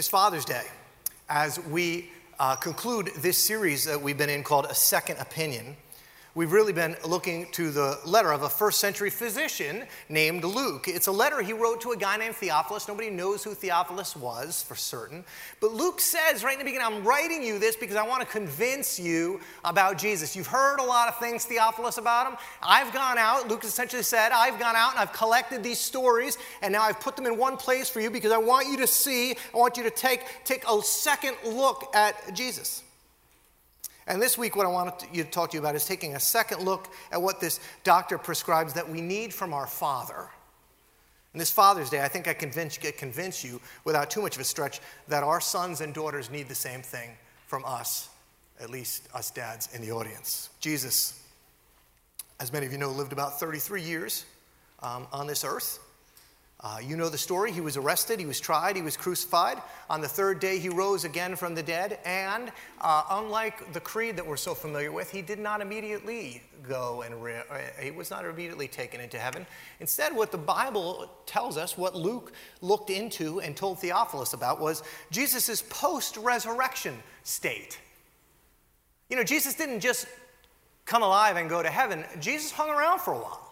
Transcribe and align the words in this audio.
this 0.00 0.08
Father's 0.08 0.46
Day, 0.46 0.64
as 1.28 1.60
we 1.66 2.08
uh, 2.38 2.56
conclude 2.56 3.10
this 3.18 3.36
series 3.36 3.84
that 3.84 4.00
we've 4.00 4.16
been 4.16 4.30
in 4.30 4.42
called 4.42 4.64
A 4.64 4.74
Second 4.74 5.18
Opinion, 5.18 5.76
We've 6.36 6.52
really 6.52 6.72
been 6.72 6.94
looking 7.04 7.50
to 7.52 7.72
the 7.72 7.98
letter 8.06 8.32
of 8.32 8.42
a 8.42 8.48
first 8.48 8.78
century 8.78 9.10
physician 9.10 9.82
named 10.08 10.44
Luke. 10.44 10.86
It's 10.86 11.08
a 11.08 11.12
letter 11.12 11.42
he 11.42 11.52
wrote 11.52 11.80
to 11.80 11.90
a 11.90 11.96
guy 11.96 12.16
named 12.18 12.36
Theophilus. 12.36 12.86
Nobody 12.86 13.10
knows 13.10 13.42
who 13.42 13.52
Theophilus 13.52 14.14
was 14.14 14.62
for 14.62 14.76
certain. 14.76 15.24
But 15.58 15.72
Luke 15.72 16.00
says 16.00 16.44
right 16.44 16.52
in 16.52 16.60
the 16.60 16.64
beginning, 16.64 16.86
I'm 16.86 17.02
writing 17.02 17.42
you 17.42 17.58
this 17.58 17.74
because 17.74 17.96
I 17.96 18.06
want 18.06 18.20
to 18.20 18.28
convince 18.28 19.00
you 19.00 19.40
about 19.64 19.98
Jesus. 19.98 20.36
You've 20.36 20.46
heard 20.46 20.78
a 20.78 20.84
lot 20.84 21.08
of 21.08 21.18
things, 21.18 21.46
Theophilus, 21.46 21.98
about 21.98 22.30
him. 22.30 22.38
I've 22.62 22.94
gone 22.94 23.18
out, 23.18 23.48
Luke 23.48 23.64
essentially 23.64 24.04
said, 24.04 24.30
I've 24.30 24.60
gone 24.60 24.76
out 24.76 24.92
and 24.92 25.00
I've 25.00 25.12
collected 25.12 25.64
these 25.64 25.80
stories 25.80 26.38
and 26.62 26.72
now 26.72 26.82
I've 26.82 27.00
put 27.00 27.16
them 27.16 27.26
in 27.26 27.38
one 27.38 27.56
place 27.56 27.90
for 27.90 28.00
you 28.00 28.08
because 28.08 28.30
I 28.30 28.38
want 28.38 28.68
you 28.68 28.76
to 28.76 28.86
see, 28.86 29.32
I 29.32 29.56
want 29.56 29.76
you 29.76 29.82
to 29.82 29.90
take, 29.90 30.22
take 30.44 30.62
a 30.70 30.80
second 30.80 31.36
look 31.44 31.90
at 31.92 32.36
Jesus. 32.36 32.84
And 34.06 34.20
this 34.20 34.36
week, 34.36 34.56
what 34.56 34.66
I 34.66 34.70
want 34.70 35.06
you 35.12 35.22
to 35.22 35.30
talk 35.30 35.50
to 35.50 35.56
you 35.56 35.60
about 35.60 35.74
is 35.74 35.84
taking 35.84 36.14
a 36.14 36.20
second 36.20 36.62
look 36.62 36.88
at 37.12 37.20
what 37.20 37.40
this 37.40 37.60
doctor 37.84 38.18
prescribes 38.18 38.72
that 38.74 38.88
we 38.88 39.00
need 39.00 39.32
from 39.32 39.52
our 39.52 39.66
Father. 39.66 40.28
And 41.32 41.40
this 41.40 41.50
Father's 41.50 41.90
Day, 41.90 42.02
I 42.02 42.08
think 42.08 42.26
I 42.26 42.34
convince, 42.34 42.76
convince 42.78 43.44
you, 43.44 43.60
without 43.84 44.10
too 44.10 44.20
much 44.20 44.34
of 44.34 44.40
a 44.40 44.44
stretch, 44.44 44.80
that 45.08 45.22
our 45.22 45.40
sons 45.40 45.80
and 45.80 45.94
daughters 45.94 46.30
need 46.30 46.48
the 46.48 46.54
same 46.54 46.82
thing 46.82 47.10
from 47.46 47.64
us, 47.64 48.08
at 48.60 48.70
least 48.70 49.08
us 49.14 49.30
dads 49.30 49.68
in 49.74 49.82
the 49.82 49.92
audience. 49.92 50.50
Jesus, 50.58 51.22
as 52.40 52.52
many 52.52 52.66
of 52.66 52.72
you 52.72 52.78
know, 52.78 52.90
lived 52.90 53.12
about 53.12 53.38
33 53.38 53.82
years 53.82 54.24
um, 54.82 55.06
on 55.12 55.26
this 55.26 55.44
earth. 55.44 55.78
Uh, 56.62 56.76
you 56.82 56.94
know 56.94 57.08
the 57.08 57.16
story. 57.16 57.50
He 57.50 57.62
was 57.62 57.78
arrested, 57.78 58.20
he 58.20 58.26
was 58.26 58.38
tried, 58.38 58.76
he 58.76 58.82
was 58.82 58.94
crucified. 58.94 59.62
On 59.88 60.02
the 60.02 60.08
third 60.08 60.40
day, 60.40 60.58
he 60.58 60.68
rose 60.68 61.04
again 61.04 61.34
from 61.34 61.54
the 61.54 61.62
dead. 61.62 61.98
And 62.04 62.52
uh, 62.82 63.04
unlike 63.10 63.72
the 63.72 63.80
creed 63.80 64.16
that 64.16 64.26
we're 64.26 64.36
so 64.36 64.54
familiar 64.54 64.92
with, 64.92 65.10
he 65.10 65.22
did 65.22 65.38
not 65.38 65.62
immediately 65.62 66.42
go 66.68 67.00
and 67.00 67.22
re- 67.22 67.42
uh, 67.50 67.58
he 67.80 67.90
was 67.90 68.10
not 68.10 68.26
immediately 68.26 68.68
taken 68.68 69.00
into 69.00 69.18
heaven. 69.18 69.46
Instead, 69.80 70.14
what 70.14 70.32
the 70.32 70.38
Bible 70.38 71.10
tells 71.24 71.56
us, 71.56 71.78
what 71.78 71.96
Luke 71.96 72.32
looked 72.60 72.90
into 72.90 73.40
and 73.40 73.56
told 73.56 73.78
Theophilus 73.78 74.34
about, 74.34 74.60
was 74.60 74.82
Jesus' 75.10 75.62
post 75.70 76.18
resurrection 76.18 76.94
state. 77.22 77.80
You 79.08 79.16
know, 79.16 79.24
Jesus 79.24 79.54
didn't 79.54 79.80
just 79.80 80.06
come 80.84 81.02
alive 81.02 81.36
and 81.36 81.48
go 81.48 81.62
to 81.62 81.70
heaven, 81.70 82.04
Jesus 82.20 82.50
hung 82.50 82.68
around 82.68 83.00
for 83.00 83.14
a 83.14 83.18
while. 83.18 83.49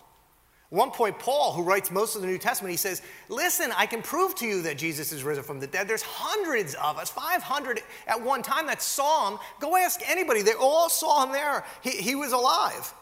One 0.71 0.91
point, 0.91 1.19
Paul, 1.19 1.55
who 1.55 1.63
writes 1.63 1.91
most 1.91 2.15
of 2.15 2.21
the 2.21 2.27
New 2.27 2.37
Testament, 2.37 2.71
he 2.71 2.77
says, 2.77 3.01
Listen, 3.31 3.73
I 3.75 3.87
can 3.87 4.03
prove 4.03 4.35
to 4.37 4.47
you 4.47 4.61
that 4.63 4.77
Jesus 4.77 5.13
is 5.13 5.25
risen 5.25 5.43
from 5.43 5.61
the 5.61 5.67
dead. 5.67 5.89
There's 5.89 6.03
hundreds 6.03 6.75
of 6.75 6.99
us, 6.99 7.09
500 7.09 7.81
at 8.07 8.21
one 8.21 8.43
time 8.43 8.67
that 8.67 8.83
saw 8.83 9.31
him. 9.31 9.39
Go 9.61 9.77
ask 9.77 10.01
anybody. 10.07 10.43
They 10.43 10.53
all 10.53 10.91
saw 10.91 11.25
him 11.25 11.33
there. 11.33 11.65
He, 11.83 11.91
he 11.91 12.15
was 12.15 12.33
alive. 12.33 12.93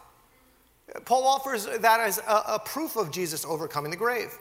Paul 1.03 1.27
offers 1.27 1.65
that 1.65 1.99
as 1.99 2.19
a, 2.19 2.43
a 2.53 2.61
proof 2.63 2.95
of 2.95 3.11
Jesus 3.11 3.43
overcoming 3.43 3.91
the 3.91 3.97
grave. 3.97 4.37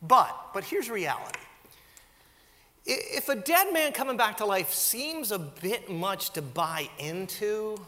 But, 0.00 0.34
but 0.54 0.64
here's 0.64 0.88
reality. 0.88 1.40
If 2.86 3.28
a 3.28 3.36
dead 3.36 3.72
man 3.72 3.92
coming 3.92 4.16
back 4.16 4.38
to 4.38 4.46
life 4.46 4.72
seems 4.72 5.30
a 5.30 5.38
bit 5.38 5.90
much 5.90 6.30
to 6.30 6.42
buy 6.42 6.88
into, 6.98 7.78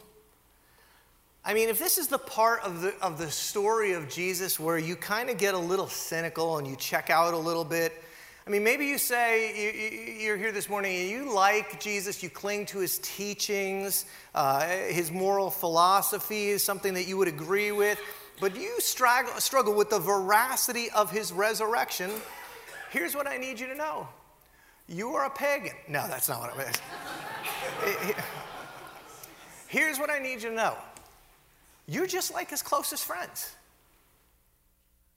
I 1.48 1.54
mean, 1.54 1.68
if 1.68 1.78
this 1.78 1.96
is 1.96 2.08
the 2.08 2.18
part 2.18 2.64
of 2.64 2.80
the, 2.80 2.92
of 3.00 3.18
the 3.18 3.30
story 3.30 3.92
of 3.92 4.08
Jesus 4.08 4.58
where 4.58 4.78
you 4.78 4.96
kind 4.96 5.30
of 5.30 5.38
get 5.38 5.54
a 5.54 5.58
little 5.58 5.86
cynical 5.86 6.58
and 6.58 6.66
you 6.66 6.74
check 6.74 7.08
out 7.08 7.34
a 7.34 7.38
little 7.38 7.64
bit, 7.64 8.02
I 8.48 8.50
mean, 8.50 8.64
maybe 8.64 8.86
you 8.86 8.98
say 8.98 10.18
you, 10.20 10.32
are 10.32 10.36
here 10.36 10.50
this 10.50 10.68
morning 10.68 10.96
and 11.02 11.08
you 11.08 11.32
like 11.32 11.78
Jesus, 11.78 12.20
you 12.20 12.30
cling 12.30 12.66
to 12.66 12.78
his 12.78 12.98
teachings, 12.98 14.06
uh, 14.34 14.66
his 14.66 15.12
moral 15.12 15.48
philosophy 15.48 16.48
is 16.48 16.64
something 16.64 16.94
that 16.94 17.06
you 17.06 17.16
would 17.16 17.28
agree 17.28 17.70
with, 17.70 18.00
but 18.40 18.56
you 18.56 18.80
struggle, 18.80 19.32
struggle 19.34 19.72
with 19.72 19.88
the 19.88 20.00
veracity 20.00 20.90
of 20.96 21.12
his 21.12 21.32
resurrection. 21.32 22.10
Here's 22.90 23.14
what 23.14 23.28
I 23.28 23.36
need 23.36 23.60
you 23.60 23.68
to 23.68 23.76
know 23.76 24.08
you 24.88 25.14
are 25.14 25.26
a 25.26 25.30
pagan. 25.30 25.76
No, 25.88 26.08
that's 26.08 26.28
not 26.28 26.40
what 26.40 26.54
I 26.54 27.94
mean. 27.94 28.14
Here's 29.68 30.00
what 30.00 30.10
I 30.10 30.18
need 30.18 30.42
you 30.42 30.50
to 30.50 30.56
know 30.56 30.76
you're 31.86 32.06
just 32.06 32.32
like 32.32 32.50
his 32.50 32.62
closest 32.62 33.04
friends. 33.04 33.54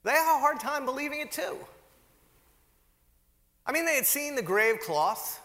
They 0.04 0.12
have 0.12 0.36
a 0.36 0.40
hard 0.40 0.60
time 0.60 0.84
believing 0.84 1.20
it 1.20 1.32
too. 1.32 1.56
I 3.66 3.72
mean, 3.72 3.84
they 3.84 3.96
had 3.96 4.06
seen 4.06 4.34
the 4.34 4.42
grave 4.42 4.80
cloth, 4.80 5.40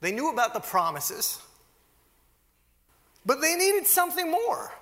they 0.00 0.12
knew 0.12 0.30
about 0.30 0.54
the 0.54 0.60
promises, 0.60 1.40
but 3.24 3.40
they 3.40 3.54
needed 3.54 3.86
something 3.86 4.30
more. 4.30 4.72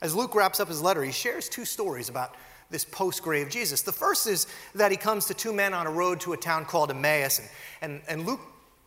As 0.00 0.14
Luke 0.14 0.34
wraps 0.34 0.58
up 0.58 0.68
his 0.68 0.82
letter, 0.82 1.04
he 1.04 1.12
shares 1.12 1.48
two 1.48 1.64
stories 1.64 2.08
about 2.08 2.34
this 2.70 2.84
post 2.84 3.22
grave 3.22 3.50
Jesus. 3.50 3.82
The 3.82 3.92
first 3.92 4.26
is 4.26 4.46
that 4.74 4.90
he 4.90 4.96
comes 4.96 5.26
to 5.26 5.34
two 5.34 5.52
men 5.52 5.74
on 5.74 5.86
a 5.86 5.90
road 5.90 6.20
to 6.20 6.32
a 6.32 6.36
town 6.36 6.64
called 6.64 6.90
Emmaus, 6.90 7.38
and, 7.38 7.48
and, 7.82 8.02
and 8.08 8.26
Luke 8.26 8.40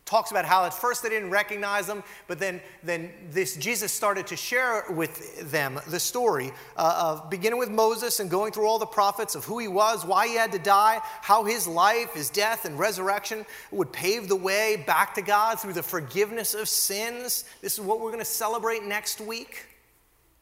talks 0.05 0.29
about 0.29 0.45
how 0.45 0.65
at 0.65 0.73
first 0.73 1.01
they 1.01 1.09
didn't 1.09 1.31
recognize 1.31 1.89
him, 1.89 2.03
but 2.27 2.37
then, 2.37 2.61
then 2.83 3.11
this 3.31 3.55
Jesus 3.55 3.91
started 3.91 4.27
to 4.27 4.35
share 4.35 4.85
with 4.91 5.51
them 5.51 5.79
the 5.87 5.99
story 5.99 6.51
uh, 6.77 7.15
of 7.17 7.29
beginning 7.29 7.57
with 7.57 7.71
Moses 7.71 8.19
and 8.19 8.29
going 8.29 8.51
through 8.51 8.67
all 8.67 8.77
the 8.77 8.85
prophets 8.85 9.33
of 9.33 9.43
who 9.45 9.57
he 9.57 9.67
was, 9.67 10.05
why 10.05 10.27
he 10.27 10.35
had 10.35 10.51
to 10.51 10.59
die, 10.59 10.99
how 11.21 11.43
his 11.43 11.67
life, 11.67 12.13
his 12.13 12.29
death, 12.29 12.65
and 12.65 12.77
resurrection 12.77 13.45
would 13.71 13.91
pave 13.91 14.29
the 14.29 14.35
way 14.35 14.83
back 14.85 15.15
to 15.15 15.23
God 15.23 15.59
through 15.59 15.73
the 15.73 15.83
forgiveness 15.83 16.53
of 16.53 16.69
sins. 16.69 17.43
This 17.61 17.73
is 17.73 17.81
what 17.81 17.99
we're 17.99 18.11
going 18.11 18.19
to 18.19 18.25
celebrate 18.25 18.83
next 18.83 19.19
week. 19.19 19.65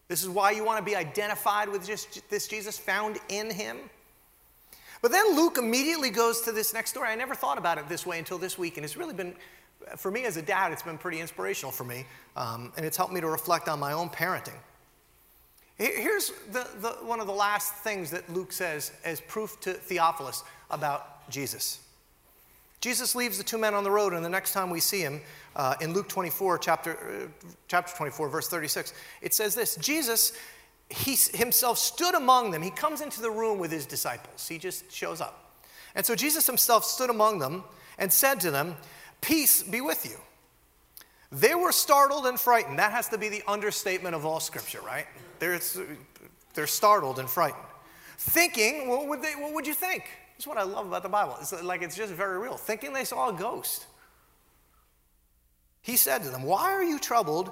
This 0.10 0.22
is 0.22 0.30
why 0.30 0.52
you 0.52 0.66
want 0.66 0.78
to 0.78 0.86
be 0.86 0.96
identified 0.96 1.70
with 1.70 1.88
just 1.88 2.30
this 2.30 2.48
Jesus 2.50 2.78
found 2.78 3.18
in 3.30 3.50
him. 3.50 3.78
But 5.04 5.12
then 5.12 5.36
Luke 5.36 5.58
immediately 5.58 6.10
goes 6.10 6.40
to 6.42 6.54
this 6.54 6.74
next 6.74 6.92
story. 6.92 7.10
I 7.10 7.16
never 7.16 7.36
thought 7.36 7.58
about 7.58 7.78
it 7.78 7.90
this 7.90 8.06
way 8.06 8.20
until 8.20 8.38
this 8.38 8.58
week, 8.58 8.78
and 8.78 8.86
it's 8.86 8.96
really 8.96 9.14
been, 9.14 9.36
for 9.98 10.10
me 10.10 10.24
as 10.24 10.38
a 10.38 10.42
dad, 10.42 10.72
it's 10.72 10.82
been 10.82 10.98
pretty 10.98 11.20
inspirational 11.20 11.74
for 11.74 11.84
me, 11.84 12.06
um, 12.38 12.72
and 12.78 12.86
it's 12.86 12.96
helped 12.96 13.12
me 13.12 13.20
to 13.20 13.28
reflect 13.28 13.68
on 13.68 13.82
my 13.82 13.92
own 13.92 14.08
parenting. 14.08 14.56
Here's 15.78 16.32
the, 16.54 16.66
the, 16.80 16.90
one 17.06 17.20
of 17.20 17.28
the 17.28 17.34
last 17.34 17.74
things 17.74 18.12
that 18.12 18.32
Luke 18.32 18.54
says 18.54 18.94
as 19.04 19.20
proof 19.20 19.60
to 19.62 19.74
Theophilus 19.74 20.46
about 20.72 21.30
Jesus. 21.30 21.80
Jesus 22.80 23.14
leaves 23.14 23.38
the 23.38 23.44
two 23.44 23.58
men 23.58 23.74
on 23.74 23.84
the 23.84 23.92
road, 23.92 24.14
and 24.14 24.24
the 24.24 24.30
next 24.30 24.54
time 24.54 24.70
we 24.70 24.80
see 24.80 25.02
him, 25.02 25.20
uh, 25.58 25.76
in 25.82 25.92
Luke 25.92 26.08
24, 26.08 26.60
chapter, 26.60 27.28
uh, 27.44 27.48
chapter 27.68 27.94
24, 27.98 28.30
verse 28.30 28.48
36, 28.48 28.94
it 29.22 29.34
says 29.34 29.54
this 29.54 29.76
Jesus 29.76 30.32
he 30.90 31.16
himself 31.34 31.78
stood 31.78 32.16
among 32.16 32.52
them. 32.52 32.62
He 32.62 32.70
comes 32.70 33.02
into 33.02 33.22
the 33.22 33.32
room 33.32 33.60
with 33.60 33.72
his 33.72 33.86
disciples. 33.86 34.48
He 34.48 34.58
just 34.58 34.92
shows 34.92 35.22
up. 35.22 35.56
And 35.96 36.06
so 36.06 36.16
Jesus 36.16 36.48
himself 36.48 36.84
stood 36.86 37.10
among 37.10 37.40
them 37.40 37.64
and 37.98 38.12
said 38.12 38.40
to 38.42 38.52
them, 38.52 38.76
Peace 39.22 39.64
be 39.64 39.82
with 39.82 40.06
you. 40.06 40.18
They 41.32 41.56
were 41.56 41.72
startled 41.72 42.28
and 42.28 42.40
frightened. 42.40 42.80
That 42.80 42.92
has 42.92 43.10
to 43.10 43.18
be 43.18 43.30
the 43.30 43.42
understatement 43.48 44.14
of 44.16 44.26
all 44.26 44.40
scripture, 44.40 44.82
right? 44.82 45.08
They're, 45.40 45.60
they're 46.54 46.68
startled 46.68 47.20
and 47.20 47.30
frightened. 47.30 47.64
Thinking, 48.18 48.88
what 48.88 49.08
would, 49.08 49.22
they, 49.22 49.32
what 49.32 49.54
would 49.54 49.66
you 49.66 49.74
think? 49.74 50.04
That's 50.34 50.46
what 50.46 50.58
I 50.58 50.64
love 50.64 50.88
about 50.88 51.04
the 51.04 51.10
Bible. 51.10 51.38
It's 51.42 51.64
like 51.64 51.82
it's 51.82 51.96
just 51.96 52.14
very 52.14 52.38
real. 52.38 52.58
Thinking 52.58 52.94
they 52.94 53.04
saw 53.04 53.30
a 53.30 53.34
ghost. 53.34 53.88
He 55.82 55.98
said 55.98 56.24
to 56.24 56.30
them, 56.30 56.44
Why 56.44 56.72
are 56.72 56.84
you 56.84 57.00
troubled? 57.00 57.52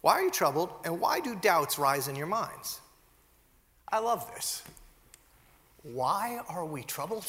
Why 0.00 0.14
are 0.14 0.22
you 0.22 0.30
troubled, 0.30 0.70
and 0.84 1.00
why 1.00 1.20
do 1.20 1.34
doubts 1.34 1.78
rise 1.78 2.08
in 2.08 2.16
your 2.16 2.26
minds? 2.26 2.80
I 3.92 3.98
love 3.98 4.30
this. 4.34 4.62
Why 5.82 6.40
are 6.48 6.64
we 6.64 6.82
troubled? 6.82 7.26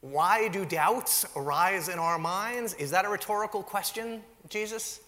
Why 0.00 0.48
do 0.48 0.64
doubts 0.64 1.24
arise 1.36 1.88
in 1.88 1.98
our 1.98 2.18
minds? 2.18 2.74
Is 2.74 2.90
that 2.90 3.04
a 3.04 3.08
rhetorical 3.08 3.62
question, 3.62 4.22
Jesus? 4.48 5.00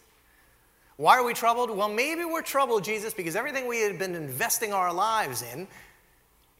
Why 0.96 1.18
are 1.18 1.24
we 1.24 1.34
troubled? 1.34 1.70
Well, 1.70 1.88
maybe 1.88 2.24
we're 2.24 2.42
troubled, 2.42 2.84
Jesus, 2.84 3.12
because 3.12 3.36
everything 3.36 3.66
we 3.66 3.80
had 3.80 3.98
been 3.98 4.14
investing 4.14 4.72
our 4.72 4.92
lives 4.92 5.42
in 5.42 5.68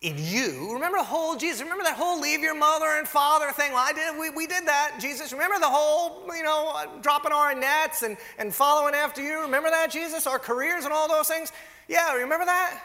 in 0.02 0.16
you. 0.19 0.72
Remember 0.75 0.98
the 0.98 1.04
whole 1.04 1.37
Jesus, 1.37 1.62
remember 1.62 1.84
that 1.84 1.96
whole 1.96 2.20
leave 2.20 2.40
your 2.40 2.54
mother 2.54 2.87
and 2.98 3.08
father 3.08 3.50
thing? 3.52 3.72
Well, 3.72 3.84
I 3.84 3.93
did, 3.93 4.19
we, 4.19 4.31
we 4.31 4.46
did 4.46 4.66
that, 4.66 4.98
Jesus. 5.00 5.32
Remember 5.32 5.58
the 5.58 5.69
whole, 5.69 6.22
you 6.34 6.43
know, 6.43 6.72
uh, 6.75 6.87
dropping 7.00 7.32
our 7.32 7.54
nets 7.54 8.02
and, 8.02 8.16
and 8.38 8.54
following 8.54 8.94
after 8.94 9.22
you? 9.22 9.40
Remember 9.40 9.70
that, 9.70 9.90
Jesus? 9.90 10.26
Our 10.26 10.38
careers 10.38 10.84
and 10.84 10.93
all 10.93 11.08
those 11.08 11.28
things? 11.28 11.52
Yeah, 11.88 12.12
remember 12.14 12.44
that? 12.44 12.81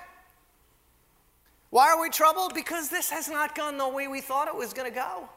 Why 1.69 1.89
are 1.89 2.01
we 2.01 2.09
troubled? 2.09 2.53
Because 2.53 2.89
this 2.89 3.09
has 3.09 3.29
not 3.29 3.55
gone 3.55 3.77
the 3.77 3.87
way 3.87 4.07
we 4.07 4.21
thought 4.21 4.47
it 4.47 4.55
was 4.55 4.73
going 4.73 4.89
to 4.89 4.95
go. 4.95 5.29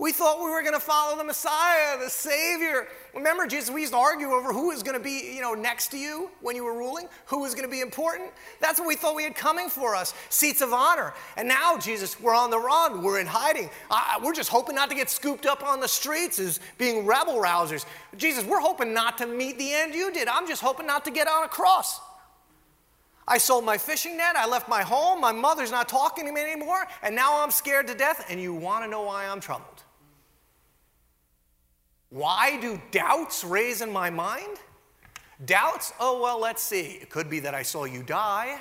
We 0.00 0.12
thought 0.12 0.42
we 0.42 0.50
were 0.50 0.62
going 0.62 0.72
to 0.72 0.80
follow 0.80 1.14
the 1.14 1.24
Messiah, 1.24 1.98
the 1.98 2.08
Savior. 2.08 2.88
Remember, 3.14 3.46
Jesus, 3.46 3.68
we 3.68 3.82
used 3.82 3.92
to 3.92 3.98
argue 3.98 4.28
over 4.28 4.50
who 4.50 4.68
was 4.68 4.82
going 4.82 4.96
to 4.96 5.04
be, 5.04 5.34
you 5.34 5.42
know, 5.42 5.52
next 5.52 5.88
to 5.88 5.98
you 5.98 6.30
when 6.40 6.56
you 6.56 6.64
were 6.64 6.72
ruling, 6.72 7.06
who 7.26 7.40
was 7.40 7.54
going 7.54 7.66
to 7.66 7.70
be 7.70 7.82
important. 7.82 8.30
That's 8.62 8.80
what 8.80 8.88
we 8.88 8.96
thought 8.96 9.14
we 9.14 9.24
had 9.24 9.34
coming 9.34 9.68
for 9.68 9.94
us, 9.94 10.14
seats 10.30 10.62
of 10.62 10.72
honor. 10.72 11.12
And 11.36 11.46
now, 11.46 11.76
Jesus, 11.76 12.18
we're 12.18 12.34
on 12.34 12.48
the 12.48 12.58
run, 12.58 13.02
we're 13.02 13.20
in 13.20 13.26
hiding. 13.26 13.68
We're 14.24 14.32
just 14.32 14.48
hoping 14.48 14.74
not 14.74 14.88
to 14.88 14.96
get 14.96 15.10
scooped 15.10 15.44
up 15.44 15.62
on 15.62 15.80
the 15.80 15.88
streets 15.88 16.38
as 16.38 16.60
being 16.78 17.04
rebel 17.04 17.34
rousers. 17.34 17.84
Jesus, 18.16 18.46
we're 18.46 18.60
hoping 18.60 18.94
not 18.94 19.18
to 19.18 19.26
meet 19.26 19.58
the 19.58 19.70
end 19.70 19.94
you 19.94 20.10
did. 20.10 20.28
I'm 20.28 20.48
just 20.48 20.62
hoping 20.62 20.86
not 20.86 21.04
to 21.04 21.10
get 21.10 21.28
on 21.28 21.44
a 21.44 21.48
cross. 21.48 22.00
I 23.28 23.36
sold 23.36 23.66
my 23.66 23.76
fishing 23.76 24.16
net. 24.16 24.34
I 24.34 24.48
left 24.48 24.66
my 24.66 24.80
home. 24.80 25.20
My 25.20 25.32
mother's 25.32 25.70
not 25.70 25.90
talking 25.90 26.24
to 26.24 26.32
me 26.32 26.40
anymore. 26.40 26.86
And 27.02 27.14
now 27.14 27.44
I'm 27.44 27.50
scared 27.50 27.86
to 27.88 27.94
death. 27.94 28.24
And 28.30 28.40
you 28.40 28.54
want 28.54 28.82
to 28.82 28.90
know 28.90 29.02
why 29.02 29.26
I'm 29.26 29.40
troubled? 29.40 29.84
Why 32.10 32.60
do 32.60 32.80
doubts 32.90 33.44
raise 33.44 33.80
in 33.80 33.92
my 33.92 34.10
mind? 34.10 34.58
Doubts? 35.44 35.92
Oh, 35.98 36.20
well, 36.20 36.40
let's 36.40 36.62
see. 36.62 36.98
It 37.00 37.08
could 37.08 37.30
be 37.30 37.40
that 37.40 37.54
I 37.54 37.62
saw 37.62 37.84
you 37.84 38.02
die. 38.02 38.58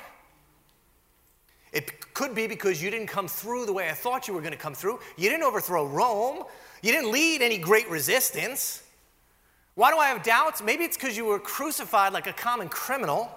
It 1.72 2.14
could 2.14 2.34
be 2.34 2.48
because 2.48 2.82
you 2.82 2.90
didn't 2.90 3.08
come 3.08 3.28
through 3.28 3.66
the 3.66 3.74
way 3.74 3.90
I 3.90 3.94
thought 3.94 4.28
you 4.28 4.34
were 4.34 4.42
going 4.42 4.54
to 4.54 4.58
come 4.58 4.74
through. 4.74 5.00
You 5.18 5.30
didn't 5.30 5.44
overthrow 5.44 5.86
Rome. 5.86 6.44
You 6.82 6.92
didn't 6.92 7.12
lead 7.12 7.42
any 7.42 7.58
great 7.58 7.90
resistance. 7.90 8.84
Why 9.76 9.92
do 9.92 9.98
I 9.98 10.08
have 10.08 10.24
doubts? 10.24 10.62
Maybe 10.62 10.84
it's 10.84 10.98
because 10.98 11.16
you 11.18 11.26
were 11.26 11.40
crucified 11.40 12.14
like 12.14 12.28
a 12.28 12.34
common 12.34 12.70
criminal. 12.70 13.30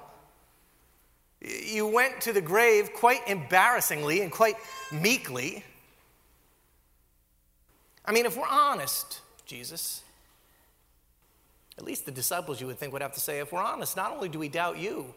You 1.41 1.87
went 1.87 2.21
to 2.23 2.33
the 2.33 2.41
grave 2.41 2.93
quite 2.95 3.27
embarrassingly 3.29 4.23
and 4.23 4.31
quite 4.31 4.57
meekly. 4.93 5.65
I 8.05 8.13
mean, 8.13 8.27
if 8.27 8.37
we're 8.37 8.47
honest, 8.49 9.21
Jesus, 9.53 10.03
at 11.77 11.85
least 11.85 12.07
the 12.07 12.11
disciples 12.11 12.59
you 12.59 12.67
would 12.67 12.79
think 12.79 12.91
would 12.95 13.03
have 13.03 13.13
to 13.13 13.21
say, 13.21 13.41
if 13.41 13.53
we're 13.53 13.63
honest, 13.63 13.99
not 13.99 14.11
only 14.11 14.31
do 14.31 14.39
we 14.39 14.49
doubt 14.49 14.79
you, 14.79 15.13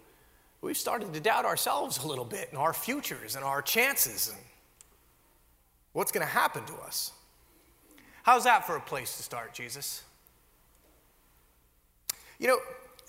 we've 0.60 0.76
started 0.76 1.14
to 1.14 1.22
doubt 1.22 1.46
ourselves 1.46 2.04
a 2.04 2.06
little 2.06 2.26
bit 2.26 2.50
and 2.50 2.58
our 2.58 2.74
futures 2.74 3.38
and 3.38 3.46
our 3.46 3.62
chances 3.62 4.28
and 4.28 4.38
what's 5.94 6.12
going 6.12 6.26
to 6.26 6.32
happen 6.32 6.66
to 6.66 6.74
us. 6.86 7.14
How's 8.24 8.44
that 8.44 8.68
for 8.68 8.76
a 8.76 8.82
place 8.82 9.16
to 9.16 9.24
start, 9.24 9.54
Jesus? 9.54 10.04
You 12.38 12.50
know, 12.50 12.58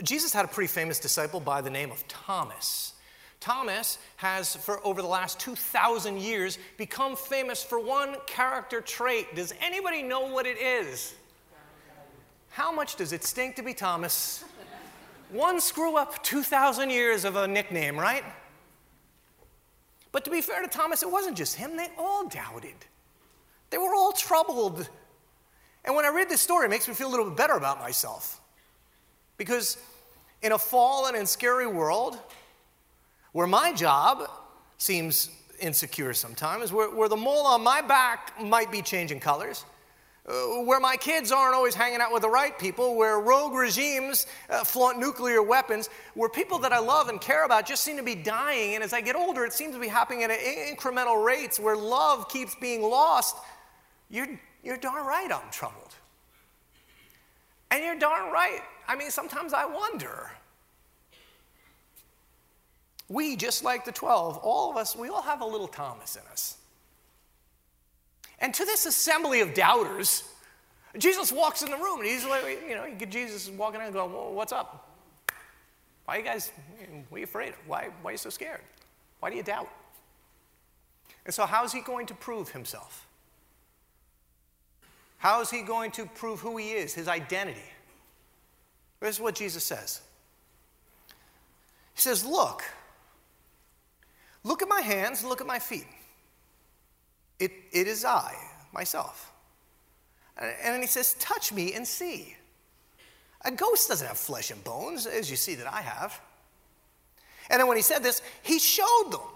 Jesus 0.05 0.33
had 0.33 0.45
a 0.45 0.49
pretty 0.49 0.69
famous 0.69 1.01
disciple 1.01 1.41
by 1.41 1.61
the 1.61 1.71
name 1.71 1.91
of 1.91 2.07
Thomas. 2.07 2.93
Thomas 3.41 3.99
has, 4.17 4.57
for 4.57 4.85
over 4.85 5.03
the 5.03 5.09
last 5.09 5.39
2,000 5.41 6.21
years, 6.21 6.59
become 6.77 7.17
famous 7.17 7.63
for 7.63 7.79
one 7.79 8.17
character 8.27 8.81
trait. 8.81 9.35
Does 9.35 9.53
anybody 9.61 10.03
know 10.03 10.27
what 10.27 10.47
it 10.47 10.59
is? 10.59 11.15
How 12.51 12.73
much 12.73 12.97
does 12.97 13.13
it 13.13 13.23
stink 13.23 13.57
to 13.57 13.63
be 13.63 13.75
Thomas? 13.75 14.45
one 15.31 15.61
screw 15.61 15.97
up, 15.97 16.23
2,000 16.23 16.91
years 16.91 17.25
of 17.25 17.37
a 17.37 17.47
nickname, 17.49 17.99
right? 17.99 18.25
But 20.13 20.25
to 20.25 20.31
be 20.31 20.41
fair 20.41 20.63
to 20.63 20.69
Thomas, 20.69 21.03
it 21.03 21.11
wasn't 21.11 21.37
just 21.37 21.57
him, 21.57 21.77
they 21.77 21.89
all 21.99 22.29
doubted. 22.29 22.75
They 23.71 23.79
were 23.79 23.95
all 23.95 24.13
troubled. 24.13 24.89
And 25.85 25.95
when 25.95 26.05
I 26.05 26.09
read 26.09 26.29
this 26.29 26.41
story, 26.41 26.67
it 26.67 26.71
makes 26.71 26.89
me 26.89 26.95
feel 26.95 27.09
a 27.09 27.11
little 27.11 27.27
bit 27.27 27.37
better 27.37 27.55
about 27.55 27.81
myself. 27.81 28.41
Because 29.37 29.77
in 30.43 30.53
a 30.53 30.59
fallen 30.59 31.17
and 31.17 31.29
scary 31.29 31.67
world, 31.67 32.19
where 33.37 33.47
my 33.47 33.71
job 33.71 34.31
seems 34.79 35.29
insecure 35.61 36.15
sometimes, 36.15 36.73
where, 36.73 36.89
where 36.89 37.11
the 37.11 37.19
mole 37.19 37.45
on 37.45 37.63
my 37.63 37.83
back 37.83 38.33
might 38.43 38.73
be 38.73 38.81
changing 38.81 39.21
colors, 39.21 39.67
uh, 40.27 40.33
where 40.65 40.81
my 40.81 40.97
kids 40.97 41.31
aren't 41.31 41.55
always 41.55 41.75
hanging 41.75 42.01
out 42.01 42.11
with 42.15 42.23
the 42.23 42.31
right 42.31 42.59
people, 42.59 42.97
where 42.97 43.21
rogue 43.21 43.53
regimes 43.53 44.27
uh, 44.49 44.65
flaunt 44.65 44.99
nuclear 44.99 45.43
weapons, 45.43 45.91
where 46.15 46.31
people 46.31 46.61
that 46.61 46.73
I 46.73 46.79
love 46.79 47.11
and 47.11 47.21
care 47.21 47.45
about 47.45 47.67
just 47.67 47.83
seem 47.83 47.99
to 47.99 48.03
be 48.03 48.15
dying. 48.15 48.75
And 48.75 48.83
as 48.83 48.95
I 48.95 49.03
get 49.03 49.17
older, 49.17 49.45
it 49.45 49.53
seems 49.53 49.75
to 49.75 49.81
be 49.83 49.89
happening 49.89 50.23
at 50.23 50.31
incremental 50.31 51.23
rates, 51.23 51.61
where 51.61 51.77
love 51.77 52.31
keeps 52.31 52.55
being 52.55 52.81
lost. 52.81 53.37
You're, 54.09 54.29
you're 54.65 54.79
darn 54.79 55.05
right 55.07 55.31
I'm 55.31 55.51
troubled. 55.51 55.95
And 57.71 57.85
you're 57.85 57.99
darn 57.99 58.33
right. 58.33 58.63
I 58.89 58.97
mean, 58.97 59.11
sometimes 59.11 59.53
I 59.53 59.67
wonder 59.67 60.31
we, 63.09 63.37
just 63.37 63.63
like 63.63 63.85
the 63.85 63.93
12, 63.93 64.39
all 64.39 64.71
of 64.71 64.77
us, 64.77 64.97
we 64.97 65.09
all 65.09 65.23
have 65.23 65.41
a 65.41 65.47
little 65.47 65.69
Thomas 65.69 66.17
in 66.17 66.23
us. 66.31 66.57
And 68.41 68.53
to 68.55 68.65
this 68.65 68.85
assembly 68.87 69.41
of 69.41 69.55
doubters, 69.55 70.25
Jesus 70.99 71.33
walks 71.33 71.63
in 71.63 71.71
the 71.71 71.77
room 71.77 72.01
and 72.01 72.09
he's 72.09 72.25
like, 72.25 72.63
you 72.69 72.75
know, 72.75 72.87
Jesus 73.09 73.49
is 73.49 73.51
walking 73.51 73.81
in 73.81 73.87
and 73.87 73.95
going, 73.95 74.13
well, 74.13 74.33
What's 74.33 74.53
up? 74.53 74.91
Why 76.05 76.17
are 76.17 76.19
you 76.19 76.25
guys, 76.25 76.53
what 77.09 77.17
are 77.17 77.19
you 77.19 77.25
afraid 77.25 77.51
of? 77.51 77.57
Why, 77.67 77.89
why 78.03 78.11
are 78.11 78.13
you 78.13 78.19
so 78.19 78.31
scared? 78.31 78.61
Why 79.21 79.31
do 79.31 79.37
you 79.37 79.43
doubt? 79.43 79.69
And 81.25 81.35
so, 81.35 81.45
how's 81.47 81.73
he 81.73 81.81
going 81.81 82.07
to 82.07 82.15
prove 82.15 82.51
himself? 82.51 83.07
How 85.19 85.41
is 85.41 85.51
he 85.51 85.63
going 85.63 85.91
to 85.93 86.07
prove 86.07 86.41
who 86.41 86.57
he 86.57 86.71
is, 86.71 86.95
his 86.95 87.09
identity? 87.09 87.59
This 89.01 89.17
is 89.17 89.21
what 89.21 89.35
Jesus 89.35 89.65
says. 89.65 90.01
He 91.95 92.01
says, 92.01 92.25
Look, 92.25 92.63
Look 94.47 94.63
at 94.63 94.69
my 94.69 94.81
hands, 94.81 95.25
look 95.25 95.41
at 95.41 95.47
my 95.47 95.59
feet. 95.59 95.89
It, 97.41 97.51
it 97.73 97.89
is 97.89 98.05
I, 98.05 98.33
myself. 98.73 99.33
And 100.39 100.55
then 100.63 100.81
he 100.81 100.87
says, 100.87 101.15
Touch 101.19 101.53
me 101.53 101.73
and 101.73 101.85
see. 101.85 102.37
A 103.45 103.51
ghost 103.51 103.89
doesn't 103.89 104.07
have 104.07 104.17
flesh 104.17 104.53
and 104.53 104.63
bones, 104.63 105.05
as 105.05 105.29
you 105.29 105.37
see 105.37 105.57
that 105.57 105.67
I 105.67 105.81
have. 105.81 106.21
And 107.51 107.59
then 107.59 107.67
when 107.67 107.77
he 107.77 107.83
said 107.83 108.05
this, 108.05 108.23
he 108.45 108.61
showed 108.61 109.09
them 109.11 109.27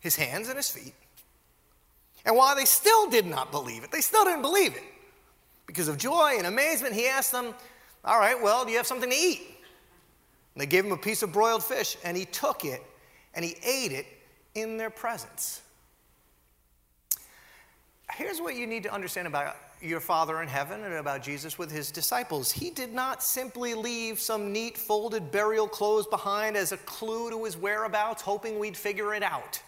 his 0.00 0.16
hands 0.16 0.48
and 0.48 0.56
his 0.56 0.68
feet. 0.68 0.94
And 2.24 2.34
while 2.34 2.56
they 2.56 2.64
still 2.64 3.08
did 3.08 3.26
not 3.26 3.52
believe 3.52 3.84
it, 3.84 3.92
they 3.92 4.00
still 4.00 4.24
didn't 4.24 4.42
believe 4.42 4.74
it. 4.74 4.82
Because 5.68 5.86
of 5.86 5.96
joy 5.96 6.34
and 6.38 6.48
amazement, 6.48 6.92
he 6.92 7.06
asked 7.06 7.30
them, 7.30 7.54
All 8.04 8.18
right, 8.18 8.40
well, 8.42 8.64
do 8.64 8.72
you 8.72 8.78
have 8.78 8.86
something 8.86 9.10
to 9.10 9.16
eat? 9.16 9.42
And 10.54 10.60
they 10.60 10.66
gave 10.66 10.84
him 10.84 10.90
a 10.90 10.96
piece 10.96 11.22
of 11.22 11.32
broiled 11.32 11.62
fish, 11.62 11.96
and 12.04 12.16
he 12.16 12.24
took 12.24 12.64
it 12.64 12.82
and 13.32 13.44
he 13.44 13.54
ate 13.62 13.92
it 13.92 14.06
in 14.54 14.76
their 14.76 14.90
presence. 14.90 15.62
Here's 18.12 18.40
what 18.40 18.56
you 18.56 18.66
need 18.66 18.82
to 18.82 18.92
understand 18.92 19.26
about 19.26 19.56
your 19.80 20.00
Father 20.00 20.42
in 20.42 20.48
heaven 20.48 20.84
and 20.84 20.94
about 20.94 21.22
Jesus 21.22 21.58
with 21.58 21.70
his 21.70 21.90
disciples. 21.90 22.50
He 22.52 22.70
did 22.70 22.92
not 22.92 23.22
simply 23.22 23.74
leave 23.74 24.20
some 24.20 24.52
neat 24.52 24.76
folded 24.76 25.30
burial 25.30 25.68
clothes 25.68 26.06
behind 26.06 26.56
as 26.56 26.72
a 26.72 26.76
clue 26.78 27.30
to 27.30 27.44
his 27.44 27.56
whereabouts, 27.56 28.22
hoping 28.22 28.58
we'd 28.58 28.76
figure 28.76 29.14
it 29.14 29.22
out. 29.22 29.62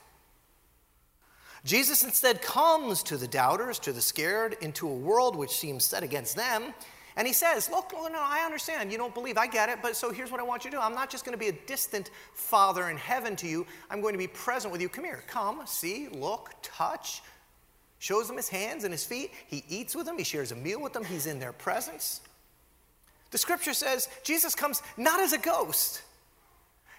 Jesus 1.65 2.03
instead 2.03 2.43
comes 2.43 3.03
to 3.05 3.17
the 3.17 3.29
doubters, 3.29 3.79
to 3.81 3.93
the 3.93 4.03
scared, 4.03 4.57
into 4.61 4.89
a 4.89 4.95
world 4.95 5.37
which 5.37 5.51
seems 5.53 5.85
set 5.85 6.03
against 6.03 6.35
them, 6.35 6.75
and 7.17 7.27
he 7.27 7.33
says, 7.33 7.69
Look, 7.71 7.93
no, 7.93 8.19
I 8.19 8.43
understand. 8.45 8.91
You 8.91 8.99
don't 8.99 9.15
believe. 9.15 9.37
I 9.37 9.47
get 9.47 9.69
it. 9.69 9.79
But 9.83 9.97
so 9.97 10.11
here's 10.11 10.31
what 10.31 10.41
I 10.41 10.43
want 10.43 10.65
you 10.65 10.71
to 10.71 10.77
do. 10.77 10.81
I'm 10.81 10.95
not 10.95 11.11
just 11.11 11.25
going 11.25 11.35
to 11.35 11.39
be 11.39 11.49
a 11.49 11.67
distant 11.67 12.11
father 12.33 12.89
in 12.89 12.97
heaven 12.97 13.37
to 13.37 13.47
you. 13.47 13.67
I'm 13.91 14.01
going 14.01 14.15
to 14.15 14.19
be 14.19 14.27
present 14.27 14.73
with 14.73 14.81
you. 14.81 14.89
Come 14.89 15.05
here. 15.05 15.23
Come, 15.27 15.61
see, 15.67 16.09
look, 16.09 16.51
touch. 16.63 17.23
Shows 17.99 18.27
them 18.27 18.37
his 18.37 18.49
hands 18.49 18.85
and 18.85 18.93
his 18.93 19.05
feet. 19.05 19.31
He 19.47 19.63
eats 19.69 19.95
with 19.95 20.07
them. 20.07 20.19
He 20.19 20.25
shares 20.25 20.53
a 20.53 20.57
meal 20.57 20.81
with 20.81 20.93
them. 20.93 21.05
He's 21.05 21.27
in 21.27 21.39
their 21.39 21.53
presence. 21.53 22.21
The 23.31 23.39
scripture 23.39 23.75
says 23.75 24.09
Jesus 24.25 24.55
comes 24.55 24.83
not 24.97 25.21
as 25.21 25.33
a 25.33 25.39
ghost. 25.39 26.03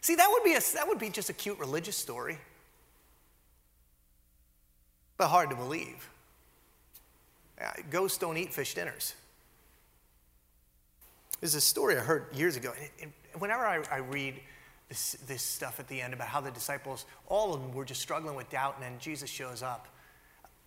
See, 0.02 0.16
that 0.16 0.30
would 0.32 0.44
be, 0.44 0.54
a, 0.54 0.60
that 0.74 0.88
would 0.88 1.00
be 1.00 1.10
just 1.10 1.30
a 1.30 1.34
cute 1.34 1.58
religious 1.60 1.96
story, 1.96 2.38
but 5.18 5.30
hard 5.30 5.50
to 5.50 5.56
believe. 5.56 6.10
Uh, 7.62 7.72
ghosts 7.90 8.18
don't 8.18 8.36
eat 8.36 8.54
fish 8.54 8.74
dinners. 8.74 9.16
There's 11.44 11.56
a 11.56 11.60
story 11.60 11.98
I 11.98 12.00
heard 12.00 12.28
years 12.34 12.56
ago. 12.56 12.72
And 13.02 13.12
whenever 13.38 13.66
I, 13.66 13.84
I 13.92 13.98
read 13.98 14.40
this, 14.88 15.18
this, 15.28 15.42
stuff 15.42 15.78
at 15.78 15.90
the 15.90 16.02
end 16.02 16.14
about 16.14 16.30
how 16.30 16.40
the 16.40 16.52
disciples, 16.52 17.06
all 17.28 17.54
of 17.54 17.62
them 17.62 17.74
were 17.74 17.84
just 17.84 18.00
struggling 18.00 18.38
with 18.38 18.50
doubt, 18.50 18.76
and 18.76 18.84
then 18.86 18.98
Jesus 18.98 19.30
shows 19.30 19.62
up. 19.62 19.90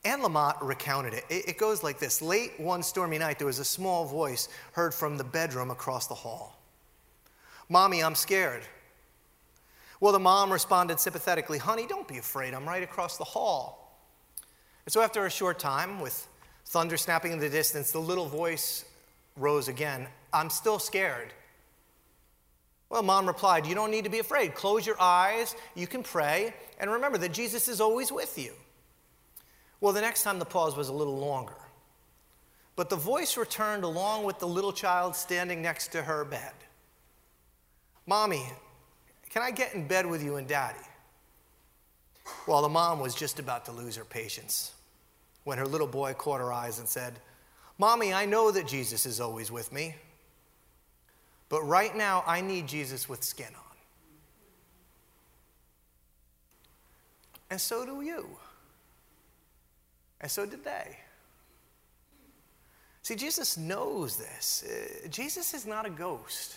Anne 0.05 0.21
Lamott 0.21 0.59
recounted 0.61 1.15
it. 1.15 1.25
it. 1.31 1.49
It 1.49 1.59
goes 1.59 1.83
like 1.83 1.99
this 1.99 2.21
Late 2.21 2.61
one 2.61 2.83
stormy 2.83 3.17
night, 3.17 3.39
there 3.39 3.47
was 3.47 3.59
a 3.59 3.65
small 3.65 4.05
voice 4.05 4.51
heard 4.73 4.93
from 4.93 5.17
the 5.17 5.25
bedroom 5.25 5.71
across 5.71 6.09
the 6.09 6.15
hall 6.15 6.61
Mommy, 7.71 8.03
I'm 8.03 8.15
scared. 8.15 8.63
Well, 9.99 10.13
the 10.13 10.19
mom 10.19 10.53
responded 10.53 11.01
sympathetically, 11.01 11.57
Honey, 11.57 11.87
don't 11.87 12.07
be 12.07 12.19
afraid. 12.19 12.53
I'm 12.53 12.69
right 12.69 12.83
across 12.83 13.17
the 13.17 13.25
hall. 13.25 13.99
And 14.85 14.93
so, 14.93 15.01
after 15.01 15.25
a 15.25 15.31
short 15.31 15.59
time, 15.59 16.01
with 16.01 16.29
thunder 16.67 16.99
snapping 16.99 17.33
in 17.33 17.39
the 17.39 17.49
distance, 17.49 17.93
the 17.93 17.99
little 17.99 18.27
voice 18.27 18.85
rose 19.37 19.69
again. 19.69 20.07
I'm 20.37 20.51
still 20.51 20.79
scared. 20.79 21.33
Well, 22.91 23.03
mom 23.03 23.27
replied, 23.27 23.67
You 23.67 23.75
don't 23.75 23.91
need 23.91 24.05
to 24.05 24.11
be 24.11 24.19
afraid. 24.19 24.55
Close 24.55 24.87
your 24.87 25.01
eyes, 25.01 25.57
you 25.75 25.87
can 25.87 26.03
pray, 26.03 26.55
and 26.79 26.91
remember 26.91 27.19
that 27.19 27.33
Jesus 27.33 27.69
is 27.69 27.81
always 27.81 28.13
with 28.13 28.39
you. 28.39 28.53
Well, 29.81 29.93
the 29.93 30.01
next 30.01 30.23
time 30.23 30.39
the 30.39 30.45
pause 30.45 30.77
was 30.77 30.89
a 30.89 30.93
little 30.93 31.17
longer. 31.17 31.57
But 32.77 32.91
the 32.91 32.97
voice 32.97 33.39
returned 33.39 33.85
along 33.85 34.25
with 34.25 34.39
the 34.39 34.47
little 34.47 34.73
child 34.73 35.17
standing 35.17 35.63
next 35.63 35.89
to 35.93 36.03
her 36.03 36.25
bed 36.25 36.53
Mommy, 38.07 38.45
can 39.31 39.43
I 39.43 39.51
get 39.51 39.75
in 39.75 39.89
bed 39.89 40.07
with 40.07 40.23
you 40.23 40.37
and 40.37 40.47
daddy? 40.47 40.79
Well, 42.47 42.63
the 42.63 42.69
mom 42.69 43.01
was 43.01 43.15
just 43.15 43.39
about 43.39 43.65
to 43.65 43.73
lose 43.73 43.97
her 43.97 44.05
patience 44.05 44.73
when 45.43 45.59
her 45.59 45.67
little 45.67 45.87
boy 45.87 46.15
caught 46.15 46.41
her 46.41 46.53
eyes 46.53 46.79
and 46.79 46.89
said, 46.89 47.15
Mommy, 47.79 48.15
I 48.15 48.27
know 48.27 48.51
that 48.53 48.69
Jesus 48.69 49.07
is 49.07 49.21
always 49.21 49.51
with 49.51 49.73
me, 49.73 49.97
but 51.49 51.63
right 51.63 51.95
now 51.97 52.25
I 52.27 52.41
need 52.41 52.67
Jesus 52.67 53.09
with 53.09 53.23
skin 53.23 53.49
on. 53.55 53.77
And 57.51 57.61
so 57.61 57.87
do 57.87 58.03
you. 58.03 58.27
And 60.21 60.31
so 60.31 60.47
did 60.47 60.65
they. 60.65 60.97
See, 63.03 63.15
Jesus 63.15 63.57
knows 63.57 64.17
this. 64.17 64.65
Uh, 64.65 65.09
Jesus 65.09 65.55
is 65.55 65.65
not 65.65 65.87
a 65.87 65.91
ghost. 65.91 66.57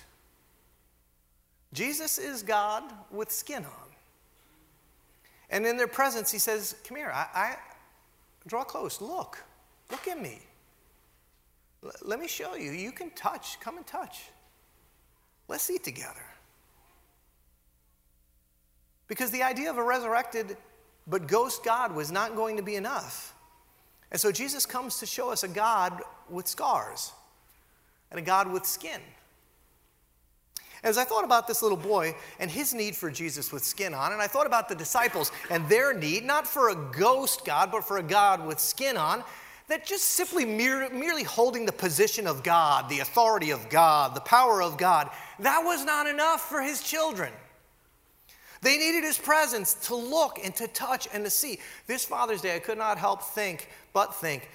Jesus 1.73 2.17
is 2.17 2.41
God 2.41 2.83
with 3.11 3.31
skin 3.31 3.63
on. 3.63 3.89
And 5.51 5.65
in 5.65 5.77
their 5.77 5.87
presence, 5.87 6.31
he 6.31 6.39
says, 6.39 6.75
Come 6.87 6.97
here, 6.97 7.11
I, 7.13 7.27
I 7.35 7.55
draw 8.47 8.63
close, 8.63 9.01
look, 9.01 9.43
look 9.91 10.07
at 10.07 10.19
me. 10.19 10.39
L- 11.83 11.91
let 12.01 12.19
me 12.19 12.27
show 12.27 12.55
you. 12.55 12.71
You 12.71 12.91
can 12.91 13.11
touch, 13.11 13.59
come 13.59 13.77
and 13.77 13.85
touch. 13.85 14.21
Let's 15.49 15.69
eat 15.69 15.83
together. 15.83 16.21
Because 19.07 19.31
the 19.31 19.43
idea 19.43 19.71
of 19.71 19.77
a 19.77 19.83
resurrected 19.83 20.55
but 21.07 21.27
ghost 21.27 21.63
God 21.65 21.95
was 21.95 22.11
not 22.11 22.35
going 22.35 22.57
to 22.57 22.63
be 22.63 22.75
enough. 22.75 23.33
And 24.11 24.21
so 24.21 24.31
Jesus 24.31 24.65
comes 24.65 24.99
to 24.99 25.07
show 25.07 25.31
us 25.31 25.43
a 25.43 25.47
God 25.47 26.01
with 26.29 26.47
scars 26.47 27.11
and 28.11 28.19
a 28.19 28.23
God 28.23 28.51
with 28.51 28.65
skin. 28.65 29.01
As 30.83 30.97
I 30.97 31.03
thought 31.03 31.25
about 31.25 31.47
this 31.47 31.61
little 31.61 31.77
boy 31.77 32.15
and 32.39 32.49
his 32.49 32.73
need 32.73 32.95
for 32.95 33.11
Jesus 33.11 33.51
with 33.51 33.63
skin 33.65 33.93
on, 33.93 34.13
and 34.13 34.21
I 34.21 34.27
thought 34.27 34.47
about 34.47 34.69
the 34.69 34.75
disciples 34.75 35.31
and 35.49 35.67
their 35.67 35.93
need, 35.93 36.23
not 36.23 36.47
for 36.47 36.69
a 36.69 36.75
ghost 36.75 37.43
God, 37.43 37.71
but 37.71 37.83
for 37.83 37.97
a 37.97 38.03
God 38.03 38.45
with 38.45 38.59
skin 38.59 38.95
on, 38.95 39.23
that 39.69 39.85
just 39.85 40.03
simply 40.03 40.45
mere, 40.45 40.89
merely 40.89 41.23
holding 41.23 41.65
the 41.65 41.71
position 41.71 42.27
of 42.27 42.43
God, 42.43 42.89
the 42.89 42.99
authority 42.99 43.51
of 43.51 43.69
God, 43.69 44.15
the 44.15 44.21
power 44.21 44.61
of 44.61 44.77
God, 44.77 45.09
that 45.39 45.59
was 45.63 45.85
not 45.85 46.07
enough 46.07 46.49
for 46.49 46.61
his 46.61 46.81
children. 46.81 47.31
They 48.61 48.77
needed 48.77 49.03
his 49.03 49.17
presence 49.17 49.75
to 49.87 49.95
look 49.95 50.39
and 50.43 50.53
to 50.55 50.67
touch 50.67 51.07
and 51.13 51.23
to 51.23 51.29
see. 51.29 51.59
This 51.87 52.03
Father's 52.03 52.41
Day, 52.41 52.55
I 52.55 52.59
could 52.59 52.79
not 52.79 52.97
help 52.97 53.21
think, 53.21 53.69
but 53.93 54.13
think 54.15 54.49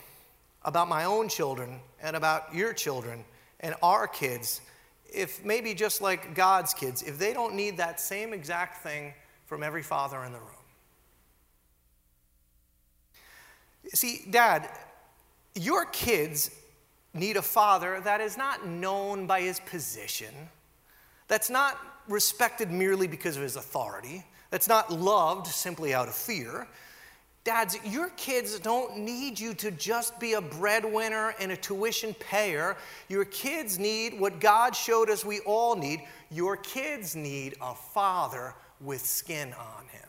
about 0.62 0.88
my 0.88 1.04
own 1.04 1.28
children 1.28 1.80
and 2.02 2.16
about 2.16 2.52
your 2.54 2.72
children 2.72 3.24
and 3.60 3.74
our 3.82 4.08
kids. 4.08 4.60
If 5.06 5.44
maybe 5.44 5.74
just 5.74 6.02
like 6.02 6.34
God's 6.34 6.74
kids, 6.74 7.02
if 7.02 7.18
they 7.18 7.32
don't 7.32 7.54
need 7.54 7.76
that 7.76 8.00
same 8.00 8.32
exact 8.32 8.82
thing 8.82 9.14
from 9.46 9.62
every 9.62 9.82
father 9.82 10.24
in 10.24 10.32
the 10.32 10.38
room. 10.38 10.48
See, 13.92 14.22
Dad, 14.28 14.68
your 15.54 15.84
kids 15.86 16.50
need 17.12 17.36
a 17.36 17.42
father 17.42 18.00
that 18.00 18.20
is 18.20 18.36
not 18.36 18.66
known 18.66 19.26
by 19.26 19.40
his 19.40 19.60
position, 19.60 20.34
that's 21.28 21.50
not 21.50 21.78
respected 22.08 22.70
merely 22.70 23.06
because 23.06 23.36
of 23.36 23.42
his 23.42 23.56
authority, 23.56 24.24
that's 24.50 24.68
not 24.68 24.92
loved 24.92 25.46
simply 25.46 25.94
out 25.94 26.08
of 26.08 26.14
fear. 26.14 26.66
Dads, 27.44 27.76
your 27.84 28.08
kids 28.10 28.58
don't 28.58 28.98
need 28.98 29.38
you 29.38 29.52
to 29.54 29.70
just 29.70 30.18
be 30.18 30.32
a 30.32 30.40
breadwinner 30.40 31.34
and 31.38 31.52
a 31.52 31.56
tuition 31.56 32.14
payer. 32.14 32.74
Your 33.08 33.26
kids 33.26 33.78
need 33.78 34.18
what 34.18 34.40
God 34.40 34.74
showed 34.74 35.10
us 35.10 35.26
we 35.26 35.40
all 35.40 35.76
need. 35.76 36.00
Your 36.30 36.56
kids 36.56 37.14
need 37.14 37.54
a 37.60 37.74
father 37.74 38.54
with 38.80 39.04
skin 39.04 39.52
on 39.52 39.86
him. 39.88 40.08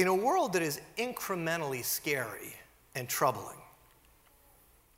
In 0.00 0.08
a 0.08 0.14
world 0.14 0.54
that 0.54 0.62
is 0.62 0.80
incrementally 0.96 1.84
scary 1.84 2.56
and 2.94 3.06
troubling, 3.06 3.58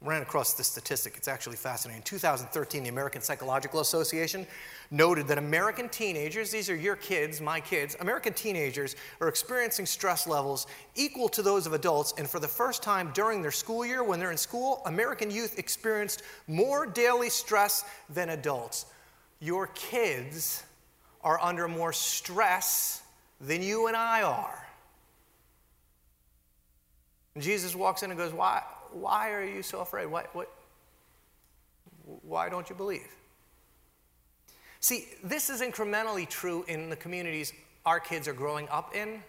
ran 0.01 0.23
across 0.23 0.55
this 0.55 0.69
statistic. 0.69 1.15
It's 1.17 1.27
actually 1.27 1.57
fascinating. 1.57 2.03
In 2.03 2.05
2013, 2.05 2.85
the 2.85 2.89
American 2.89 3.21
Psychological 3.21 3.81
Association 3.81 4.47
noted 4.93 5.27
that 5.27 5.39
American 5.39 5.89
teenagers, 5.89 6.53
these 6.53 6.71
are 6.71 6.77
your 6.77 6.95
kids, 6.95 7.41
my 7.41 7.59
kids, 7.59 7.97
American 7.99 8.33
teenagers 8.33 8.95
are 9.21 9.27
experiencing 9.27 9.87
stress 9.87 10.29
levels 10.29 10.69
equal 10.95 11.29
to 11.31 11.43
those 11.43 11.67
of 11.67 11.73
adults. 11.73 12.15
And 12.17 12.31
for 12.31 12.39
the 12.39 12.47
first 12.47 12.81
time 12.81 13.11
during 13.13 13.43
their 13.43 13.51
school 13.51 13.85
year, 13.85 14.05
when 14.05 14.21
they're 14.21 14.31
in 14.31 14.39
school, 14.39 14.83
American 14.87 15.33
youth 15.33 15.59
experienced 15.59 16.23
more 16.47 16.87
daily 16.87 17.29
stress 17.29 17.85
than 18.09 18.29
adults. 18.29 18.87
Your 19.41 19.67
kids 19.75 20.63
are 21.25 21.41
under 21.43 21.67
more 21.67 21.93
stress 21.93 23.03
than 23.41 23.65
you 23.65 23.89
and 23.89 23.97
I 23.97 24.23
are. 24.23 24.62
Jesus 27.39 27.75
walks 27.75 28.03
in 28.03 28.11
and 28.11 28.19
goes, 28.19 28.33
Why? 28.33 28.63
why 28.93 29.33
are 29.33 29.45
you 29.45 29.63
so 29.63 29.81
afraid? 29.81 30.07
Why, 30.07 30.25
what, 30.33 30.51
why 32.23 32.49
don't 32.49 32.69
you 32.69 32.77
believe? 32.77 33.09
See, 34.81 35.07
this 35.23 35.49
is 35.49 35.61
incrementally 35.61 36.29
true 36.29 36.65
in 36.69 36.91
the 36.91 36.97
communities 36.97 37.53
our 37.87 38.01
kids 38.01 38.29
are 38.29 38.33
growing 38.33 38.69
up 38.69 38.95
in. 38.95 39.23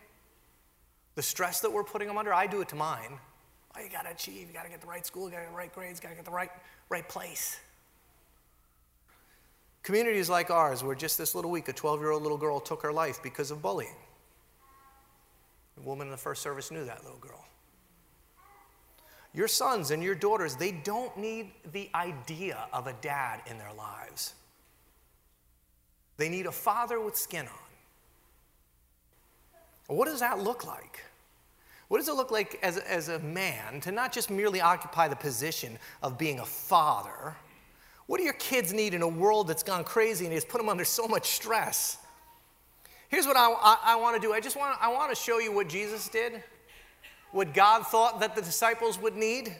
The 1.16 1.22
stress 1.22 1.60
that 1.62 1.72
we're 1.72 1.84
putting 1.84 2.08
them 2.08 2.18
under, 2.18 2.34
I 2.34 2.48
do 2.48 2.62
it 2.62 2.70
to 2.70 2.76
mine. 2.76 3.20
Oh, 3.76 3.82
you 3.82 3.90
gotta 3.90 4.12
achieve, 4.12 4.48
you 4.48 4.54
gotta 4.54 4.70
get 4.70 4.82
the 4.82 4.88
right 4.88 5.06
school, 5.06 5.26
you 5.26 5.32
gotta 5.32 5.44
get 5.44 5.52
the 5.52 5.58
right 5.58 5.74
grades, 5.74 6.00
you 6.00 6.04
gotta 6.04 6.16
get 6.16 6.26
the 6.26 6.32
right, 6.32 6.52
right 6.90 7.08
place. 7.08 7.60
Communities 9.82 10.30
like 10.30 10.50
ours, 10.50 10.84
where 10.84 10.96
just 10.96 11.18
this 11.18 11.36
little 11.36 11.52
week 11.52 11.68
a 11.68 11.74
12 11.74 12.00
year 12.00 12.12
old 12.12 12.24
little 12.24 12.38
girl 12.38 12.60
took 12.60 12.82
her 12.84 12.94
life 12.94 13.22
because 13.22 13.52
of 13.52 13.62
bullying. 13.62 13.96
The 15.76 15.82
woman 15.82 16.08
in 16.08 16.12
the 16.12 16.18
first 16.18 16.42
service 16.42 16.72
knew 16.72 16.86
that 16.86 17.04
little 17.04 17.20
girl. 17.20 17.44
Your 19.34 19.48
sons 19.48 19.90
and 19.92 20.04
your 20.04 20.16
daughters, 20.16 20.56
they 20.56 20.72
don't 20.72 21.18
need 21.18 21.52
the 21.72 21.90
idea 21.96 22.68
of 22.72 22.86
a 22.88 22.94
dad 23.02 23.42
in 23.48 23.58
their 23.58 23.74
lives. 23.74 24.36
They 26.18 26.30
need 26.30 26.46
a 26.46 26.52
father 26.52 27.00
with 27.00 27.16
skin 27.16 27.48
on. 27.48 27.54
What 29.96 30.06
does 30.06 30.20
that 30.20 30.40
look 30.40 30.66
like? 30.66 31.04
What 31.88 31.98
does 31.98 32.08
it 32.08 32.14
look 32.14 32.32
like 32.32 32.60
as, 32.64 32.78
as 32.78 33.10
a 33.10 33.20
man 33.20 33.82
to 33.82 33.92
not 33.92 34.12
just 34.12 34.30
merely 34.30 34.62
occupy 34.62 35.08
the 35.08 35.16
position 35.16 35.78
of 36.02 36.18
being 36.18 36.40
a 36.40 36.46
father? 36.46 37.36
What 38.06 38.18
do 38.18 38.24
your 38.24 38.34
kids 38.34 38.72
need 38.72 38.94
in 38.94 39.02
a 39.02 39.08
world 39.08 39.48
that's 39.48 39.64
gone 39.64 39.84
crazy 39.84 40.26
and 40.26 40.34
has 40.34 40.46
put 40.46 40.60
them 40.60 40.70
under 40.70 40.86
so 40.86 41.08
much 41.08 41.28
stress? 41.32 41.98
Here's 43.10 43.26
what 43.26 43.38
I, 43.38 43.52
I, 43.52 43.78
I 43.94 43.96
want 43.96 44.16
to 44.16 44.22
do. 44.22 44.34
I 44.34 44.40
just 44.40 44.56
want, 44.56 44.78
I 44.82 44.92
want 44.92 45.10
to 45.14 45.16
show 45.16 45.40
you 45.40 45.52
what 45.52 45.68
Jesus 45.70 46.08
did 46.08 46.44
what 47.34 47.54
God 47.54 47.86
thought 47.88 48.20
that 48.20 48.36
the 48.36 48.42
disciples 48.42 49.00
would 49.00 49.16
need 49.16 49.54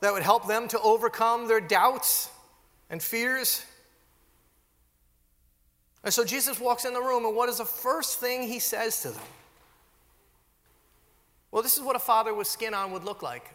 that 0.00 0.12
would 0.12 0.22
help 0.22 0.48
them 0.48 0.66
to 0.68 0.80
overcome 0.80 1.46
their 1.46 1.60
doubts 1.60 2.30
and 2.90 3.00
fears. 3.00 3.64
And 6.02 6.12
so 6.12 6.24
Jesus 6.24 6.58
walks 6.58 6.84
in 6.84 6.94
the 6.94 7.00
room, 7.00 7.24
and 7.26 7.36
what 7.36 7.48
is 7.48 7.58
the 7.58 7.64
first 7.64 8.18
thing 8.18 8.42
he 8.42 8.58
says 8.58 9.02
to 9.02 9.10
them? 9.10 9.22
Well, 11.52 11.62
this 11.62 11.76
is 11.76 11.82
what 11.82 11.94
a 11.94 12.00
father 12.00 12.34
with 12.34 12.46
skin 12.46 12.72
on 12.72 12.90
would 12.92 13.04
look 13.04 13.22
like. 13.22 13.50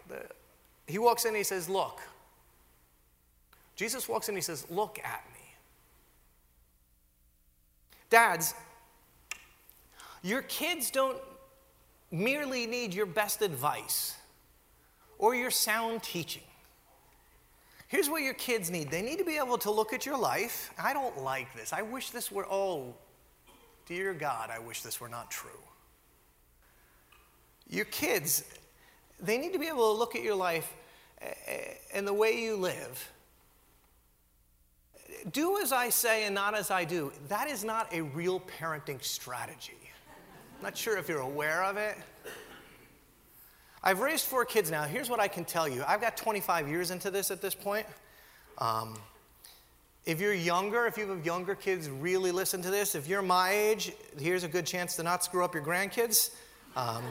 He 0.86 1.00
walks 1.00 1.26
in 1.26 1.30
and 1.30 1.38
he 1.38 1.44
says, 1.44 1.68
Look. 1.68 2.00
Jesus 3.76 4.08
walks 4.08 4.30
in 4.30 4.34
and 4.34 4.38
he 4.38 4.44
says, 4.44 4.66
Look 4.70 5.00
at 5.04 5.24
me. 5.34 5.42
Dads, 8.10 8.54
your 10.22 10.44
kids 10.44 10.92
don't 10.92 11.18
merely 12.12 12.66
need 12.66 12.94
your 12.94 13.06
best 13.06 13.42
advice 13.42 14.16
or 15.18 15.36
your 15.36 15.52
sound 15.52 16.04
teaching. 16.04 16.44
Here's 17.88 18.10
what 18.10 18.22
your 18.22 18.34
kids 18.34 18.70
need 18.70 18.92
they 18.92 19.02
need 19.02 19.18
to 19.20 19.26
be 19.26 19.38
able 19.38 19.58
to 19.60 19.72
look 19.72 19.94
at 19.94 20.06
your 20.06 20.18
life. 20.18 20.72
I 20.78 20.94
don't 20.94 21.24
like 21.24 21.54
this. 21.56 21.74
I 21.74 21.82
wish 21.82 22.10
this 22.10 22.32
were, 22.32 22.46
oh, 22.50 22.94
dear 23.86 24.14
God, 24.14 24.50
I 24.50 24.60
wish 24.60 24.82
this 24.82 25.00
were 25.00 25.10
not 25.10 25.32
true. 25.32 25.50
Your 27.70 27.86
kids, 27.86 28.44
they 29.20 29.38
need 29.38 29.54
to 29.54 29.60
be 29.60 29.68
able 29.68 29.94
to 29.94 29.98
look 29.98 30.16
at 30.16 30.24
your 30.24 30.36
life 30.36 30.74
eh, 31.22 31.54
and 31.94 32.08
the 32.08 32.14
way 32.14 32.42
you 32.42 32.56
live. 32.56 33.12
Do 35.32 35.60
as 35.60 35.72
I 35.72 35.90
say 35.90 36.26
and 36.26 36.36
not 36.36 36.56
as 36.56 36.72
I 36.72 36.84
do. 36.86 37.12
That 37.28 37.50
is 37.50 37.64
not 37.64 37.94
a 37.94 38.02
real 38.02 38.42
parenting 38.42 39.04
strategy. 39.04 39.87
Not 40.62 40.76
sure 40.76 40.98
if 40.98 41.08
you're 41.08 41.20
aware 41.20 41.64
of 41.64 41.78
it. 41.78 41.96
I've 43.84 44.00
raised 44.00 44.26
four 44.26 44.44
kids 44.44 44.72
now. 44.72 44.84
Here's 44.84 45.10
what 45.10 45.20
I 45.20 45.28
can 45.28 45.46
tell 45.46 45.68
you 45.68 45.84
I've 45.88 46.02
got 46.02 46.18
25 46.18 46.68
years 46.68 46.92
into 46.92 47.12
this 47.12 47.30
at 47.30 47.42
this 47.42 47.54
point. 47.54 47.86
Um, 48.58 48.98
if 50.06 50.20
you're 50.20 50.34
younger, 50.34 50.88
if 50.88 50.98
you 50.98 51.08
have 51.10 51.26
younger 51.26 51.54
kids, 51.54 51.90
really 51.90 52.32
listen 52.32 52.62
to 52.64 52.72
this. 52.72 52.96
If 52.96 53.08
you're 53.08 53.22
my 53.22 53.52
age, 53.52 53.92
here's 54.20 54.44
a 54.44 54.48
good 54.48 54.66
chance 54.66 54.96
to 54.96 55.04
not 55.04 55.24
screw 55.24 55.44
up 55.44 55.54
your 55.54 55.64
grandkids. 55.64 56.32
Um, 56.76 57.04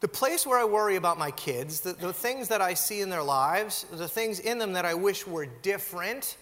the 0.00 0.08
place 0.08 0.46
where 0.46 0.58
I 0.58 0.64
worry 0.64 0.96
about 0.96 1.18
my 1.18 1.30
kids, 1.30 1.80
the, 1.80 1.92
the, 1.92 2.12
things 2.12 2.48
that 2.48 2.62
I 2.62 2.74
see 2.74 3.02
in 3.02 3.10
their 3.10 3.22
lives, 3.22 3.84
the 3.92 4.08
things 4.08 4.40
in 4.40 4.58
them 4.58 4.72
that 4.72 4.86
I 4.86 4.94
wish 4.94 5.26
were 5.26 5.46
different, 5.62 6.38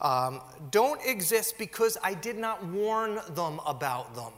um, 0.00 0.42
don't 0.70 1.00
exist 1.04 1.56
because 1.58 1.96
I 2.04 2.14
did 2.14 2.36
not 2.36 2.64
warn 2.66 3.18
them 3.30 3.60
about 3.66 4.14
them. 4.14 4.32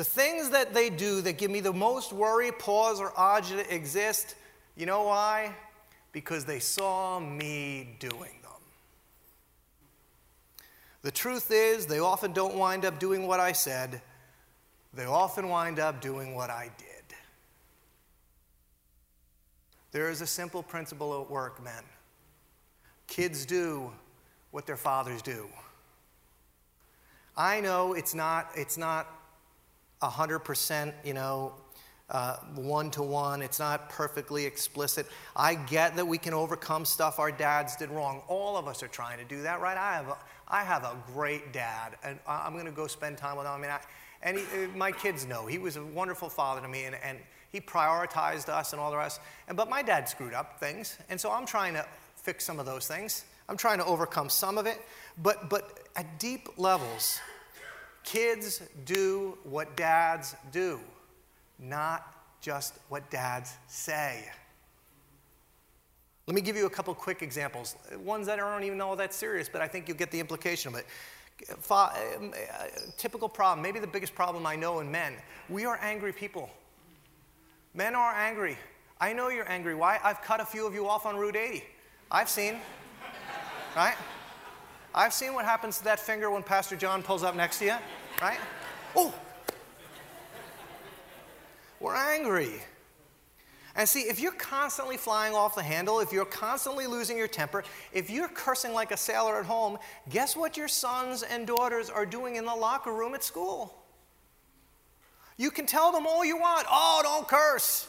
The 0.00 0.04
things 0.04 0.48
that 0.48 0.72
they 0.72 0.88
do 0.88 1.20
that 1.20 1.36
give 1.36 1.50
me 1.50 1.60
the 1.60 1.74
most 1.74 2.10
worry, 2.10 2.52
pause, 2.52 3.02
or 3.02 3.10
agita 3.10 3.70
exist, 3.70 4.34
you 4.74 4.86
know 4.86 5.02
why? 5.02 5.54
Because 6.12 6.46
they 6.46 6.58
saw 6.58 7.20
me 7.20 7.96
doing 7.98 8.32
them. 8.40 8.62
The 11.02 11.10
truth 11.10 11.50
is, 11.50 11.84
they 11.84 11.98
often 11.98 12.32
don't 12.32 12.54
wind 12.54 12.86
up 12.86 12.98
doing 12.98 13.26
what 13.26 13.40
I 13.40 13.52
said, 13.52 14.00
they 14.94 15.04
often 15.04 15.50
wind 15.50 15.78
up 15.78 16.00
doing 16.00 16.34
what 16.34 16.48
I 16.48 16.70
did. 16.78 17.14
There 19.92 20.08
is 20.08 20.22
a 20.22 20.26
simple 20.26 20.62
principle 20.62 21.20
at 21.20 21.30
work, 21.30 21.62
men. 21.62 21.84
Kids 23.06 23.44
do 23.44 23.92
what 24.50 24.64
their 24.64 24.78
fathers 24.78 25.20
do. 25.20 25.46
I 27.36 27.60
know 27.60 27.92
it's 27.92 28.14
not, 28.14 28.48
it's 28.54 28.78
not 28.78 29.19
100%, 30.02 30.92
you 31.04 31.14
know, 31.14 31.54
one 32.54 32.90
to 32.92 33.02
one. 33.02 33.42
It's 33.42 33.58
not 33.58 33.88
perfectly 33.88 34.44
explicit. 34.44 35.06
I 35.36 35.54
get 35.54 35.96
that 35.96 36.06
we 36.06 36.18
can 36.18 36.34
overcome 36.34 36.84
stuff 36.84 37.18
our 37.18 37.30
dads 37.30 37.76
did 37.76 37.90
wrong. 37.90 38.22
All 38.28 38.56
of 38.56 38.66
us 38.66 38.82
are 38.82 38.88
trying 38.88 39.18
to 39.18 39.24
do 39.24 39.42
that, 39.42 39.60
right? 39.60 39.76
I 39.76 39.94
have 39.94 40.08
a, 40.08 40.16
I 40.48 40.64
have 40.64 40.84
a 40.84 40.96
great 41.14 41.52
dad, 41.52 41.96
and 42.02 42.18
I'm 42.26 42.54
going 42.54 42.66
to 42.66 42.72
go 42.72 42.86
spend 42.86 43.18
time 43.18 43.36
with 43.36 43.46
him. 43.46 43.52
I 43.52 43.58
mean, 43.58 43.70
I, 43.70 43.80
and 44.22 44.38
he, 44.38 44.44
uh, 44.44 44.68
my 44.76 44.92
kids 44.92 45.26
know 45.26 45.46
he 45.46 45.58
was 45.58 45.76
a 45.76 45.84
wonderful 45.84 46.28
father 46.28 46.60
to 46.60 46.68
me, 46.68 46.84
and, 46.84 46.96
and 47.02 47.18
he 47.50 47.60
prioritized 47.60 48.48
us 48.48 48.72
and 48.72 48.80
all 48.80 48.90
the 48.90 48.96
rest. 48.96 49.20
And, 49.48 49.56
but 49.56 49.68
my 49.68 49.82
dad 49.82 50.08
screwed 50.08 50.34
up 50.34 50.58
things. 50.60 50.98
And 51.08 51.20
so 51.20 51.30
I'm 51.30 51.46
trying 51.46 51.74
to 51.74 51.86
fix 52.16 52.44
some 52.44 52.58
of 52.58 52.66
those 52.66 52.86
things. 52.86 53.24
I'm 53.48 53.56
trying 53.56 53.78
to 53.78 53.84
overcome 53.84 54.28
some 54.28 54.58
of 54.58 54.66
it. 54.66 54.80
But, 55.22 55.50
but 55.50 55.80
at 55.96 56.18
deep 56.18 56.48
levels, 56.56 57.20
kids 58.04 58.62
do 58.84 59.38
what 59.44 59.76
dads 59.76 60.34
do, 60.52 60.80
not 61.58 62.14
just 62.40 62.74
what 62.88 63.08
dads 63.10 63.54
say. 63.66 64.24
Let 66.26 66.34
me 66.34 66.40
give 66.40 66.56
you 66.56 66.66
a 66.66 66.70
couple 66.70 66.94
quick 66.94 67.22
examples, 67.22 67.76
ones 67.98 68.26
that 68.26 68.36
don't 68.36 68.62
even 68.62 68.80
all 68.80 68.96
that 68.96 69.12
serious, 69.12 69.48
but 69.48 69.60
I 69.60 69.68
think 69.68 69.88
you'll 69.88 69.96
get 69.96 70.10
the 70.10 70.20
implication 70.20 70.72
of 70.72 70.78
it. 70.78 70.86
Um, 71.70 72.32
typical 72.98 73.28
problem, 73.28 73.62
maybe 73.62 73.80
the 73.80 73.86
biggest 73.86 74.14
problem 74.14 74.46
I 74.46 74.56
know 74.56 74.80
in 74.80 74.90
men, 74.90 75.14
we 75.48 75.64
are 75.64 75.78
angry 75.82 76.12
people. 76.12 76.50
Men 77.74 77.94
are 77.94 78.14
angry. 78.14 78.58
I 79.00 79.12
know 79.12 79.28
you're 79.28 79.50
angry. 79.50 79.74
Why? 79.74 79.98
I've 80.04 80.20
cut 80.22 80.40
a 80.40 80.44
few 80.44 80.66
of 80.66 80.74
you 80.74 80.86
off 80.86 81.06
on 81.06 81.16
Route 81.16 81.36
80. 81.36 81.64
I've 82.10 82.28
seen, 82.28 82.58
right? 83.76 83.94
I've 84.94 85.12
seen 85.12 85.34
what 85.34 85.44
happens 85.44 85.78
to 85.78 85.84
that 85.84 86.00
finger 86.00 86.30
when 86.30 86.42
Pastor 86.42 86.76
John 86.76 87.02
pulls 87.02 87.22
up 87.22 87.36
next 87.36 87.58
to 87.60 87.66
you, 87.66 87.74
right? 88.20 88.38
Oh! 88.96 89.14
We're 91.78 91.96
angry. 91.96 92.60
And 93.76 93.88
see, 93.88 94.00
if 94.00 94.20
you're 94.20 94.32
constantly 94.32 94.96
flying 94.96 95.32
off 95.32 95.54
the 95.54 95.62
handle, 95.62 96.00
if 96.00 96.12
you're 96.12 96.24
constantly 96.24 96.86
losing 96.86 97.16
your 97.16 97.28
temper, 97.28 97.62
if 97.92 98.10
you're 98.10 98.28
cursing 98.28 98.72
like 98.72 98.90
a 98.90 98.96
sailor 98.96 99.38
at 99.38 99.46
home, 99.46 99.78
guess 100.08 100.36
what 100.36 100.56
your 100.56 100.68
sons 100.68 101.22
and 101.22 101.46
daughters 101.46 101.88
are 101.88 102.04
doing 102.04 102.36
in 102.36 102.44
the 102.44 102.54
locker 102.54 102.92
room 102.92 103.14
at 103.14 103.22
school? 103.22 103.74
You 105.36 105.50
can 105.50 105.66
tell 105.66 105.92
them 105.92 106.06
all 106.06 106.24
you 106.24 106.36
want. 106.36 106.66
Oh, 106.70 107.00
don't 107.02 107.28
curse. 107.28 107.88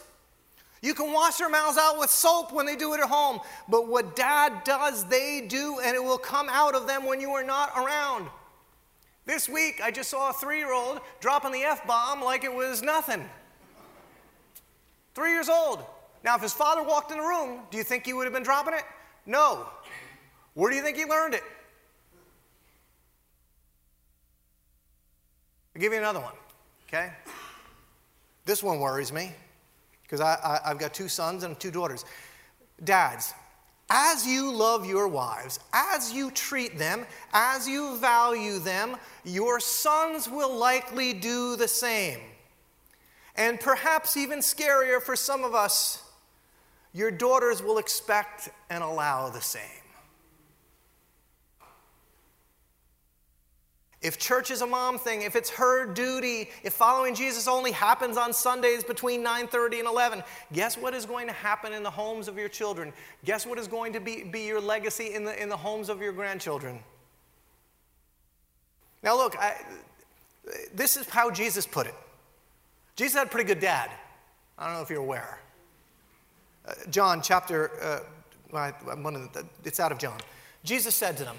You 0.82 0.94
can 0.94 1.12
wash 1.12 1.36
their 1.36 1.48
mouths 1.48 1.78
out 1.78 1.98
with 1.98 2.10
soap 2.10 2.52
when 2.52 2.66
they 2.66 2.74
do 2.74 2.92
it 2.92 3.00
at 3.00 3.08
home. 3.08 3.38
But 3.68 3.86
what 3.86 4.16
dad 4.16 4.64
does, 4.64 5.04
they 5.04 5.46
do, 5.48 5.78
and 5.82 5.94
it 5.94 6.02
will 6.02 6.18
come 6.18 6.48
out 6.50 6.74
of 6.74 6.88
them 6.88 7.06
when 7.06 7.20
you 7.20 7.30
are 7.30 7.44
not 7.44 7.70
around. 7.76 8.26
This 9.24 9.48
week, 9.48 9.80
I 9.80 9.92
just 9.92 10.10
saw 10.10 10.30
a 10.30 10.32
three 10.32 10.58
year 10.58 10.72
old 10.72 11.00
dropping 11.20 11.52
the 11.52 11.62
F 11.62 11.86
bomb 11.86 12.20
like 12.20 12.42
it 12.42 12.52
was 12.52 12.82
nothing. 12.82 13.24
Three 15.14 15.30
years 15.30 15.48
old. 15.48 15.84
Now, 16.24 16.34
if 16.34 16.42
his 16.42 16.52
father 16.52 16.82
walked 16.82 17.12
in 17.12 17.18
the 17.18 17.24
room, 17.24 17.60
do 17.70 17.78
you 17.78 17.84
think 17.84 18.04
he 18.04 18.12
would 18.12 18.24
have 18.24 18.32
been 18.32 18.42
dropping 18.42 18.74
it? 18.74 18.84
No. 19.24 19.68
Where 20.54 20.68
do 20.68 20.76
you 20.76 20.82
think 20.82 20.96
he 20.96 21.04
learned 21.04 21.34
it? 21.34 21.44
I'll 25.76 25.80
give 25.80 25.92
you 25.92 25.98
another 25.98 26.20
one, 26.20 26.34
okay? 26.88 27.12
This 28.44 28.62
one 28.62 28.80
worries 28.80 29.12
me 29.12 29.32
because 30.12 30.20
I, 30.20 30.60
I, 30.62 30.68
have 30.68 30.78
got 30.78 30.92
two 30.92 31.08
sons 31.08 31.42
and 31.42 31.58
two 31.58 31.70
daughters. 31.70 32.04
Dads, 32.84 33.32
as 33.88 34.26
you 34.26 34.52
love 34.52 34.84
your 34.84 35.08
wives, 35.08 35.58
as 35.72 36.12
you 36.12 36.30
treat 36.30 36.76
them, 36.76 37.06
as 37.32 37.66
you 37.66 37.96
value 37.96 38.58
them, 38.58 38.98
your 39.24 39.58
sons 39.58 40.28
will 40.28 40.54
likely 40.54 41.14
do 41.14 41.56
the 41.56 41.66
same. 41.66 42.18
And 43.36 43.58
perhaps 43.58 44.18
even 44.18 44.40
scarier 44.40 45.00
for 45.00 45.16
some 45.16 45.44
of 45.44 45.54
us, 45.54 46.02
your 46.92 47.10
daughters 47.10 47.62
will 47.62 47.78
expect 47.78 48.50
and 48.68 48.84
allow 48.84 49.30
the 49.30 49.40
same. 49.40 49.62
If 54.02 54.18
church 54.18 54.50
is 54.50 54.62
a 54.62 54.66
mom 54.66 54.98
thing, 54.98 55.22
if 55.22 55.36
it's 55.36 55.50
her 55.50 55.86
duty, 55.86 56.50
if 56.64 56.72
following 56.72 57.14
Jesus 57.14 57.46
only 57.46 57.70
happens 57.70 58.16
on 58.16 58.32
Sundays 58.32 58.82
between 58.82 59.22
9:30 59.22 59.78
and 59.78 59.88
11, 59.88 60.24
guess 60.52 60.76
what 60.76 60.92
is 60.92 61.06
going 61.06 61.28
to 61.28 61.32
happen 61.32 61.72
in 61.72 61.84
the 61.84 61.90
homes 61.90 62.26
of 62.26 62.36
your 62.36 62.48
children? 62.48 62.92
Guess 63.24 63.46
what 63.46 63.60
is 63.60 63.68
going 63.68 63.92
to 63.92 64.00
be, 64.00 64.24
be 64.24 64.40
your 64.40 64.60
legacy 64.60 65.14
in 65.14 65.24
the, 65.24 65.40
in 65.40 65.48
the 65.48 65.56
homes 65.56 65.88
of 65.88 66.00
your 66.00 66.12
grandchildren? 66.12 66.80
Now 69.04 69.16
look, 69.16 69.38
I, 69.38 69.54
this 70.74 70.96
is 70.96 71.08
how 71.08 71.30
Jesus 71.30 71.64
put 71.64 71.86
it. 71.86 71.94
Jesus 72.96 73.16
had 73.16 73.28
a 73.28 73.30
pretty 73.30 73.46
good 73.46 73.60
dad. 73.60 73.88
I 74.58 74.66
don't 74.66 74.74
know 74.74 74.82
if 74.82 74.90
you're 74.90 75.00
aware. 75.00 75.38
Uh, 76.66 76.74
John 76.90 77.22
chapter, 77.22 78.02
uh, 78.52 78.96
one 78.96 79.14
of 79.14 79.32
the, 79.32 79.46
it's 79.64 79.80
out 79.80 79.92
of 79.92 79.98
John. 79.98 80.18
Jesus 80.64 80.94
said 80.94 81.16
to 81.18 81.24
them, 81.24 81.36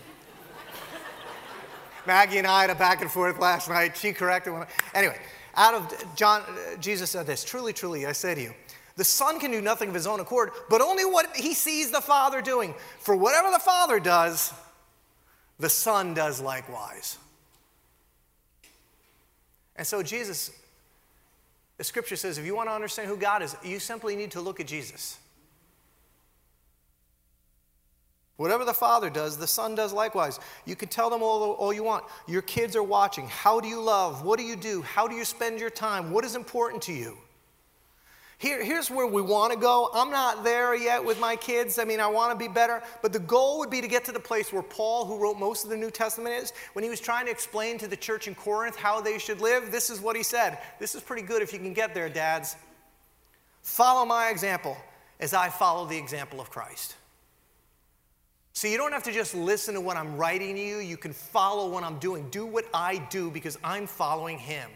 Maggie 2.05 2.37
and 2.37 2.47
I 2.47 2.61
had 2.61 2.69
a 2.69 2.75
back 2.75 3.01
and 3.01 3.09
forth 3.09 3.39
last 3.39 3.69
night. 3.69 3.97
She 3.97 4.13
corrected 4.13 4.53
one. 4.53 4.67
Anyway, 4.93 5.17
out 5.55 5.73
of 5.73 6.15
John, 6.15 6.41
uh, 6.41 6.77
Jesus 6.77 7.11
said 7.11 7.25
this 7.25 7.43
Truly, 7.43 7.73
truly, 7.73 8.05
I 8.05 8.11
say 8.11 8.35
to 8.35 8.41
you, 8.41 8.53
the 8.95 9.03
Son 9.03 9.39
can 9.39 9.51
do 9.51 9.61
nothing 9.61 9.89
of 9.89 9.95
his 9.95 10.07
own 10.07 10.19
accord, 10.19 10.51
but 10.69 10.81
only 10.81 11.05
what 11.05 11.35
he 11.35 11.53
sees 11.53 11.91
the 11.91 12.01
Father 12.01 12.41
doing. 12.41 12.73
For 12.99 13.15
whatever 13.15 13.49
the 13.51 13.59
Father 13.59 13.99
does, 13.99 14.53
the 15.59 15.69
Son 15.69 16.13
does 16.13 16.39
likewise. 16.39 17.17
And 19.75 19.87
so, 19.87 20.03
Jesus, 20.03 20.51
the 21.77 21.83
scripture 21.83 22.15
says, 22.15 22.37
if 22.37 22.45
you 22.45 22.55
want 22.55 22.69
to 22.69 22.73
understand 22.73 23.09
who 23.09 23.17
God 23.17 23.41
is, 23.41 23.55
you 23.63 23.79
simply 23.79 24.15
need 24.15 24.31
to 24.31 24.41
look 24.41 24.59
at 24.59 24.67
Jesus. 24.67 25.17
Whatever 28.37 28.65
the 28.65 28.73
father 28.73 29.09
does, 29.09 29.37
the 29.37 29.45
son 29.45 29.75
does 29.75 29.93
likewise. 29.93 30.39
You 30.65 30.75
can 30.75 30.89
tell 30.89 31.09
them 31.09 31.21
all, 31.21 31.51
all 31.51 31.71
you 31.71 31.83
want. 31.83 32.05
Your 32.27 32.41
kids 32.41 32.75
are 32.75 32.83
watching. 32.83 33.27
How 33.27 33.59
do 33.59 33.67
you 33.67 33.79
love? 33.79 34.25
What 34.25 34.39
do 34.39 34.45
you 34.45 34.55
do? 34.55 34.81
How 34.81 35.07
do 35.07 35.15
you 35.15 35.23
spend 35.23 35.59
your 35.59 35.69
time? 35.69 36.11
What 36.11 36.25
is 36.25 36.35
important 36.35 36.81
to 36.83 36.93
you? 36.93 37.17
Here, 38.39 38.61
here's 38.61 38.89
where 38.89 39.07
we 39.07 39.21
want 39.21 39.53
to 39.53 39.59
go. 39.59 39.89
I'm 39.93 40.09
not 40.09 40.43
there 40.43 40.75
yet 40.75 41.05
with 41.05 41.19
my 41.19 41.35
kids. 41.35 41.77
I 41.79 41.85
mean, 41.85 42.01
I 42.01 42.07
want 42.07 42.37
to 42.37 42.37
be 42.37 42.51
better. 42.51 42.81
But 43.01 43.13
the 43.13 43.19
goal 43.19 43.59
would 43.59 43.69
be 43.69 43.79
to 43.79 43.87
get 43.87 44.03
to 44.05 44.11
the 44.11 44.19
place 44.19 44.51
where 44.51 44.63
Paul, 44.63 45.05
who 45.05 45.17
wrote 45.17 45.39
most 45.39 45.63
of 45.63 45.69
the 45.69 45.77
New 45.77 45.91
Testament, 45.91 46.43
is. 46.43 46.51
When 46.73 46.83
he 46.83 46.89
was 46.89 46.99
trying 46.99 47.25
to 47.27 47.31
explain 47.31 47.77
to 47.77 47.87
the 47.87 47.95
church 47.95 48.27
in 48.27 48.35
Corinth 48.35 48.75
how 48.75 48.99
they 48.99 49.19
should 49.19 49.39
live, 49.39 49.71
this 49.71 49.89
is 49.89 50.01
what 50.01 50.15
he 50.17 50.23
said. 50.23 50.57
This 50.79 50.95
is 50.95 51.01
pretty 51.01 51.21
good 51.21 51.41
if 51.41 51.53
you 51.53 51.59
can 51.59 51.73
get 51.73 51.93
there, 51.93 52.09
dads. 52.09 52.57
Follow 53.61 54.05
my 54.05 54.29
example 54.29 54.75
as 55.19 55.33
I 55.33 55.49
follow 55.49 55.85
the 55.85 55.97
example 55.97 56.41
of 56.41 56.49
Christ. 56.49 56.95
So 58.53 58.67
you 58.67 58.77
don't 58.77 58.91
have 58.91 59.03
to 59.03 59.11
just 59.11 59.33
listen 59.33 59.73
to 59.73 59.81
what 59.81 59.97
I'm 59.97 60.15
writing 60.15 60.55
you, 60.55 60.77
you 60.77 60.95
can 60.95 61.11
follow 61.11 61.69
what 61.69 61.83
I'm 61.83 61.97
doing. 61.97 62.29
Do 62.29 62.45
what 62.45 62.65
I 62.73 62.97
do 63.09 63.31
because 63.31 63.57
I'm 63.63 63.87
following 63.87 64.37
him. 64.37 64.69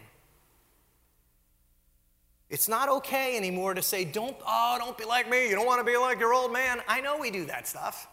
It's 2.50 2.68
not 2.68 2.88
okay 2.88 3.36
anymore 3.36 3.74
to 3.74 3.82
say, 3.82 4.04
don't, 4.04 4.36
oh, 4.46 4.76
don't 4.78 4.96
be 4.96 5.04
like 5.04 5.28
me. 5.28 5.48
You 5.48 5.54
don't 5.54 5.66
want 5.66 5.80
to 5.80 5.84
be 5.84 5.96
like 5.96 6.18
your 6.18 6.34
old 6.34 6.52
man. 6.52 6.80
I 6.88 7.00
know 7.00 7.18
we 7.18 7.30
do 7.30 7.44
that 7.46 7.68
stuff. 7.68 8.08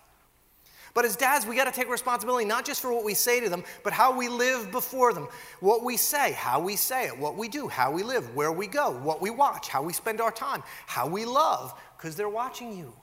But 0.93 1.03
as 1.03 1.15
dads, 1.15 1.45
we 1.45 1.55
got 1.55 1.65
to 1.65 1.71
take 1.71 1.89
responsibility 1.89 2.45
not 2.45 2.63
just 2.63 2.81
for 2.81 2.93
what 2.93 3.03
we 3.03 3.13
say 3.13 3.39
to 3.41 3.49
them, 3.49 3.63
but 3.83 3.91
how 3.91 4.15
we 4.15 4.29
live 4.29 4.71
before 4.71 5.13
them. 5.13 5.27
What 5.59 5.83
we 5.83 5.97
say, 5.97 6.33
how 6.33 6.59
we 6.59 6.75
say 6.75 7.07
it, 7.07 7.17
what 7.17 7.35
we 7.35 7.49
do, 7.49 7.67
how 7.67 7.91
we 7.91 8.03
live, 8.03 8.33
where 8.35 8.51
we 8.51 8.67
go, 8.67 8.91
what 8.91 9.21
we 9.21 9.29
watch, 9.29 9.67
how 9.67 9.83
we 9.83 9.93
spend 9.93 10.21
our 10.21 10.31
time, 10.31 10.63
how 10.85 11.07
we 11.07 11.25
love, 11.25 11.73
because 11.97 12.15
they're 12.15 12.29
watching 12.29 12.77
you. 12.77 12.93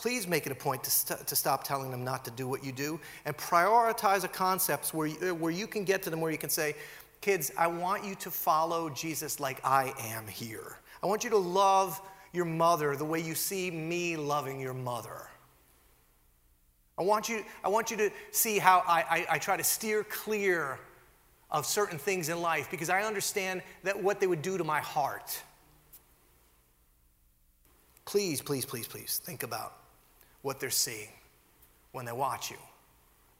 Please 0.00 0.26
make 0.26 0.46
it 0.46 0.52
a 0.52 0.54
point 0.54 0.82
to, 0.82 0.90
st- 0.90 1.26
to 1.26 1.36
stop 1.36 1.62
telling 1.62 1.90
them 1.90 2.02
not 2.02 2.24
to 2.24 2.30
do 2.30 2.48
what 2.48 2.64
you 2.64 2.72
do 2.72 2.98
and 3.26 3.36
prioritize 3.36 4.22
the 4.22 4.28
concepts 4.28 4.94
where 4.94 5.08
you, 5.08 5.34
where 5.34 5.52
you 5.52 5.66
can 5.66 5.84
get 5.84 6.02
to 6.04 6.08
them, 6.08 6.22
where 6.22 6.32
you 6.32 6.38
can 6.38 6.48
say, 6.48 6.74
Kids, 7.20 7.52
I 7.58 7.66
want 7.66 8.02
you 8.02 8.14
to 8.14 8.30
follow 8.30 8.88
Jesus 8.88 9.40
like 9.40 9.60
I 9.62 9.92
am 10.04 10.26
here. 10.26 10.78
I 11.02 11.06
want 11.06 11.22
you 11.22 11.28
to 11.28 11.36
love 11.36 12.00
your 12.32 12.46
mother 12.46 12.96
the 12.96 13.04
way 13.04 13.20
you 13.20 13.34
see 13.34 13.70
me 13.70 14.16
loving 14.16 14.58
your 14.58 14.72
mother. 14.72 15.28
I 16.96 17.02
want 17.02 17.28
you, 17.28 17.44
I 17.62 17.68
want 17.68 17.90
you 17.90 17.98
to 17.98 18.10
see 18.30 18.58
how 18.58 18.82
I, 18.88 19.00
I, 19.02 19.26
I 19.32 19.38
try 19.38 19.58
to 19.58 19.64
steer 19.64 20.02
clear 20.04 20.78
of 21.50 21.66
certain 21.66 21.98
things 21.98 22.30
in 22.30 22.40
life 22.40 22.70
because 22.70 22.88
I 22.88 23.02
understand 23.02 23.60
that 23.82 24.02
what 24.02 24.18
they 24.18 24.26
would 24.26 24.40
do 24.40 24.56
to 24.56 24.64
my 24.64 24.80
heart. 24.80 25.42
Please, 28.06 28.40
please, 28.40 28.64
please, 28.64 28.88
please 28.88 29.20
think 29.22 29.42
about 29.42 29.74
what 30.42 30.60
they're 30.60 30.70
seeing 30.70 31.08
when 31.92 32.04
they 32.04 32.12
watch 32.12 32.50
you, 32.50 32.56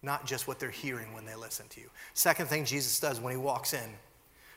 not 0.02 0.26
just 0.26 0.48
what 0.48 0.58
they're 0.58 0.70
hearing 0.70 1.12
when 1.14 1.24
they 1.24 1.34
listen 1.34 1.66
to 1.68 1.80
you. 1.80 1.88
Second 2.14 2.46
thing 2.46 2.64
Jesus 2.64 2.98
does 3.00 3.20
when 3.20 3.32
he 3.32 3.38
walks 3.38 3.72
in. 3.72 3.90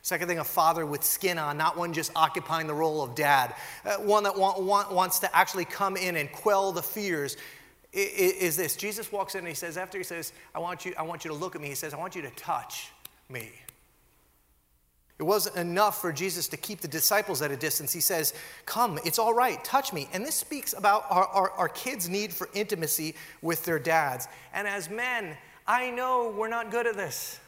Second 0.02 0.28
thing, 0.28 0.38
a 0.38 0.44
father 0.44 0.84
with 0.84 1.02
skin 1.02 1.38
on, 1.38 1.56
not 1.56 1.78
one 1.78 1.94
just 1.94 2.12
occupying 2.14 2.66
the 2.66 2.74
role 2.74 3.02
of 3.02 3.14
dad, 3.14 3.54
uh, 3.86 3.96
one 3.96 4.24
that 4.24 4.36
want, 4.36 4.62
want, 4.62 4.92
wants 4.92 5.18
to 5.20 5.34
actually 5.34 5.64
come 5.64 5.96
in 5.96 6.16
and 6.16 6.30
quell 6.30 6.72
the 6.72 6.82
fears. 6.82 7.38
Is 7.94 8.56
this 8.56 8.76
Jesus 8.76 9.10
walks 9.10 9.34
in 9.34 9.38
and 9.38 9.48
he 9.48 9.54
says, 9.54 9.78
after 9.78 9.96
he 9.96 10.04
says, 10.04 10.32
I 10.54 10.58
want 10.58 10.84
you, 10.84 10.92
I 10.98 11.02
want 11.02 11.24
you 11.24 11.30
to 11.30 11.36
look 11.36 11.54
at 11.54 11.62
me, 11.62 11.68
he 11.68 11.74
says, 11.74 11.94
I 11.94 11.96
want 11.96 12.14
you 12.14 12.22
to 12.22 12.30
touch 12.30 12.90
me. 13.30 13.50
It 15.18 15.22
wasn't 15.22 15.56
enough 15.56 16.00
for 16.00 16.12
Jesus 16.12 16.48
to 16.48 16.56
keep 16.56 16.80
the 16.80 16.88
disciples 16.88 17.40
at 17.40 17.52
a 17.52 17.56
distance. 17.56 17.92
He 17.92 18.00
says, 18.00 18.34
Come, 18.66 18.98
it's 19.04 19.18
all 19.18 19.32
right, 19.32 19.62
touch 19.64 19.92
me. 19.92 20.08
And 20.12 20.24
this 20.24 20.34
speaks 20.34 20.72
about 20.72 21.04
our, 21.08 21.26
our, 21.26 21.50
our, 21.52 21.68
kids' 21.68 22.08
need 22.08 22.32
for 22.32 22.48
intimacy 22.52 23.14
with 23.40 23.64
their 23.64 23.78
dads. 23.78 24.26
And 24.52 24.66
as 24.66 24.90
men, 24.90 25.36
I 25.68 25.90
know 25.90 26.34
we're 26.36 26.48
not 26.48 26.72
good 26.72 26.86
at 26.86 26.96
this. 26.96 27.38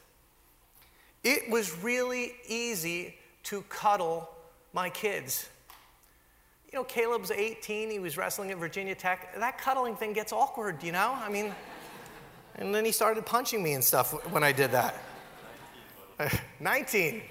It 1.24 1.50
was 1.50 1.76
really 1.82 2.34
easy 2.46 3.16
to 3.44 3.62
cuddle 3.62 4.30
my 4.72 4.88
kids. 4.88 5.48
You 6.72 6.78
know, 6.78 6.84
Caleb's 6.84 7.32
18, 7.32 7.90
he 7.90 7.98
was 7.98 8.16
wrestling 8.16 8.52
at 8.52 8.58
Virginia 8.58 8.94
Tech. 8.94 9.34
That 9.38 9.58
cuddling 9.58 9.96
thing 9.96 10.12
gets 10.12 10.32
awkward, 10.32 10.84
you 10.84 10.92
know? 10.92 11.16
I 11.20 11.28
mean, 11.28 11.52
and 12.54 12.72
then 12.72 12.84
he 12.84 12.92
started 12.92 13.26
punching 13.26 13.60
me 13.60 13.72
and 13.72 13.82
stuff 13.82 14.12
when 14.30 14.44
I 14.44 14.52
did 14.52 14.70
that. 14.70 14.94
19. 16.60 17.22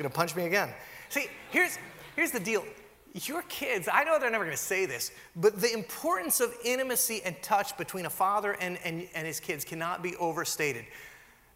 He's 0.00 0.04
gonna 0.04 0.14
punch 0.14 0.34
me 0.34 0.46
again. 0.46 0.70
See, 1.10 1.26
here's, 1.50 1.78
here's 2.16 2.30
the 2.30 2.40
deal. 2.40 2.64
Your 3.12 3.42
kids, 3.42 3.86
I 3.92 4.02
know 4.02 4.18
they're 4.18 4.30
never 4.30 4.46
gonna 4.46 4.56
say 4.56 4.86
this, 4.86 5.12
but 5.36 5.60
the 5.60 5.70
importance 5.74 6.40
of 6.40 6.54
intimacy 6.64 7.20
and 7.22 7.36
touch 7.42 7.76
between 7.76 8.06
a 8.06 8.10
father 8.10 8.52
and, 8.52 8.78
and, 8.82 9.06
and 9.14 9.26
his 9.26 9.40
kids 9.40 9.62
cannot 9.62 10.02
be 10.02 10.16
overstated. 10.16 10.86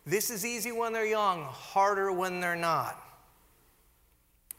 This 0.04 0.28
is 0.28 0.44
easy 0.44 0.72
when 0.72 0.92
they're 0.92 1.06
young, 1.06 1.44
harder 1.44 2.12
when 2.12 2.42
they're 2.42 2.54
not. 2.54 3.02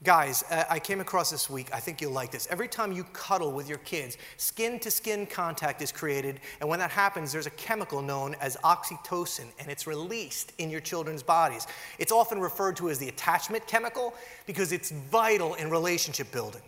Guys, 0.05 0.43
uh, 0.51 0.63
I 0.69 0.77
came 0.77 1.01
across 1.01 1.31
this 1.31 1.49
week, 1.49 1.67
I 1.73 1.79
think 1.79 1.99
you'll 1.99 2.11
like 2.11 2.29
this. 2.29 2.47
Every 2.51 2.67
time 2.67 2.91
you 2.91 3.05
cuddle 3.05 3.51
with 3.51 3.67
your 3.67 3.79
kids, 3.79 4.19
skin 4.37 4.77
to 4.81 4.91
skin 4.91 5.25
contact 5.25 5.81
is 5.81 5.91
created, 5.91 6.41
and 6.61 6.69
when 6.69 6.77
that 6.77 6.91
happens, 6.91 7.31
there's 7.31 7.47
a 7.47 7.51
chemical 7.51 8.03
known 8.03 8.35
as 8.39 8.55
oxytocin, 8.57 9.47
and 9.57 9.67
it's 9.67 9.87
released 9.87 10.53
in 10.59 10.69
your 10.69 10.79
children's 10.79 11.23
bodies. 11.23 11.65
It's 11.97 12.11
often 12.11 12.39
referred 12.39 12.75
to 12.75 12.91
as 12.91 12.99
the 12.99 13.09
attachment 13.09 13.65
chemical 13.65 14.13
because 14.45 14.71
it's 14.71 14.91
vital 14.91 15.55
in 15.55 15.71
relationship 15.71 16.31
building. 16.31 16.61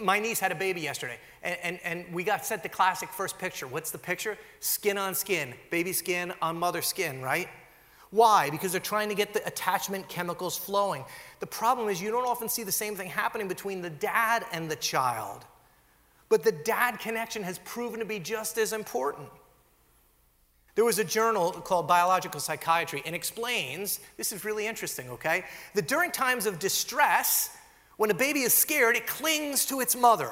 My 0.00 0.18
niece 0.18 0.40
had 0.40 0.50
a 0.50 0.54
baby 0.54 0.80
yesterday, 0.80 1.18
and, 1.42 1.58
and, 1.62 1.80
and, 1.84 2.14
we 2.14 2.24
got 2.24 2.46
sent 2.46 2.62
the 2.62 2.70
classic 2.70 3.10
first 3.10 3.38
picture. 3.38 3.66
What's 3.66 3.90
the 3.90 3.98
picture? 3.98 4.38
Skin 4.60 4.96
on 4.96 5.14
skin, 5.14 5.52
baby 5.70 5.92
skin 5.92 6.32
on 6.40 6.58
mother 6.58 6.80
skin, 6.80 7.20
right? 7.20 7.48
Why? 8.10 8.48
Because 8.50 8.72
they're 8.72 8.80
trying 8.80 9.10
to 9.10 9.14
get 9.14 9.34
the 9.34 9.46
attachment 9.46 10.08
chemicals 10.08 10.56
flowing. 10.56 11.04
The 11.40 11.46
problem 11.46 11.88
is 11.88 12.00
you 12.00 12.10
don't 12.10 12.26
often 12.26 12.48
see 12.48 12.62
the 12.62 12.72
same 12.72 12.96
thing 12.96 13.08
happening 13.08 13.48
between 13.48 13.82
the 13.82 13.90
dad 13.90 14.46
and 14.52 14.70
the 14.70 14.76
child. 14.76 15.44
But 16.28 16.42
the 16.42 16.52
dad 16.52 16.98
connection 16.98 17.42
has 17.42 17.58
proven 17.60 18.00
to 18.00 18.06
be 18.06 18.18
just 18.18 18.58
as 18.58 18.72
important. 18.72 19.28
There 20.74 20.84
was 20.84 20.98
a 20.98 21.04
journal 21.04 21.50
called 21.50 21.88
Biological 21.88 22.40
Psychiatry 22.40 23.02
and 23.04 23.14
explains 23.14 24.00
this 24.16 24.30
is 24.30 24.44
really 24.44 24.66
interesting, 24.66 25.10
okay? 25.10 25.44
That 25.74 25.88
during 25.88 26.12
times 26.12 26.46
of 26.46 26.58
distress, 26.58 27.50
when 27.96 28.10
a 28.10 28.14
baby 28.14 28.42
is 28.42 28.54
scared, 28.54 28.94
it 28.94 29.06
clings 29.06 29.66
to 29.66 29.80
its 29.80 29.96
mother, 29.96 30.30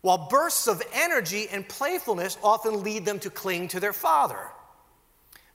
while 0.00 0.26
bursts 0.28 0.66
of 0.66 0.82
energy 0.92 1.48
and 1.52 1.68
playfulness 1.68 2.36
often 2.42 2.82
lead 2.82 3.04
them 3.04 3.20
to 3.20 3.30
cling 3.30 3.68
to 3.68 3.80
their 3.80 3.92
father. 3.92 4.48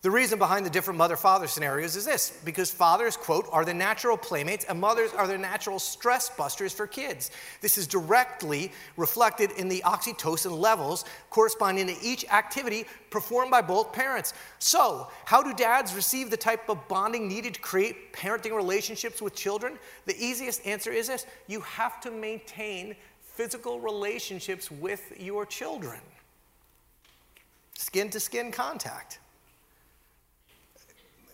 The 0.04 0.12
reason 0.12 0.38
behind 0.38 0.66
the 0.66 0.70
different 0.70 0.98
mother 0.98 1.16
father 1.16 1.48
scenarios 1.48 1.96
is 1.96 2.04
this 2.04 2.38
because 2.44 2.70
fathers, 2.70 3.16
quote, 3.16 3.48
are 3.54 3.64
the 3.64 3.74
natural 3.74 4.18
playmates 4.18 4.66
and 4.66 4.78
mothers 4.78 5.14
are 5.14 5.28
the 5.28 5.38
natural 5.38 5.80
stress 5.80 6.30
busters 6.30 6.74
for 6.74 6.86
kids. 6.88 7.32
This 7.62 7.78
is 7.78 7.88
directly 7.88 8.74
reflected 8.98 9.52
in 9.52 9.70
the 9.70 9.82
oxytocin 9.86 10.60
levels 10.60 11.06
corresponding 11.30 11.88
to 11.88 11.96
each 12.02 12.26
activity 12.26 12.86
performed 13.12 13.50
by 13.50 13.62
both 13.62 13.94
parents. 13.94 14.34
So, 14.60 15.08
how 15.24 15.42
do 15.42 15.54
dads 15.54 15.96
receive 15.96 16.30
the 16.30 16.36
type 16.36 16.68
of 16.68 16.86
bonding 16.90 17.30
needed 17.30 17.54
to 17.54 17.62
create 17.62 18.12
parenting 18.12 18.54
relationships 18.54 19.22
with 19.22 19.34
children? 19.34 19.80
The 20.06 20.22
easiest 20.22 20.68
answer 20.68 20.92
is 20.92 21.08
this 21.08 21.26
you 21.48 21.62
have 21.62 22.02
to 22.02 22.12
maintain 22.12 22.98
physical 23.22 23.80
relationships 23.80 24.70
with 24.70 25.14
your 25.18 25.46
children, 25.46 26.02
skin 27.74 28.10
to 28.10 28.20
skin 28.20 28.52
contact 28.52 29.20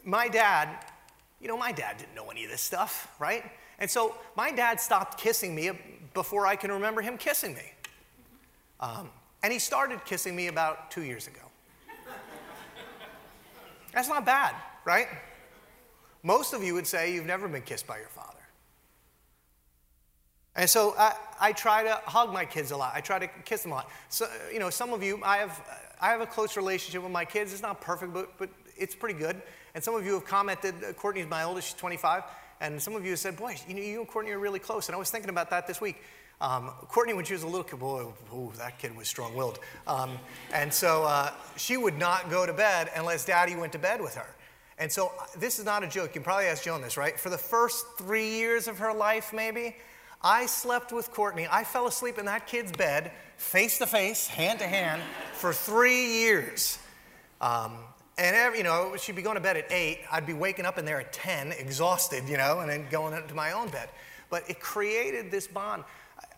my 0.03 0.27
dad, 0.27 0.85
you 1.39 1.47
know, 1.47 1.57
my 1.57 1.71
dad 1.71 1.97
didn't 1.97 2.15
know 2.15 2.29
any 2.29 2.43
of 2.43 2.51
this 2.51 2.61
stuff, 2.61 3.13
right? 3.19 3.43
And 3.79 3.89
so 3.89 4.15
my 4.35 4.51
dad 4.51 4.79
stopped 4.79 5.19
kissing 5.19 5.55
me 5.55 5.71
before 6.13 6.45
I 6.45 6.55
can 6.55 6.71
remember 6.71 7.01
him 7.01 7.17
kissing 7.17 7.53
me. 7.53 7.71
Um, 8.79 9.09
and 9.43 9.53
he 9.53 9.59
started 9.59 10.03
kissing 10.05 10.35
me 10.35 10.47
about 10.47 10.91
two 10.91 11.03
years 11.03 11.27
ago. 11.27 11.41
That's 13.93 14.09
not 14.09 14.25
bad, 14.25 14.55
right? 14.85 15.07
Most 16.23 16.53
of 16.53 16.63
you 16.63 16.73
would 16.73 16.87
say 16.87 17.13
you've 17.13 17.25
never 17.25 17.47
been 17.47 17.61
kissed 17.61 17.87
by 17.87 17.97
your 17.97 18.09
father. 18.09 18.39
And 20.55 20.69
so 20.69 20.93
I, 20.97 21.15
I, 21.39 21.53
try 21.53 21.83
to 21.83 22.01
hug 22.05 22.33
my 22.33 22.43
kids 22.43 22.71
a 22.71 22.77
lot. 22.77 22.91
I 22.93 22.99
try 22.99 23.17
to 23.19 23.27
kiss 23.45 23.61
them 23.61 23.71
a 23.71 23.75
lot. 23.75 23.89
So, 24.09 24.27
you 24.51 24.59
know, 24.59 24.69
some 24.69 24.91
of 24.91 25.01
you, 25.01 25.21
I 25.23 25.37
have, 25.37 25.61
I 26.01 26.09
have 26.09 26.19
a 26.19 26.25
close 26.25 26.57
relationship 26.57 27.01
with 27.01 27.13
my 27.13 27.23
kids. 27.23 27.53
It's 27.53 27.61
not 27.61 27.79
perfect, 27.79 28.13
but, 28.13 28.37
but 28.37 28.49
it's 28.75 28.93
pretty 28.93 29.17
good. 29.17 29.41
And 29.75 29.83
some 29.83 29.95
of 29.95 30.05
you 30.05 30.13
have 30.13 30.25
commented, 30.25 30.75
uh, 30.83 30.93
Courtney's 30.93 31.27
my 31.27 31.43
oldest, 31.43 31.69
she's 31.69 31.75
25, 31.75 32.23
and 32.61 32.81
some 32.81 32.95
of 32.95 33.03
you 33.03 33.11
have 33.11 33.19
said, 33.19 33.37
boy, 33.37 33.55
you 33.67 33.73
know, 33.73 33.81
you 33.81 33.99
and 33.99 34.07
Courtney 34.07 34.31
are 34.31 34.39
really 34.39 34.59
close. 34.59 34.87
And 34.87 34.95
I 34.95 34.99
was 34.99 35.09
thinking 35.09 35.29
about 35.29 35.49
that 35.51 35.67
this 35.67 35.79
week. 35.79 36.01
Um, 36.41 36.71
Courtney, 36.87 37.13
when 37.13 37.25
she 37.25 37.33
was 37.33 37.43
a 37.43 37.47
little 37.47 37.63
kid, 37.63 37.79
boy, 37.79 38.07
ooh, 38.33 38.51
that 38.57 38.79
kid 38.79 38.95
was 38.95 39.07
strong 39.07 39.35
willed. 39.35 39.59
Um, 39.87 40.17
and 40.53 40.73
so 40.73 41.03
uh, 41.03 41.31
she 41.57 41.75
would 41.75 41.97
not 41.97 42.29
go 42.29 42.45
to 42.45 42.53
bed 42.53 42.89
unless 42.95 43.25
daddy 43.25 43.55
went 43.55 43.73
to 43.73 43.79
bed 43.79 44.01
with 44.01 44.15
her. 44.15 44.27
And 44.77 44.89
so 44.89 45.11
uh, 45.19 45.25
this 45.37 45.59
is 45.59 45.65
not 45.65 45.83
a 45.83 45.87
joke. 45.87 46.07
You 46.07 46.13
can 46.13 46.23
probably 46.23 46.45
ask 46.45 46.63
Joan 46.63 46.81
this, 46.81 46.95
right? 46.95 47.19
For 47.19 47.29
the 47.29 47.37
first 47.37 47.85
three 47.97 48.37
years 48.37 48.69
of 48.69 48.79
her 48.79 48.93
life, 48.93 49.33
maybe, 49.33 49.75
I 50.21 50.45
slept 50.45 50.93
with 50.93 51.11
Courtney. 51.11 51.47
I 51.49 51.65
fell 51.65 51.87
asleep 51.87 52.17
in 52.17 52.25
that 52.25 52.47
kid's 52.47 52.71
bed, 52.71 53.11
face 53.37 53.77
to 53.79 53.87
face, 53.87 54.27
hand 54.27 54.59
to 54.59 54.67
hand, 54.67 55.01
for 55.33 55.53
three 55.53 56.19
years. 56.19 56.77
Um, 57.41 57.73
and, 58.19 58.35
every, 58.35 58.57
you 58.57 58.63
know, 58.65 58.95
she'd 58.97 59.15
be 59.15 59.21
going 59.21 59.35
to 59.35 59.41
bed 59.41 59.55
at 59.55 59.71
8. 59.71 60.01
I'd 60.11 60.25
be 60.25 60.33
waking 60.33 60.65
up 60.65 60.77
in 60.77 60.83
there 60.83 60.99
at 60.99 61.13
10, 61.13 61.53
exhausted, 61.53 62.27
you 62.27 62.35
know, 62.35 62.59
and 62.59 62.69
then 62.69 62.85
going 62.91 63.13
into 63.13 63.33
my 63.33 63.53
own 63.53 63.69
bed. 63.69 63.87
But 64.29 64.47
it 64.49 64.59
created 64.59 65.31
this 65.31 65.47
bond. 65.47 65.85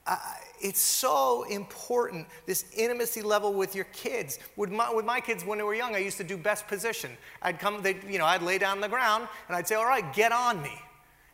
I, 0.05 0.37
it's 0.61 0.79
so 0.79 1.43
important, 1.49 2.27
this 2.45 2.65
intimacy 2.77 3.23
level 3.23 3.51
with 3.51 3.73
your 3.73 3.85
kids. 3.85 4.37
With 4.55 4.71
my, 4.71 4.93
with 4.93 5.05
my 5.05 5.19
kids, 5.19 5.43
when 5.43 5.57
they 5.57 5.63
were 5.63 5.73
young, 5.73 5.95
I 5.95 5.99
used 5.99 6.17
to 6.17 6.23
do 6.23 6.37
best 6.37 6.67
position. 6.67 7.17
I'd 7.41 7.59
come, 7.59 7.81
they, 7.81 7.97
you 8.07 8.19
know, 8.19 8.25
I'd 8.25 8.43
lay 8.43 8.59
down 8.59 8.77
on 8.77 8.81
the 8.81 8.89
ground, 8.89 9.27
and 9.47 9.57
I'd 9.57 9.67
say, 9.67 9.73
all 9.73 9.85
right, 9.85 10.13
get 10.13 10.31
on 10.31 10.61
me. 10.61 10.73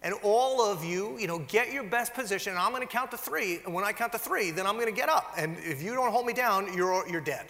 And 0.01 0.13
all 0.23 0.61
of 0.61 0.85
you, 0.85 1.17
you 1.17 1.27
know, 1.27 1.39
get 1.39 1.73
your 1.73 1.83
best 1.83 2.13
position. 2.13 2.55
I'm 2.57 2.71
going 2.71 2.81
to 2.81 2.87
count 2.87 3.11
to 3.11 3.17
three. 3.17 3.59
And 3.65 3.73
when 3.73 3.83
I 3.83 3.91
count 3.91 4.13
to 4.13 4.17
three, 4.17 4.51
then 4.51 4.65
I'm 4.65 4.75
going 4.75 4.87
to 4.87 4.93
get 4.93 5.09
up. 5.09 5.33
And 5.35 5.57
if 5.59 5.81
you 5.81 5.93
don't 5.93 6.11
hold 6.11 6.25
me 6.25 6.33
down, 6.33 6.73
you're, 6.73 7.05
you're 7.09 7.19
dead. 7.19 7.47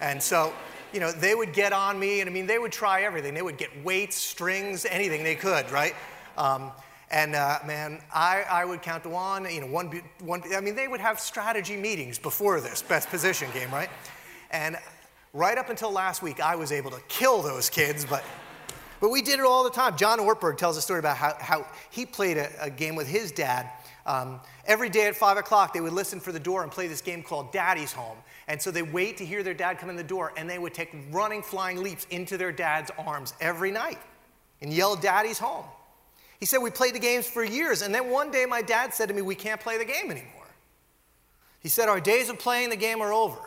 And 0.00 0.22
so 0.22 0.54
you 0.92 1.00
know, 1.00 1.12
they 1.12 1.34
would 1.34 1.52
get 1.52 1.72
on 1.72 1.98
me, 1.98 2.20
and 2.20 2.28
I 2.28 2.32
mean, 2.32 2.46
they 2.46 2.58
would 2.58 2.72
try 2.72 3.02
everything. 3.02 3.34
They 3.34 3.42
would 3.42 3.58
get 3.58 3.70
weights, 3.84 4.16
strings, 4.16 4.86
anything 4.86 5.22
they 5.22 5.34
could, 5.34 5.70
right? 5.70 5.94
Um, 6.36 6.72
and 7.10 7.34
uh, 7.34 7.58
man, 7.66 8.00
I, 8.12 8.44
I 8.50 8.64
would 8.64 8.82
count 8.82 9.02
to 9.04 9.08
one, 9.08 9.50
you 9.50 9.62
know, 9.62 9.66
one, 9.66 10.02
one, 10.20 10.42
I 10.54 10.60
mean, 10.60 10.74
they 10.74 10.88
would 10.88 11.00
have 11.00 11.18
strategy 11.18 11.76
meetings 11.76 12.18
before 12.18 12.60
this 12.60 12.82
best 12.82 13.08
position 13.08 13.48
game, 13.54 13.70
right? 13.70 13.88
And 14.50 14.76
right 15.32 15.56
up 15.56 15.70
until 15.70 15.90
last 15.90 16.22
week, 16.22 16.40
I 16.40 16.54
was 16.56 16.70
able 16.70 16.90
to 16.90 17.00
kill 17.08 17.40
those 17.40 17.70
kids, 17.70 18.04
but, 18.04 18.22
but 19.00 19.08
we 19.08 19.22
did 19.22 19.38
it 19.38 19.44
all 19.46 19.64
the 19.64 19.70
time. 19.70 19.96
John 19.96 20.18
Ortberg 20.18 20.58
tells 20.58 20.76
a 20.76 20.82
story 20.82 20.98
about 20.98 21.16
how, 21.16 21.34
how 21.38 21.66
he 21.90 22.04
played 22.04 22.36
a, 22.36 22.50
a 22.60 22.70
game 22.70 22.94
with 22.94 23.08
his 23.08 23.32
dad. 23.32 23.70
Um, 24.04 24.40
every 24.66 24.90
day 24.90 25.06
at 25.06 25.16
5 25.16 25.38
o'clock, 25.38 25.72
they 25.72 25.80
would 25.80 25.92
listen 25.92 26.20
for 26.20 26.32
the 26.32 26.40
door 26.40 26.62
and 26.62 26.70
play 26.70 26.88
this 26.88 27.00
game 27.00 27.22
called 27.22 27.52
Daddy's 27.52 27.92
Home. 27.92 28.16
And 28.48 28.60
so 28.60 28.70
they 28.70 28.82
wait 28.82 29.18
to 29.18 29.26
hear 29.26 29.42
their 29.42 29.54
dad 29.54 29.78
come 29.78 29.90
in 29.90 29.96
the 29.96 30.02
door, 30.02 30.32
and 30.36 30.48
they 30.48 30.58
would 30.58 30.74
take 30.74 30.90
running, 31.10 31.42
flying 31.42 31.82
leaps 31.82 32.06
into 32.10 32.36
their 32.36 32.50
dad's 32.50 32.90
arms 32.98 33.34
every 33.40 33.70
night 33.70 33.98
and 34.60 34.72
yell, 34.72 34.96
Daddy's 34.96 35.38
home. 35.38 35.64
He 36.40 36.46
said, 36.46 36.58
We 36.58 36.70
played 36.70 36.94
the 36.94 37.00
games 37.00 37.26
for 37.26 37.44
years. 37.44 37.82
And 37.82 37.94
then 37.94 38.10
one 38.10 38.30
day 38.30 38.46
my 38.46 38.62
dad 38.62 38.94
said 38.94 39.08
to 39.08 39.14
me, 39.14 39.22
We 39.22 39.34
can't 39.34 39.60
play 39.60 39.78
the 39.78 39.84
game 39.84 40.10
anymore. 40.10 40.48
He 41.60 41.68
said, 41.68 41.88
Our 41.88 42.00
days 42.00 42.28
of 42.28 42.38
playing 42.38 42.70
the 42.70 42.76
game 42.76 43.00
are 43.00 43.12
over. 43.12 43.38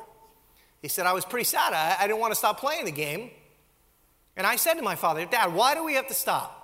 He 0.81 0.87
said, 0.87 1.05
I 1.05 1.13
was 1.13 1.25
pretty 1.25 1.45
sad. 1.45 1.73
I, 1.73 1.97
I 1.99 2.07
didn't 2.07 2.19
want 2.19 2.31
to 2.31 2.37
stop 2.37 2.59
playing 2.59 2.85
the 2.85 2.91
game. 2.91 3.31
And 4.37 4.47
I 4.47 4.55
said 4.55 4.75
to 4.75 4.81
my 4.81 4.95
father, 4.95 5.25
Dad, 5.25 5.53
why 5.53 5.75
do 5.75 5.83
we 5.83 5.93
have 5.93 6.07
to 6.07 6.13
stop? 6.13 6.57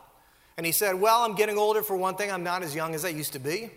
And 0.58 0.66
he 0.66 0.72
said, 0.72 0.96
Well, 0.96 1.24
I'm 1.24 1.36
getting 1.36 1.58
older 1.58 1.82
for 1.82 1.96
one 1.96 2.16
thing. 2.16 2.32
I'm 2.32 2.44
not 2.44 2.64
as 2.64 2.76
young 2.76 2.96
as 2.96 3.06
I 3.06 3.10
used 3.10 3.34
to 3.34 3.40
be. 3.40 3.70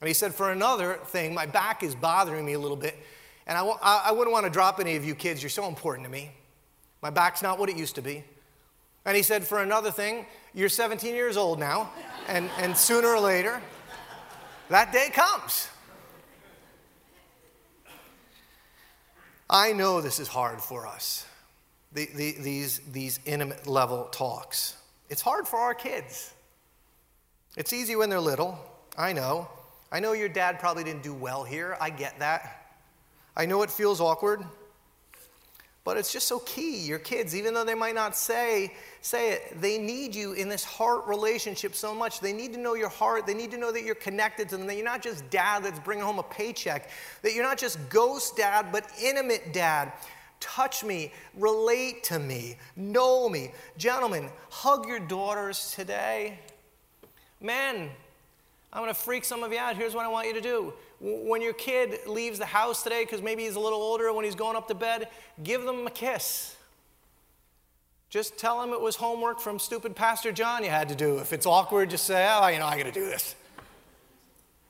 And 0.00 0.08
he 0.08 0.14
said, 0.14 0.34
For 0.34 0.50
another 0.50 0.98
thing, 1.06 1.34
my 1.34 1.46
back 1.46 1.82
is 1.82 1.94
bothering 1.94 2.44
me 2.44 2.54
a 2.54 2.58
little 2.58 2.76
bit. 2.76 2.96
And 3.46 3.56
I 3.56 3.60
w- 3.60 3.78
I 3.82 4.10
wouldn't 4.12 4.32
want 4.32 4.44
to 4.44 4.50
drop 4.50 4.80
any 4.80 4.96
of 4.96 5.04
you 5.04 5.14
kids. 5.14 5.42
You're 5.42 5.50
so 5.50 5.68
important 5.68 6.06
to 6.06 6.10
me. 6.10 6.32
My 7.02 7.10
back's 7.10 7.42
not 7.42 7.58
what 7.58 7.68
it 7.68 7.76
used 7.76 7.94
to 7.94 8.02
be. 8.02 8.24
And 9.04 9.16
he 9.16 9.22
said, 9.22 9.46
For 9.46 9.62
another 9.62 9.90
thing, 9.90 10.26
you're 10.52 10.68
17 10.68 11.14
years 11.14 11.36
old 11.36 11.58
now. 11.58 11.90
And, 12.28 12.50
and 12.58 12.76
sooner 12.76 13.08
or 13.08 13.20
later, 13.20 13.62
that 14.68 14.92
day 14.92 15.10
comes. 15.12 15.68
I 19.48 19.72
know 19.72 20.00
this 20.00 20.18
is 20.18 20.26
hard 20.26 20.60
for 20.60 20.88
us, 20.88 21.24
the, 21.92 22.08
the, 22.16 22.32
these, 22.32 22.80
these 22.90 23.20
intimate 23.24 23.68
level 23.68 24.08
talks. 24.10 24.76
It's 25.08 25.22
hard 25.22 25.46
for 25.46 25.60
our 25.60 25.72
kids. 25.74 26.34
It's 27.56 27.72
easy 27.72 27.94
when 27.94 28.10
they're 28.10 28.18
little. 28.18 28.58
I 28.98 29.12
know. 29.12 29.48
I 29.92 30.00
know 30.00 30.14
your 30.14 30.28
dad 30.28 30.58
probably 30.58 30.82
didn't 30.82 31.04
do 31.04 31.14
well 31.14 31.44
here. 31.44 31.76
I 31.80 31.90
get 31.90 32.18
that. 32.18 32.65
I 33.36 33.46
know 33.46 33.62
it 33.62 33.70
feels 33.70 34.00
awkward. 34.00 34.44
But 35.86 35.96
it's 35.96 36.12
just 36.12 36.26
so 36.26 36.40
key. 36.40 36.80
Your 36.80 36.98
kids, 36.98 37.36
even 37.36 37.54
though 37.54 37.62
they 37.62 37.76
might 37.76 37.94
not 37.94 38.16
say, 38.16 38.74
say 39.02 39.34
it, 39.34 39.60
they 39.60 39.78
need 39.78 40.16
you 40.16 40.32
in 40.32 40.48
this 40.48 40.64
heart 40.64 41.06
relationship 41.06 41.76
so 41.76 41.94
much. 41.94 42.18
They 42.18 42.32
need 42.32 42.52
to 42.54 42.58
know 42.58 42.74
your 42.74 42.88
heart. 42.88 43.24
They 43.24 43.34
need 43.34 43.52
to 43.52 43.56
know 43.56 43.70
that 43.70 43.84
you're 43.84 43.94
connected 43.94 44.48
to 44.48 44.56
them, 44.56 44.66
that 44.66 44.74
you're 44.74 44.84
not 44.84 45.00
just 45.00 45.30
dad 45.30 45.62
that's 45.62 45.78
bringing 45.78 46.04
home 46.04 46.18
a 46.18 46.24
paycheck, 46.24 46.90
that 47.22 47.34
you're 47.34 47.44
not 47.44 47.56
just 47.56 47.78
ghost 47.88 48.36
dad, 48.36 48.72
but 48.72 48.84
intimate 49.00 49.52
dad. 49.52 49.92
Touch 50.40 50.82
me, 50.82 51.12
relate 51.36 52.02
to 52.04 52.18
me, 52.18 52.56
know 52.74 53.28
me. 53.28 53.52
Gentlemen, 53.78 54.28
hug 54.50 54.88
your 54.88 54.98
daughters 54.98 55.72
today. 55.76 56.40
Men, 57.40 57.90
I'm 58.76 58.82
going 58.82 58.92
to 58.92 59.00
freak 59.00 59.24
some 59.24 59.42
of 59.42 59.54
you 59.54 59.58
out. 59.58 59.74
Here's 59.74 59.94
what 59.94 60.04
I 60.04 60.08
want 60.08 60.28
you 60.28 60.34
to 60.34 60.40
do. 60.42 60.74
When 61.00 61.40
your 61.40 61.54
kid 61.54 61.98
leaves 62.06 62.38
the 62.38 62.44
house 62.44 62.82
today, 62.82 63.04
because 63.04 63.22
maybe 63.22 63.44
he's 63.44 63.54
a 63.54 63.60
little 63.60 63.80
older, 63.80 64.12
when 64.12 64.26
he's 64.26 64.34
going 64.34 64.54
up 64.54 64.68
to 64.68 64.74
bed, 64.74 65.08
give 65.42 65.62
them 65.62 65.86
a 65.86 65.90
kiss. 65.90 66.54
Just 68.10 68.36
tell 68.36 68.60
them 68.60 68.74
it 68.74 68.80
was 68.80 68.96
homework 68.96 69.40
from 69.40 69.58
stupid 69.58 69.96
Pastor 69.96 70.30
John 70.30 70.62
you 70.62 70.68
had 70.68 70.90
to 70.90 70.94
do. 70.94 71.16
If 71.20 71.32
it's 71.32 71.46
awkward, 71.46 71.88
just 71.88 72.04
say, 72.04 72.28
oh, 72.30 72.46
you 72.48 72.58
know, 72.58 72.66
I 72.66 72.76
got 72.76 72.84
to 72.84 72.92
do 72.92 73.06
this. 73.06 73.34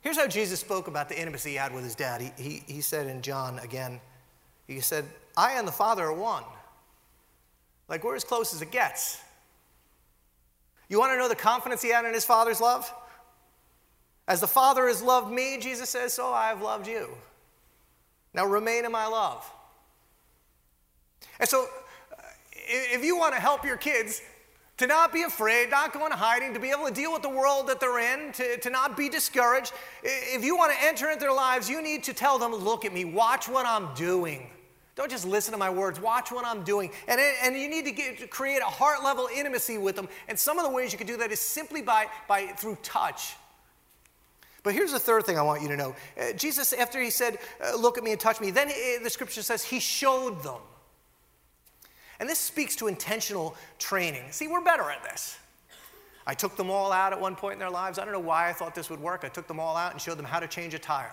Here's 0.03 0.17
how 0.17 0.29
Jesus 0.29 0.61
spoke 0.61 0.87
about 0.87 1.09
the 1.09 1.19
intimacy 1.19 1.51
he 1.51 1.57
had 1.57 1.75
with 1.75 1.83
his 1.83 1.97
dad. 1.97 2.21
He, 2.21 2.31
he, 2.41 2.63
he 2.75 2.81
said 2.83 3.09
in 3.09 3.23
John 3.23 3.59
again, 3.59 4.01
he 4.69 4.79
said, 4.79 5.05
I 5.37 5.55
and 5.55 5.67
the 5.67 5.73
Father 5.73 6.05
are 6.05 6.15
one. 6.15 6.45
Like 7.89 8.05
we're 8.05 8.15
as 8.15 8.23
close 8.23 8.55
as 8.55 8.63
it 8.63 8.71
gets. 8.71 9.21
You 10.89 11.01
want 11.01 11.13
to 11.13 11.19
know 11.19 11.29
the 11.29 11.35
confidence 11.35 11.83
he 11.83 11.91
had 11.91 12.05
in 12.05 12.15
his 12.15 12.25
Father's 12.25 12.61
love? 12.61 12.89
As 14.29 14.41
the 14.41 14.47
Father 14.47 14.89
has 14.89 15.03
loved 15.03 15.31
me, 15.31 15.59
Jesus 15.59 15.91
says, 15.91 16.13
so 16.13 16.33
I 16.33 16.49
have 16.49 16.61
loved 16.61 16.87
you. 16.87 17.11
Now 18.35 18.45
remain 18.45 18.85
in 18.85 18.93
my 18.93 19.07
love. 19.07 19.51
And 21.39 21.49
so, 21.49 21.67
if 22.53 23.05
you 23.05 23.17
want 23.17 23.35
to 23.35 23.41
help 23.41 23.65
your 23.65 23.77
kids 23.77 24.21
to 24.79 24.87
not 24.87 25.13
be 25.13 25.23
afraid, 25.23 25.71
not 25.71 25.93
go 25.93 26.05
into 26.05 26.17
hiding, 26.17 26.53
to 26.55 26.61
be 26.61 26.71
able 26.71 26.87
to 26.87 26.93
deal 26.93 27.13
with 27.13 27.23
the 27.23 27.29
world 27.29 27.69
that 27.69 27.81
they're 27.81 27.99
in, 27.99 28.33
to, 28.33 28.59
to 28.59 28.71
not 28.71 28.97
be 28.97 29.09
discouraged, 29.09 29.73
if 30.03 30.45
you 30.45 30.57
want 30.57 30.73
to 30.73 30.85
enter 30.85 31.09
into 31.09 31.21
their 31.21 31.33
lives, 31.33 31.71
you 31.71 31.81
need 31.81 32.05
to 32.05 32.13
tell 32.13 32.39
them, 32.39 32.55
look 32.55 32.85
at 32.85 32.93
me, 32.93 33.05
watch 33.05 33.49
what 33.49 33.65
I'm 33.65 33.95
doing. 33.95 34.51
Don't 34.97 35.11
just 35.11 35.27
listen 35.27 35.53
to 35.53 35.59
my 35.59 35.71
words, 35.71 36.01
watch 36.01 36.33
what 36.33 36.45
I'm 36.45 36.65
doing. 36.65 36.91
And, 37.07 37.21
and 37.43 37.57
you 37.57 37.69
need 37.69 37.85
to, 37.85 37.93
get, 37.93 38.19
to 38.19 38.27
create 38.27 38.61
a 38.61 38.67
heart 38.67 39.05
level 39.05 39.29
intimacy 39.35 39.79
with 39.79 39.95
them. 39.95 40.09
And 40.27 40.39
some 40.39 40.59
of 40.59 40.65
the 40.65 40.71
ways 40.71 40.91
you 40.93 40.99
can 40.99 41.07
do 41.07 41.17
that 41.19 41.31
is 41.31 41.41
simply 41.41 41.83
by, 41.83 42.07
by 42.29 42.47
through 42.47 42.79
touch. 42.83 43.37
But 44.67 44.75
here's 44.75 44.91
the 44.91 44.99
third 44.99 45.25
thing 45.25 45.39
I 45.39 45.43
want 45.43 45.63
you 45.63 45.69
to 45.69 45.77
know. 45.77 45.95
Uh, 46.21 46.33
Jesus, 46.33 46.73
after 46.73 47.01
he 47.01 47.09
said, 47.09 47.39
uh, 47.65 47.77
Look 47.77 47.99
at 47.99 48.03
me 48.03 48.11
and 48.11 48.19
touch 48.19 48.41
me, 48.41 48.51
then 48.51 48.69
he, 48.69 48.99
the 49.01 49.09
scripture 49.09 49.43
says 49.43 49.63
he 49.63 49.79
showed 49.79 50.43
them. 50.43 50.59
And 52.19 52.29
this 52.29 52.41
speaks 52.41 52.75
to 52.77 52.89
intentional 52.89 53.55
training. 53.79 54.25
See, 54.33 54.49
we're 54.49 54.65
better 54.65 54.91
at 54.91 55.05
this. 55.05 55.39
I 56.27 56.35
took 56.35 56.57
them 56.57 56.69
all 56.69 56.91
out 56.91 57.13
at 57.13 57.21
one 57.21 57.37
point 57.37 57.53
in 57.53 57.59
their 57.61 57.71
lives. 57.71 58.01
I 58.01 58.05
don't 58.05 58.13
know 58.13 58.19
why 58.19 58.49
I 58.49 58.53
thought 58.53 58.75
this 58.75 58.91
would 58.91 58.99
work. 58.99 59.21
I 59.23 59.29
took 59.29 59.47
them 59.47 59.61
all 59.61 59.77
out 59.77 59.93
and 59.93 60.01
showed 60.01 60.19
them 60.19 60.27
how 60.27 60.41
to 60.41 60.49
change 60.49 60.75
a 60.75 60.81
tire. 60.81 61.13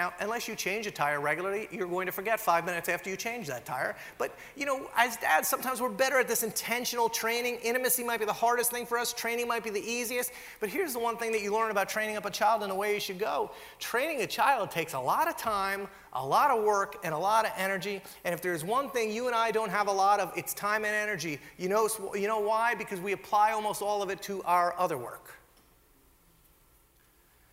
Now, 0.00 0.14
unless 0.20 0.48
you 0.48 0.56
change 0.56 0.86
a 0.86 0.90
tire 0.90 1.20
regularly, 1.20 1.68
you're 1.70 1.86
going 1.86 2.06
to 2.06 2.12
forget 2.12 2.40
five 2.40 2.64
minutes 2.64 2.88
after 2.88 3.10
you 3.10 3.18
change 3.18 3.46
that 3.48 3.66
tire. 3.66 3.94
But, 4.16 4.34
you 4.56 4.64
know, 4.64 4.88
as 4.96 5.18
dads, 5.18 5.46
sometimes 5.46 5.78
we're 5.78 5.90
better 5.90 6.18
at 6.18 6.26
this 6.26 6.42
intentional 6.42 7.10
training. 7.10 7.56
Intimacy 7.56 8.02
might 8.02 8.18
be 8.18 8.24
the 8.24 8.32
hardest 8.32 8.70
thing 8.70 8.86
for 8.86 8.96
us, 8.96 9.12
training 9.12 9.46
might 9.46 9.62
be 9.62 9.68
the 9.68 9.82
easiest. 9.82 10.32
But 10.58 10.70
here's 10.70 10.94
the 10.94 10.98
one 10.98 11.18
thing 11.18 11.32
that 11.32 11.42
you 11.42 11.52
learn 11.52 11.70
about 11.70 11.90
training 11.90 12.16
up 12.16 12.24
a 12.24 12.30
child 12.30 12.62
and 12.62 12.70
the 12.70 12.74
way 12.74 12.94
you 12.94 13.00
should 13.00 13.18
go 13.18 13.50
training 13.78 14.22
a 14.22 14.26
child 14.26 14.70
takes 14.70 14.94
a 14.94 14.98
lot 14.98 15.28
of 15.28 15.36
time, 15.36 15.86
a 16.14 16.26
lot 16.26 16.50
of 16.50 16.64
work, 16.64 16.96
and 17.04 17.12
a 17.12 17.18
lot 17.18 17.44
of 17.44 17.52
energy. 17.58 18.00
And 18.24 18.32
if 18.32 18.40
there's 18.40 18.64
one 18.64 18.88
thing 18.88 19.10
you 19.10 19.26
and 19.26 19.36
I 19.36 19.50
don't 19.50 19.68
have 19.68 19.86
a 19.86 19.92
lot 19.92 20.18
of, 20.18 20.32
it's 20.34 20.54
time 20.54 20.86
and 20.86 20.94
energy. 20.94 21.38
You 21.58 21.68
know, 21.68 21.90
you 22.14 22.26
know 22.26 22.40
why? 22.40 22.74
Because 22.74 23.00
we 23.00 23.12
apply 23.12 23.52
almost 23.52 23.82
all 23.82 24.02
of 24.02 24.08
it 24.08 24.22
to 24.22 24.42
our 24.44 24.74
other 24.78 24.96
work. 24.96 25.34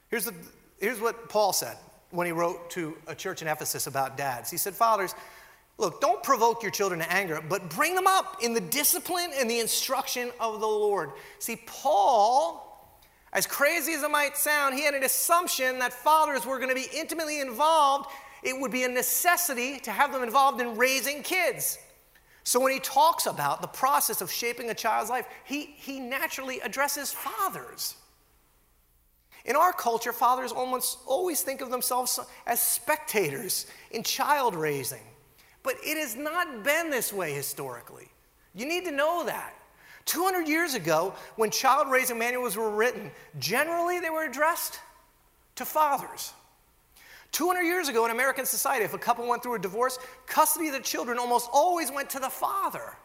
Here's, 0.08 0.24
the, 0.24 0.34
here's 0.80 1.02
what 1.02 1.28
Paul 1.28 1.52
said 1.52 1.76
when 2.12 2.26
he 2.26 2.32
wrote 2.32 2.70
to 2.72 2.98
a 3.08 3.15
church 3.15 3.41
in 3.41 3.48
Ephesus 3.48 3.88
about 3.88 4.17
dads. 4.17 4.50
He 4.50 4.58
said, 4.58 4.74
Fathers, 4.74 5.13
look, 5.78 6.00
don't 6.02 6.24
provoke 6.24 6.62
your 6.63 6.72
children 6.72 7.00
to 7.00 7.12
anger, 7.12 7.41
but 7.48 7.70
bring 7.70 7.96
them 7.96 8.08
up 8.08 8.38
in 8.41 8.54
the 8.54 8.62
discipline 8.62 9.32
and 9.38 9.50
the 9.50 9.60
instruction 9.60 10.32
of 10.39 10.60
the 10.60 10.67
Lord. 10.67 11.12
See, 11.39 11.62
Paul, 11.65 12.63
as 13.34 13.46
crazy 13.46 13.93
as 13.93 14.04
it 14.04 14.12
might 14.12 14.38
sound, 14.38 14.76
he 14.76 14.84
had 14.84 14.93
an 14.93 15.04
assumption 15.04 15.80
that 15.80 15.93
fathers 15.93 16.46
were 16.46 16.58
going 16.58 16.70
to 16.70 16.76
be 16.76 16.88
intimately 16.93 17.41
involved. 17.41 18.10
It 18.43 18.60
would 18.60 18.72
be 18.72 18.84
a 18.84 18.89
necessity 18.89 19.80
to 19.80 19.91
have 19.91 20.13
them 20.13 20.24
involved 20.24 20.62
in 20.62 20.78
raising 20.78 21.24
kids. 21.24 21.78
So 22.43 22.62
when 22.62 22.72
he 22.72 22.80
talks 22.80 23.26
about 23.26 23.62
the 23.62 23.67
process 23.67 24.22
of 24.22 24.32
shaping 24.32 24.70
a 24.70 24.74
child's 24.74 25.10
life, 25.10 25.26
he, 25.43 25.76
he 25.78 26.00
naturally 26.00 26.62
addresses 26.62 27.12
fathers. 27.12 27.96
In 29.48 29.56
our 29.56 29.72
culture, 29.72 30.12
fathers 30.12 30.52
almost 30.52 31.00
always 31.06 31.42
think 31.42 31.62
of 31.62 31.72
themselves 31.72 32.20
as 32.46 32.62
spectators 32.62 33.66
in 33.92 34.04
child 34.04 34.56
raising. 34.56 35.02
But 35.64 35.76
it 35.84 35.98
has 35.98 36.16
not 36.18 36.64
been 36.64 36.90
this 36.90 37.14
way 37.14 37.34
historically. 37.34 38.10
You 38.54 38.66
need 38.66 38.84
to 38.86 38.92
know 38.92 39.26
that. 39.26 39.54
200 40.06 40.48
years 40.48 40.74
ago, 40.74 41.14
when 41.38 41.50
child 41.50 41.90
raising 41.90 42.20
manuals 42.20 42.58
were 42.58 42.70
written, 42.70 43.10
generally 43.40 44.00
they 44.00 44.10
were 44.10 44.24
addressed 44.24 44.80
to 45.56 45.66
fathers. 45.66 46.34
200 47.32 47.62
years 47.62 47.90
ago 47.90 48.06
in 48.06 48.12
American 48.12 48.46
society, 48.46 48.84
if 48.84 48.94
a 48.94 48.98
couple 48.98 49.28
went 49.28 49.44
through 49.44 49.56
a 49.56 49.60
divorce, 49.60 49.98
custody 50.26 50.68
of 50.68 50.74
the 50.74 50.80
children 50.80 51.18
almost 51.18 51.50
always 51.54 51.92
went 51.92 52.10
to 52.10 52.20
the 52.20 52.30
father. 52.30 52.96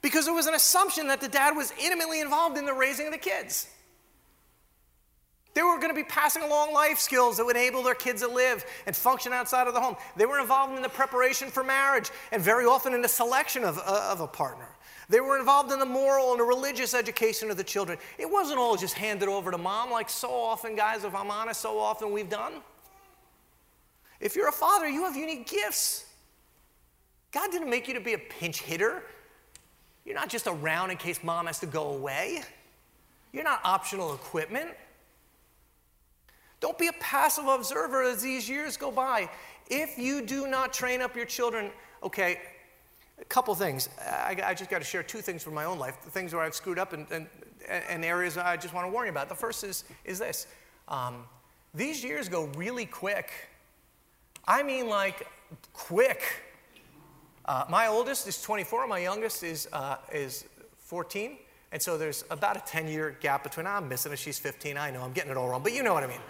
Because 0.00 0.24
there 0.24 0.34
was 0.34 0.46
an 0.46 0.54
assumption 0.54 1.06
that 1.08 1.20
the 1.20 1.28
dad 1.28 1.56
was 1.56 1.72
intimately 1.80 2.20
involved 2.20 2.58
in 2.58 2.64
the 2.66 2.74
raising 2.74 3.06
of 3.06 3.12
the 3.12 3.18
kids. 3.18 3.68
They 5.54 5.62
were 5.62 5.76
going 5.76 5.90
to 5.90 5.94
be 5.94 6.04
passing 6.04 6.42
along 6.42 6.72
life 6.72 6.98
skills 6.98 7.36
that 7.36 7.44
would 7.44 7.56
enable 7.56 7.82
their 7.82 7.94
kids 7.94 8.22
to 8.22 8.28
live 8.28 8.64
and 8.86 8.96
function 8.96 9.32
outside 9.32 9.66
of 9.66 9.74
the 9.74 9.80
home. 9.80 9.96
They 10.16 10.24
were 10.24 10.40
involved 10.40 10.74
in 10.74 10.82
the 10.82 10.88
preparation 10.88 11.48
for 11.48 11.62
marriage 11.62 12.10
and 12.30 12.42
very 12.42 12.64
often 12.64 12.94
in 12.94 13.02
the 13.02 13.08
selection 13.08 13.64
of, 13.64 13.78
uh, 13.78 14.08
of 14.10 14.20
a 14.20 14.26
partner. 14.26 14.68
They 15.08 15.20
were 15.20 15.38
involved 15.38 15.70
in 15.72 15.78
the 15.78 15.86
moral 15.86 16.30
and 16.30 16.40
the 16.40 16.44
religious 16.44 16.94
education 16.94 17.50
of 17.50 17.58
the 17.58 17.64
children. 17.64 17.98
It 18.18 18.30
wasn't 18.30 18.58
all 18.58 18.76
just 18.76 18.94
handed 18.94 19.28
over 19.28 19.50
to 19.50 19.58
mom, 19.58 19.90
like 19.90 20.08
so 20.08 20.30
often, 20.30 20.74
guys, 20.74 21.04
if 21.04 21.14
I'm 21.14 21.30
honest, 21.30 21.60
so 21.60 21.78
often 21.78 22.12
we've 22.12 22.30
done. 22.30 22.54
If 24.20 24.36
you're 24.36 24.48
a 24.48 24.52
father, 24.52 24.88
you 24.88 25.04
have 25.04 25.16
unique 25.16 25.48
gifts. 25.50 26.06
God 27.32 27.50
didn't 27.50 27.68
make 27.68 27.88
you 27.88 27.94
to 27.94 28.00
be 28.00 28.14
a 28.14 28.18
pinch 28.18 28.62
hitter. 28.62 29.02
You're 30.06 30.14
not 30.14 30.30
just 30.30 30.46
around 30.46 30.90
in 30.90 30.96
case 30.96 31.22
mom 31.22 31.46
has 31.46 31.58
to 31.60 31.66
go 31.66 31.90
away. 31.90 32.42
You're 33.32 33.44
not 33.44 33.60
optional 33.64 34.14
equipment. 34.14 34.70
Don't 36.62 36.78
be 36.78 36.86
a 36.86 36.92
passive 37.00 37.48
observer 37.48 38.04
as 38.04 38.22
these 38.22 38.48
years 38.48 38.76
go 38.76 38.92
by. 38.92 39.28
If 39.68 39.98
you 39.98 40.22
do 40.22 40.46
not 40.46 40.72
train 40.72 41.02
up 41.02 41.16
your 41.16 41.24
children, 41.26 41.72
okay, 42.04 42.38
a 43.20 43.24
couple 43.24 43.52
things. 43.56 43.88
I, 44.00 44.40
I 44.44 44.54
just 44.54 44.70
got 44.70 44.78
to 44.78 44.84
share 44.84 45.02
two 45.02 45.18
things 45.18 45.42
from 45.42 45.54
my 45.54 45.64
own 45.64 45.80
life, 45.80 46.00
the 46.04 46.10
things 46.10 46.32
where 46.32 46.44
I've 46.44 46.54
screwed 46.54 46.78
up 46.78 46.92
and, 46.92 47.04
and, 47.10 47.26
and 47.68 48.04
areas 48.04 48.38
I 48.38 48.56
just 48.56 48.74
want 48.74 48.86
to 48.86 48.92
warn 48.92 49.06
you 49.06 49.10
about. 49.10 49.28
The 49.28 49.34
first 49.34 49.64
is, 49.64 49.82
is 50.04 50.20
this 50.20 50.46
um, 50.86 51.24
these 51.74 52.04
years 52.04 52.28
go 52.28 52.44
really 52.56 52.86
quick. 52.86 53.32
I 54.46 54.62
mean, 54.62 54.86
like, 54.86 55.26
quick. 55.72 56.22
Uh, 57.44 57.64
my 57.68 57.88
oldest 57.88 58.28
is 58.28 58.40
24, 58.40 58.86
my 58.86 59.00
youngest 59.00 59.42
is, 59.42 59.68
uh, 59.72 59.96
is 60.12 60.44
14. 60.78 61.38
And 61.72 61.82
so 61.82 61.98
there's 61.98 62.24
about 62.30 62.56
a 62.56 62.60
10 62.60 62.86
year 62.86 63.16
gap 63.20 63.42
between, 63.42 63.66
I'm 63.66 63.88
missing 63.88 64.12
her, 64.12 64.16
she's 64.16 64.38
15, 64.38 64.76
I 64.76 64.92
know, 64.92 65.02
I'm 65.02 65.12
getting 65.12 65.32
it 65.32 65.36
all 65.36 65.48
wrong, 65.48 65.64
but 65.64 65.72
you 65.72 65.82
know 65.82 65.92
what 65.92 66.04
I 66.04 66.06
mean. 66.06 66.20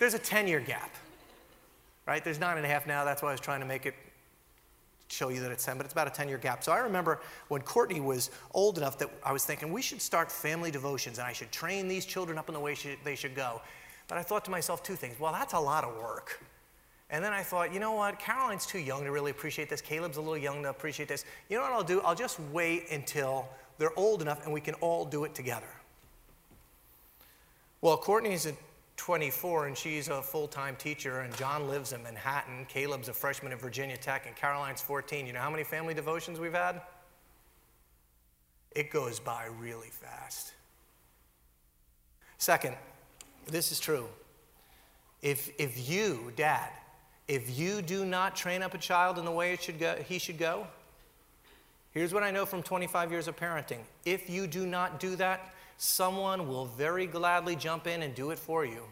There's 0.00 0.14
a 0.14 0.18
10 0.18 0.48
year 0.48 0.60
gap, 0.60 0.90
right? 2.06 2.24
There's 2.24 2.40
nine 2.40 2.56
and 2.56 2.66
a 2.66 2.68
half 2.68 2.86
now, 2.86 3.04
that's 3.04 3.22
why 3.22 3.28
I 3.28 3.32
was 3.32 3.40
trying 3.40 3.60
to 3.60 3.66
make 3.66 3.86
it 3.86 3.94
show 5.08 5.28
you 5.28 5.40
that 5.40 5.50
it's 5.50 5.64
10, 5.64 5.76
but 5.76 5.84
it's 5.84 5.92
about 5.92 6.06
a 6.06 6.10
10 6.10 6.28
year 6.28 6.38
gap. 6.38 6.64
So 6.64 6.72
I 6.72 6.78
remember 6.78 7.20
when 7.48 7.60
Courtney 7.60 8.00
was 8.00 8.30
old 8.54 8.78
enough 8.78 8.98
that 8.98 9.10
I 9.22 9.32
was 9.32 9.44
thinking 9.44 9.72
we 9.72 9.82
should 9.82 10.00
start 10.00 10.32
family 10.32 10.70
devotions 10.70 11.18
and 11.18 11.26
I 11.26 11.32
should 11.32 11.52
train 11.52 11.86
these 11.86 12.06
children 12.06 12.38
up 12.38 12.48
in 12.48 12.54
the 12.54 12.60
way 12.60 12.76
they 13.04 13.14
should 13.14 13.34
go. 13.34 13.60
But 14.08 14.16
I 14.16 14.22
thought 14.22 14.44
to 14.46 14.50
myself 14.50 14.82
two 14.82 14.96
things. 14.96 15.20
Well, 15.20 15.32
that's 15.32 15.52
a 15.52 15.60
lot 15.60 15.84
of 15.84 15.94
work. 15.96 16.42
And 17.10 17.22
then 17.22 17.32
I 17.32 17.42
thought, 17.42 17.74
you 17.74 17.80
know 17.80 17.92
what? 17.92 18.18
Caroline's 18.18 18.64
too 18.64 18.78
young 18.78 19.04
to 19.04 19.10
really 19.10 19.32
appreciate 19.32 19.68
this. 19.68 19.82
Caleb's 19.82 20.16
a 20.16 20.20
little 20.20 20.38
young 20.38 20.62
to 20.62 20.70
appreciate 20.70 21.08
this. 21.08 21.24
You 21.48 21.58
know 21.58 21.64
what 21.64 21.72
I'll 21.72 21.84
do? 21.84 22.00
I'll 22.00 22.14
just 22.14 22.40
wait 22.52 22.90
until 22.90 23.48
they're 23.78 23.96
old 23.98 24.22
enough 24.22 24.44
and 24.44 24.54
we 24.54 24.60
can 24.62 24.74
all 24.74 25.04
do 25.04 25.24
it 25.24 25.34
together. 25.34 25.66
Well, 27.82 27.96
Courtney's 27.96 28.46
24 29.00 29.66
and 29.66 29.78
she's 29.78 30.08
a 30.08 30.20
full 30.20 30.46
time 30.46 30.76
teacher, 30.76 31.20
and 31.20 31.34
John 31.38 31.68
lives 31.68 31.94
in 31.94 32.02
Manhattan. 32.02 32.66
Caleb's 32.68 33.08
a 33.08 33.14
freshman 33.14 33.50
at 33.50 33.58
Virginia 33.58 33.96
Tech, 33.96 34.26
and 34.26 34.36
Caroline's 34.36 34.82
14. 34.82 35.26
You 35.26 35.32
know 35.32 35.40
how 35.40 35.48
many 35.48 35.64
family 35.64 35.94
devotions 35.94 36.38
we've 36.38 36.52
had? 36.52 36.82
It 38.72 38.90
goes 38.90 39.18
by 39.18 39.46
really 39.58 39.88
fast. 39.88 40.52
Second, 42.36 42.76
this 43.46 43.72
is 43.72 43.80
true. 43.80 44.06
If, 45.22 45.50
if 45.58 45.88
you, 45.88 46.30
dad, 46.36 46.68
if 47.26 47.58
you 47.58 47.80
do 47.80 48.04
not 48.04 48.36
train 48.36 48.62
up 48.62 48.74
a 48.74 48.78
child 48.78 49.18
in 49.18 49.24
the 49.24 49.32
way 49.32 49.54
it 49.54 49.62
should 49.62 49.78
go, 49.78 49.96
he 50.06 50.18
should 50.18 50.38
go, 50.38 50.66
here's 51.92 52.12
what 52.12 52.22
I 52.22 52.30
know 52.30 52.44
from 52.44 52.62
25 52.62 53.10
years 53.10 53.28
of 53.28 53.36
parenting. 53.36 53.80
If 54.04 54.28
you 54.28 54.46
do 54.46 54.66
not 54.66 55.00
do 55.00 55.16
that, 55.16 55.54
someone 55.82 56.46
will 56.46 56.66
very 56.66 57.06
gladly 57.06 57.56
jump 57.56 57.86
in 57.86 58.02
and 58.02 58.14
do 58.14 58.32
it 58.32 58.38
for 58.38 58.66
you, 58.66 58.82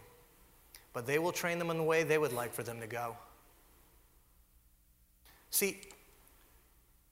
but 0.95 1.07
they 1.07 1.19
will 1.19 1.33
train 1.33 1.59
them 1.59 1.69
in 1.69 1.77
the 1.77 1.83
way 1.83 2.03
they 2.03 2.17
would 2.17 2.33
like 2.33 2.51
for 2.51 2.63
them 2.63 2.81
to 2.81 2.87
go. 2.87 3.15
See, 5.51 5.83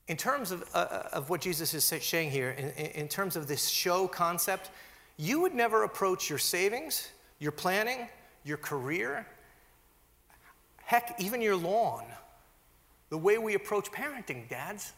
in 0.09 0.17
terms 0.17 0.51
of, 0.51 0.63
uh, 0.73 0.79
uh 0.79 1.09
of 1.13 1.29
what 1.29 1.43
Jesus 1.43 1.75
is 1.75 1.85
saying 1.85 2.31
here, 2.31 2.53
in, 2.53 2.71
in 2.71 3.07
terms 3.07 3.37
of 3.37 3.49
this 3.49 3.69
show 3.69 4.09
concept, 4.09 4.71
you 5.19 5.43
would 5.43 5.55
never 5.55 5.83
approach 5.83 6.31
your 6.31 6.39
savings, 6.39 7.11
your 7.39 7.53
planning, 7.53 8.09
your 8.45 8.57
career, 8.57 9.27
heck, 10.85 11.17
even 11.19 11.43
your 11.43 11.57
lawn, 11.57 12.05
the 13.11 13.19
way 13.19 13.37
we 13.37 13.53
approach 13.53 13.93
parenting, 13.93 14.49
dads. 14.49 14.95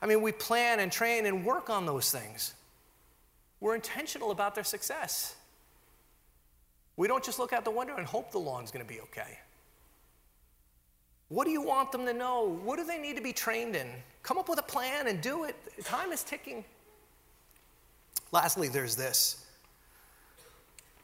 I 0.00 0.06
mean, 0.06 0.22
we 0.22 0.32
plan 0.32 0.80
and 0.80 0.90
train 0.90 1.26
and 1.26 1.44
work 1.44 1.68
on 1.68 1.84
those 1.84 2.10
things. 2.10 2.54
We're 3.60 3.74
intentional 3.74 4.30
about 4.30 4.54
their 4.54 4.64
success. 4.64 5.34
We 6.96 7.08
don't 7.08 7.24
just 7.24 7.38
look 7.38 7.52
out 7.52 7.64
the 7.64 7.70
window 7.70 7.96
and 7.96 8.06
hope 8.06 8.30
the 8.32 8.38
lawn's 8.38 8.70
going 8.70 8.84
to 8.84 8.88
be 8.88 9.00
okay. 9.00 9.38
What 11.28 11.44
do 11.44 11.50
you 11.50 11.62
want 11.62 11.92
them 11.92 12.06
to 12.06 12.12
know? 12.12 12.58
What 12.64 12.78
do 12.78 12.84
they 12.84 12.98
need 12.98 13.16
to 13.16 13.22
be 13.22 13.32
trained 13.32 13.74
in? 13.74 13.88
Come 14.22 14.38
up 14.38 14.48
with 14.48 14.58
a 14.58 14.62
plan 14.62 15.08
and 15.08 15.20
do 15.20 15.44
it. 15.44 15.56
Time 15.84 16.12
is 16.12 16.22
ticking. 16.22 16.64
Lastly, 18.32 18.68
there's 18.68 18.96
this. 18.96 19.44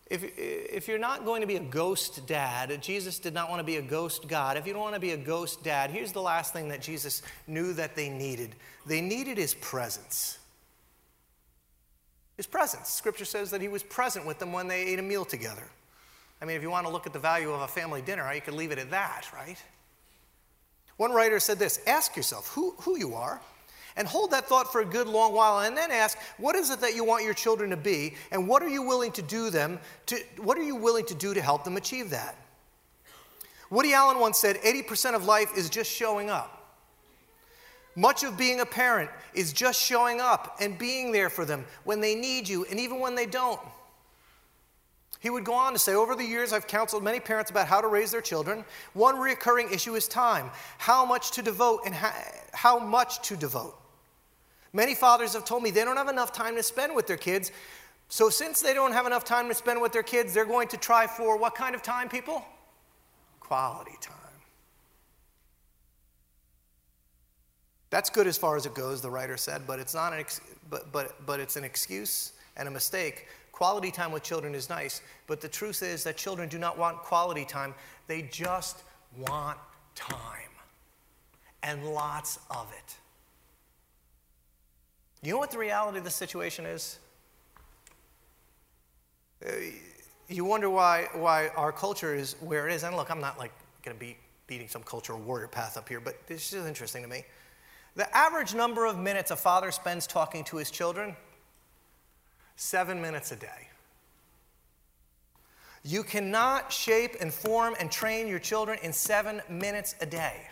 If, 0.09 0.23
if 0.37 0.89
you're 0.89 0.99
not 0.99 1.25
going 1.25 1.41
to 1.41 1.47
be 1.47 1.57
a 1.57 1.61
ghost 1.61 2.27
dad, 2.27 2.83
Jesus 2.83 3.19
did 3.19 3.33
not 3.33 3.49
want 3.49 3.61
to 3.61 3.65
be 3.65 3.77
a 3.77 3.83
ghost 3.83 4.29
God. 4.29 4.57
If 4.57 4.67
you 4.67 4.75
don't 4.75 4.83
want 4.83 4.95
to 4.95 5.01
be 5.01 5.13
a 5.13 5.17
ghost 5.17 5.65
dad, 5.65 5.91
here's 5.91 6.13
the 6.13 6.21
last 6.21 6.53
thing 6.53 6.69
that 6.69 6.83
Jesus 6.83 7.23
knew 7.47 7.73
that 7.75 7.97
they 7.97 8.09
needed 8.09 8.55
they 8.85 9.01
needed 9.01 9.39
his 9.39 9.55
presence 9.55 10.39
his 12.37 12.47
presence. 12.47 12.89
Scripture 12.89 13.25
says 13.25 13.51
that 13.51 13.61
he 13.61 13.69
was 13.69 13.83
present 13.83 14.27
with 14.27 14.39
them 14.39 14.53
when 14.53 14.69
they 14.69 14.83
ate 14.83 14.99
a 14.99 15.03
meal 15.03 15.25
together. 15.25 15.65
I 16.41 16.45
mean, 16.45 16.57
if 16.57 16.63
you 16.63 16.71
want 16.71 16.87
to 16.87 16.93
look 16.93 17.07
at 17.07 17.13
the 17.13 17.19
value 17.19 17.53
of 17.53 17.61
a 17.61 17.69
family 17.69 18.03
dinner, 18.03 18.33
you 18.35 18.41
could 18.41 18.55
leave 18.55 18.73
it 18.73 18.79
at 18.79 18.91
that, 18.91 19.27
right? 19.33 19.63
One 20.97 21.13
writer 21.13 21.39
said 21.41 21.59
this 21.59 21.81
Ask 21.87 22.17
yourself 22.17 22.49
who, 22.49 22.75
who 22.81 22.99
you 22.99 23.15
are, 23.15 23.41
and 23.97 24.09
hold 24.09 24.31
that 24.31 24.47
thought 24.47 24.73
for 24.73 24.81
a 24.81 24.85
good 24.85 25.07
long 25.07 25.33
while, 25.35 25.61
and 25.61 25.77
then 25.77 25.91
ask, 25.91 26.19
what 26.39 26.57
is 26.57 26.71
it 26.71 26.81
that 26.81 26.95
you 26.95 27.05
want 27.05 27.25
your 27.25 27.35
children 27.35 27.71
to 27.71 27.77
be, 27.77 28.15
and 28.31 28.49
what 28.49 28.63
are 28.63 28.69
you 28.69 28.83
willing 28.83 29.13
to 29.13 29.23
do 29.23 29.51
them 29.51 29.79
to, 30.07 30.17
what 30.39 30.57
are 30.57 30.63
you 30.63 30.77
willing 30.77 31.05
to 31.07 31.15
do 31.15 31.35
to 31.35 31.41
help 31.41 31.65
them 31.65 31.77
achieve 31.77 32.11
that? 32.11 32.37
Woody 33.71 33.95
Allen 33.95 34.19
once 34.19 34.39
said 34.39 34.57
80% 34.57 35.15
of 35.15 35.25
life 35.25 35.57
is 35.57 35.71
just 35.71 35.91
showing 35.91 36.29
up. 36.29 36.62
Much 37.95 38.25
of 38.25 38.39
being 38.39 38.61
a 38.61 38.67
parent 38.67 39.11
is 39.35 39.53
just 39.53 39.81
showing 39.81 40.21
up 40.21 40.57
and 40.61 40.79
being 40.79 41.13
there 41.13 41.29
for 41.29 41.45
them 41.45 41.65
when 41.85 42.01
they 42.01 42.15
need 42.15 42.49
you 42.49 42.65
and 42.71 42.81
even 42.81 43.01
when 43.01 43.15
they 43.15 43.27
don't. 43.27 43.61
He 45.21 45.31
would 45.31 45.45
go 45.45 45.55
on 45.55 45.73
to 45.73 45.79
say, 45.79 45.95
Over 45.95 46.17
the 46.17 46.25
years, 46.25 46.53
I've 46.53 46.67
counseled 46.67 47.05
many 47.05 47.21
parents 47.21 47.51
about 47.51 47.69
how 47.69 47.81
to 47.81 47.87
raise 47.87 48.11
their 48.11 48.21
children. 48.21 48.65
One 48.93 49.19
recurring 49.19 49.73
issue 49.73 49.95
is 49.95 50.09
time 50.09 50.51
how 50.79 51.05
much 51.05 51.31
to 51.33 51.43
devote 51.43 51.83
and 51.87 51.95
how, 51.95 52.13
how 52.53 52.79
much 52.81 53.23
to 53.29 53.37
devote. 53.37 53.79
Many 54.73 54.95
fathers 54.95 55.35
have 55.35 55.45
told 55.45 55.63
me 55.63 55.71
they 55.71 55.85
don't 55.85 55.97
have 55.97 56.09
enough 56.09 56.33
time 56.33 56.57
to 56.57 56.63
spend 56.63 56.97
with 56.97 57.07
their 57.07 57.17
kids. 57.17 57.53
So, 58.09 58.31
since 58.31 58.61
they 58.61 58.75
don't 58.75 58.93
have 58.93 59.07
enough 59.07 59.25
time 59.25 59.49
to 59.49 59.55
spend 59.55 59.81
with 59.81 59.93
their 59.93 60.03
kids, 60.03 60.35
they're 60.35 60.45
going 60.45 60.69
to 60.69 60.77
try 60.77 61.07
for 61.07 61.37
what 61.37 61.55
kind 61.55 61.75
of 61.75 61.83
time, 61.83 62.09
people? 62.09 62.45
Quality 63.39 63.97
time. 64.01 64.22
That's 67.93 68.09
good 68.09 68.27
as 68.27 68.39
far 68.39 68.57
as 68.57 68.65
it 68.65 68.75
goes, 68.75 69.03
the 69.03 69.11
writer 69.11 69.37
said, 69.37 69.67
but 69.67 69.79
it's, 69.79 69.93
not 69.93 70.15
an 70.15 70.21
ex- 70.21 70.41
but, 70.71 70.91
but, 70.93 71.27
but 71.27 71.41
it's 71.41 71.57
an 71.57 71.63
excuse 71.63 72.33
and 72.57 72.67
a 72.67 72.71
mistake. 72.71 73.27
Quality 73.53 73.91
time 73.91 74.13
with 74.13 74.23
children 74.23 74.55
is 74.55 74.71
nice, 74.71 75.03
but 75.27 75.43
the 75.43 75.49
truth 75.49 75.83
is 75.83 76.03
that 76.05 76.17
children 76.17 76.49
do 76.49 76.57
not 76.57 76.79
want 76.79 76.97
quality 77.01 77.45
time, 77.45 77.75
they 78.07 78.23
just 78.23 78.83
want 79.29 79.59
time 79.95 80.49
and 81.63 81.85
lots 81.85 82.39
of 82.51 82.73
it. 82.73 82.97
You 85.23 85.33
know 85.33 85.39
what 85.39 85.51
the 85.51 85.59
reality 85.59 85.99
of 85.99 86.05
the 86.05 86.11
situation 86.11 86.65
is? 86.65 86.99
Uh, 89.47 89.51
you 90.31 90.47
wonder 90.47 90.71
why, 90.71 91.09
why 91.13 91.49
our 91.57 91.73
culture 91.73 92.15
is 92.15 92.37
where 92.41 92.67
it 92.67 92.73
is. 92.73 92.85
And 92.85 92.97
look, 92.97 93.11
I'm 93.11 93.21
not 93.21 93.39
like 93.39 93.53
going 93.85 93.95
to 93.95 94.01
be 94.01 94.17
beating 94.47 94.67
some 94.67 94.83
cultural 94.83 95.19
warrior 95.19 95.47
path 95.47 95.77
up 95.77 95.91
here, 95.91 96.01
but 96.01 96.27
this 96.27 96.55
is 96.55 96.65
interesting 96.65 97.03
to 97.03 97.09
me. 97.09 97.27
The 97.95 98.17
average 98.17 98.55
number 98.55 98.87
of 98.87 98.99
minutes 98.99 99.31
a 99.31 99.37
father 99.37 99.71
spends 99.71 100.07
talking 100.07 100.45
to 100.45 100.57
his 100.57 100.71
children 100.71 101.17
seven 102.57 103.03
minutes 103.03 103.33
a 103.33 103.37
day. 103.37 103.69
You 105.85 106.05
cannot 106.05 106.73
shape 106.73 107.17
and 107.21 107.33
form 107.35 107.75
and 107.81 107.91
train 107.91 108.29
your 108.29 108.39
children 108.39 108.79
in 108.83 108.93
seven 108.93 109.43
minutes 109.49 109.95
a 110.01 110.07
day. 110.07 110.49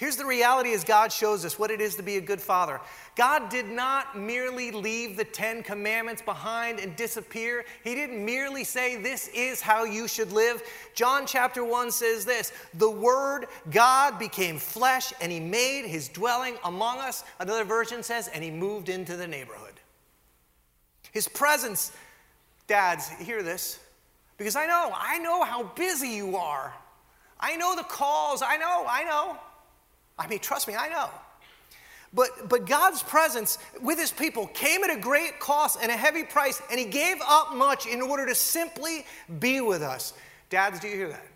Here's 0.00 0.16
the 0.16 0.24
reality 0.24 0.72
as 0.72 0.82
God 0.82 1.12
shows 1.12 1.44
us 1.44 1.58
what 1.58 1.70
it 1.70 1.78
is 1.78 1.94
to 1.96 2.02
be 2.02 2.16
a 2.16 2.22
good 2.22 2.40
father. 2.40 2.80
God 3.16 3.50
did 3.50 3.68
not 3.68 4.18
merely 4.18 4.70
leave 4.70 5.14
the 5.14 5.26
Ten 5.26 5.62
Commandments 5.62 6.22
behind 6.22 6.80
and 6.80 6.96
disappear. 6.96 7.66
He 7.84 7.94
didn't 7.94 8.24
merely 8.24 8.64
say, 8.64 8.96
This 8.96 9.28
is 9.34 9.60
how 9.60 9.84
you 9.84 10.08
should 10.08 10.32
live. 10.32 10.62
John 10.94 11.26
chapter 11.26 11.62
1 11.62 11.90
says 11.90 12.24
this 12.24 12.50
The 12.72 12.90
Word, 12.90 13.44
God, 13.70 14.18
became 14.18 14.56
flesh 14.56 15.12
and 15.20 15.30
He 15.30 15.38
made 15.38 15.84
His 15.84 16.08
dwelling 16.08 16.56
among 16.64 17.00
us. 17.00 17.22
Another 17.38 17.64
version 17.64 18.02
says, 18.02 18.28
And 18.28 18.42
He 18.42 18.50
moved 18.50 18.88
into 18.88 19.18
the 19.18 19.26
neighborhood. 19.26 19.74
His 21.12 21.28
presence, 21.28 21.92
dads, 22.66 23.10
hear 23.10 23.42
this, 23.42 23.78
because 24.38 24.56
I 24.56 24.64
know, 24.64 24.94
I 24.96 25.18
know 25.18 25.44
how 25.44 25.64
busy 25.64 26.08
you 26.08 26.36
are. 26.36 26.72
I 27.38 27.56
know 27.56 27.76
the 27.76 27.84
calls. 27.84 28.40
I 28.40 28.56
know, 28.56 28.86
I 28.88 29.04
know. 29.04 29.38
I 30.20 30.26
mean, 30.26 30.38
trust 30.38 30.68
me, 30.68 30.74
I 30.76 30.88
know. 30.88 31.08
But, 32.12 32.48
but 32.48 32.66
God's 32.66 33.02
presence 33.02 33.56
with 33.80 33.98
his 33.98 34.10
people 34.10 34.48
came 34.48 34.84
at 34.84 34.90
a 34.90 35.00
great 35.00 35.40
cost 35.40 35.78
and 35.80 35.90
a 35.90 35.96
heavy 35.96 36.24
price, 36.24 36.60
and 36.70 36.78
he 36.78 36.84
gave 36.84 37.16
up 37.26 37.54
much 37.54 37.86
in 37.86 38.02
order 38.02 38.26
to 38.26 38.34
simply 38.34 39.06
be 39.38 39.60
with 39.60 39.82
us. 39.82 40.12
Dads, 40.50 40.78
do 40.80 40.88
you 40.88 40.96
hear 40.96 41.08
that? 41.08 41.26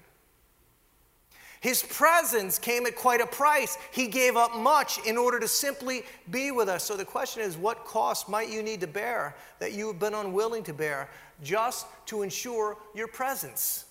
His 1.60 1.82
presence 1.82 2.58
came 2.58 2.84
at 2.84 2.94
quite 2.94 3.22
a 3.22 3.26
price. 3.26 3.78
He 3.90 4.08
gave 4.08 4.36
up 4.36 4.54
much 4.54 4.98
in 5.06 5.16
order 5.16 5.40
to 5.40 5.48
simply 5.48 6.02
be 6.30 6.50
with 6.50 6.68
us. 6.68 6.84
So 6.84 6.94
the 6.94 7.06
question 7.06 7.40
is 7.40 7.56
what 7.56 7.86
cost 7.86 8.28
might 8.28 8.50
you 8.50 8.62
need 8.62 8.82
to 8.82 8.86
bear 8.86 9.34
that 9.60 9.72
you 9.72 9.86
have 9.86 9.98
been 9.98 10.12
unwilling 10.12 10.62
to 10.64 10.74
bear 10.74 11.08
just 11.42 11.86
to 12.06 12.20
ensure 12.20 12.76
your 12.94 13.08
presence? 13.08 13.86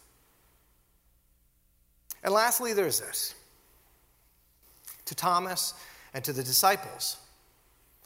And 2.24 2.32
lastly, 2.32 2.74
there's 2.74 3.00
this 3.00 3.34
to 5.06 5.16
Thomas 5.16 5.74
and 6.14 6.24
to 6.24 6.34
the 6.34 6.43
disciples. 6.43 7.18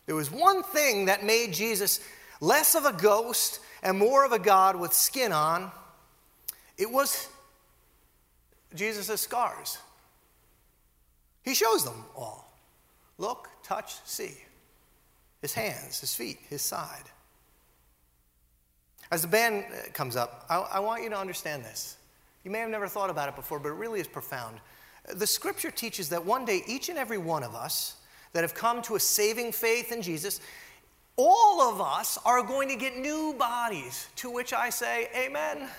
There 0.06 0.16
was 0.16 0.32
one 0.32 0.64
thing 0.64 1.06
that 1.06 1.24
made 1.24 1.54
Jesus 1.54 2.00
less 2.40 2.76
of 2.76 2.86
a 2.86 2.94
ghost 2.94 3.60
and 3.84 3.98
more 3.98 4.26
of 4.26 4.32
a 4.32 4.40
God 4.40 4.76
with 4.76 4.94
skin 4.94 5.32
on. 5.32 5.72
It 6.78 6.90
was 6.92 7.28
Jesus' 8.74 9.22
scars. 9.22 9.78
He 11.44 11.54
shows 11.54 11.84
them 11.84 12.06
all. 12.16 12.52
Look, 13.18 13.50
touch, 13.64 13.96
see. 14.06 14.38
his 15.42 15.54
hands, 15.54 16.00
his 16.00 16.14
feet, 16.14 16.40
his 16.50 16.62
side. 16.62 17.04
As 19.12 19.22
the 19.22 19.28
band 19.28 19.66
uh, 19.72 19.92
comes 19.94 20.16
up, 20.16 20.46
I, 20.50 20.58
I, 20.58 20.80
want 20.80 21.04
you 21.04 21.10
to 21.10 21.18
understand 21.18 21.64
this. 21.64 21.96
You 22.44 22.52
may 22.52 22.60
have 22.60 22.70
never 22.70 22.88
thought 22.88 23.10
about 23.10 23.30
it 23.30 23.36
before, 23.36 23.60
but 23.60 23.70
it 23.70 23.76
really 23.76 24.00
is 24.00 24.08
profound. 24.08 24.60
The 25.08 25.28
scripture 25.28 25.72
teaches 25.72 26.10
that 26.10 26.26
one 26.26 26.46
day 26.46 26.64
each 26.68 26.90
and 26.90 26.98
every 26.98 27.18
one 27.18 27.44
of 27.44 27.56
us 27.56 27.96
that 28.34 28.44
have 28.44 28.54
come 28.54 28.82
to 28.84 28.96
a 28.96 29.00
saving 29.00 29.52
faith 29.52 29.92
in 29.92 30.02
Jesus, 30.02 30.42
all 31.16 31.62
of 31.62 31.82
us 31.82 32.20
are 32.26 32.44
going 32.44 32.70
to 32.70 32.76
get 32.76 32.98
new 32.98 33.34
bodies, 33.38 34.08
to 34.18 34.30
which 34.30 34.54
I 34.54 34.70
say, 34.70 35.08
Amen. 35.16 35.70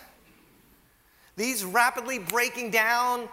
These 1.37 1.65
rapidly 1.65 2.19
breaking 2.19 2.73
down, 2.73 3.29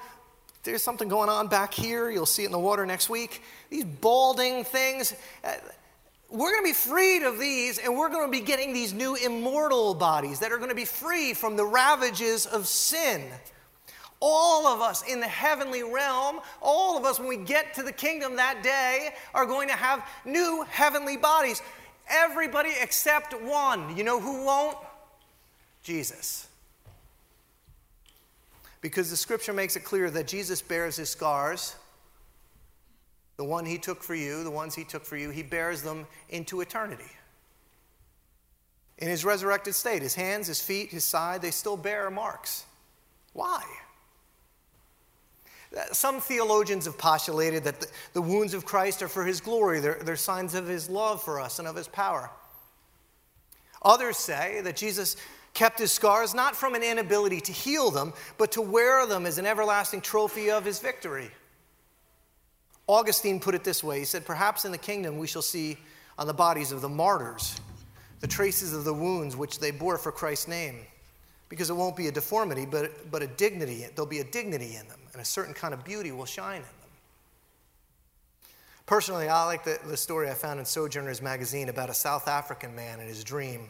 there's 0.64 0.84
something 0.84 1.08
going 1.08 1.30
on 1.30 1.48
back 1.48 1.74
here. 1.74 2.10
You'll 2.10 2.26
see 2.26 2.44
it 2.44 2.48
in 2.48 2.52
the 2.52 2.60
water 2.60 2.86
next 2.86 3.10
week. 3.10 3.42
These 3.70 3.86
balding 3.86 4.64
things. 4.64 5.16
Uh, 5.44 5.54
we're 6.30 6.52
going 6.52 6.64
to 6.64 6.70
be 6.70 6.74
freed 6.74 7.24
of 7.24 7.40
these, 7.40 7.78
and 7.78 7.96
we're 7.96 8.10
going 8.10 8.26
to 8.26 8.32
be 8.32 8.44
getting 8.44 8.74
these 8.74 8.94
new 8.94 9.16
immortal 9.16 9.94
bodies 9.94 10.40
that 10.40 10.52
are 10.52 10.58
going 10.58 10.70
to 10.70 10.76
be 10.76 10.86
free 10.86 11.34
from 11.34 11.56
the 11.56 11.66
ravages 11.66 12.46
of 12.46 12.68
sin. 12.68 13.24
All 14.28 14.66
of 14.66 14.82
us 14.82 15.04
in 15.04 15.20
the 15.20 15.28
heavenly 15.28 15.84
realm, 15.84 16.40
all 16.60 16.98
of 16.98 17.06
us 17.06 17.20
when 17.20 17.28
we 17.28 17.38
get 17.38 17.76
to 17.76 17.84
the 17.84 17.92
kingdom 17.92 18.38
that 18.38 18.64
day, 18.64 19.10
are 19.36 19.46
going 19.46 19.68
to 19.68 19.76
have 19.76 20.04
new 20.26 20.66
heavenly 20.68 21.16
bodies. 21.16 21.62
Everybody 22.10 22.72
except 22.82 23.40
one. 23.40 23.96
You 23.96 24.04
know 24.04 24.20
who 24.20 24.44
won't? 24.44 24.78
Jesus. 25.84 26.48
Because 28.82 29.12
the 29.12 29.16
scripture 29.16 29.54
makes 29.54 29.76
it 29.76 29.84
clear 29.84 30.10
that 30.10 30.26
Jesus 30.26 30.60
bears 30.60 30.96
his 30.96 31.10
scars 31.10 31.76
the 33.38 33.44
one 33.44 33.64
he 33.64 33.78
took 33.78 34.02
for 34.02 34.16
you, 34.16 34.44
the 34.44 34.50
ones 34.50 34.74
he 34.74 34.84
took 34.84 35.06
for 35.06 35.18
you, 35.18 35.30
he 35.30 35.44
bears 35.44 35.84
them 35.84 36.08
into 36.30 36.62
eternity. 36.62 37.12
In 38.98 39.08
his 39.08 39.24
resurrected 39.24 39.76
state, 39.76 40.02
his 40.02 40.16
hands, 40.16 40.48
his 40.48 40.62
feet, 40.62 40.90
his 40.90 41.04
side, 41.04 41.44
they 41.44 41.52
still 41.52 41.78
bear 41.78 42.10
marks. 42.10 42.66
Why? 43.34 43.62
Some 45.92 46.22
theologians 46.22 46.86
have 46.86 46.98
postulated 46.98 47.64
that 47.66 47.82
the, 47.82 47.88
the 48.14 48.22
wounds 48.22 48.54
of 48.54 48.66
Christ 48.66 49.02
are 49.02 49.08
for 49.08 49.26
his 49.26 49.42
glory, 49.42 49.80
they're, 49.80 50.00
they're 50.04 50.16
signs 50.16 50.56
of 50.56 50.68
his 50.68 50.90
love 50.90 51.22
for 51.22 51.40
us 51.40 51.60
and 51.60 51.68
of 51.68 51.76
his 51.76 51.88
power. 51.88 52.30
Others 53.82 54.18
say 54.18 54.62
that 54.62 54.76
Jesus 54.76 55.16
kept 55.54 55.80
his 55.80 55.92
scars 55.92 56.34
not 56.34 56.56
from 56.56 56.76
an 56.76 56.84
inability 56.84 57.40
to 57.42 57.52
heal 57.52 57.92
them, 57.92 58.14
but 58.38 58.52
to 58.54 58.62
wear 58.62 59.06
them 59.06 59.26
as 59.26 59.38
an 59.38 59.46
everlasting 59.46 60.02
trophy 60.02 60.52
of 60.52 60.66
his 60.66 60.80
victory. 60.80 61.30
Augustine 62.88 63.40
put 63.40 63.56
it 63.56 63.64
this 63.64 63.84
way 63.84 64.00
He 64.00 64.06
said, 64.06 64.26
Perhaps 64.26 64.66
in 64.66 64.72
the 64.72 64.78
kingdom 64.78 65.18
we 65.18 65.28
shall 65.28 65.42
see 65.42 65.78
on 66.18 66.28
the 66.28 66.34
bodies 66.34 66.72
of 66.72 66.82
the 66.82 66.90
martyrs 66.90 67.60
the 68.20 68.28
traces 68.28 68.74
of 68.74 68.84
the 68.86 68.94
wounds 68.94 69.36
which 69.36 69.60
they 69.60 69.72
bore 69.72 69.98
for 69.98 70.12
Christ's 70.12 70.48
name. 70.48 70.78
Because 71.48 71.70
it 71.70 71.76
won't 71.76 71.96
be 71.96 72.08
a 72.08 72.12
deformity, 72.12 72.66
but, 72.66 73.12
but 73.12 73.22
a 73.22 73.28
dignity. 73.28 73.86
There'll 73.94 74.10
be 74.10 74.20
a 74.20 74.24
dignity 74.24 74.78
in 74.78 74.88
them, 74.88 75.00
and 75.16 75.22
a 75.22 75.26
certain 75.26 75.54
kind 75.54 75.74
of 75.74 75.86
beauty 75.86 76.12
will 76.12 76.26
shine 76.26 76.58
in 76.58 76.62
them. 76.64 76.72
Personally, 78.86 79.30
I 79.30 79.46
like 79.46 79.64
the, 79.64 79.80
the 79.88 79.96
story 79.96 80.30
I 80.30 80.34
found 80.34 80.60
in 80.60 80.66
Sojourners 80.66 81.22
magazine 81.22 81.70
about 81.70 81.90
a 81.90 81.94
South 81.94 82.28
African 82.28 82.76
man 82.76 83.00
and 83.00 83.08
his 83.08 83.24
dream. 83.24 83.70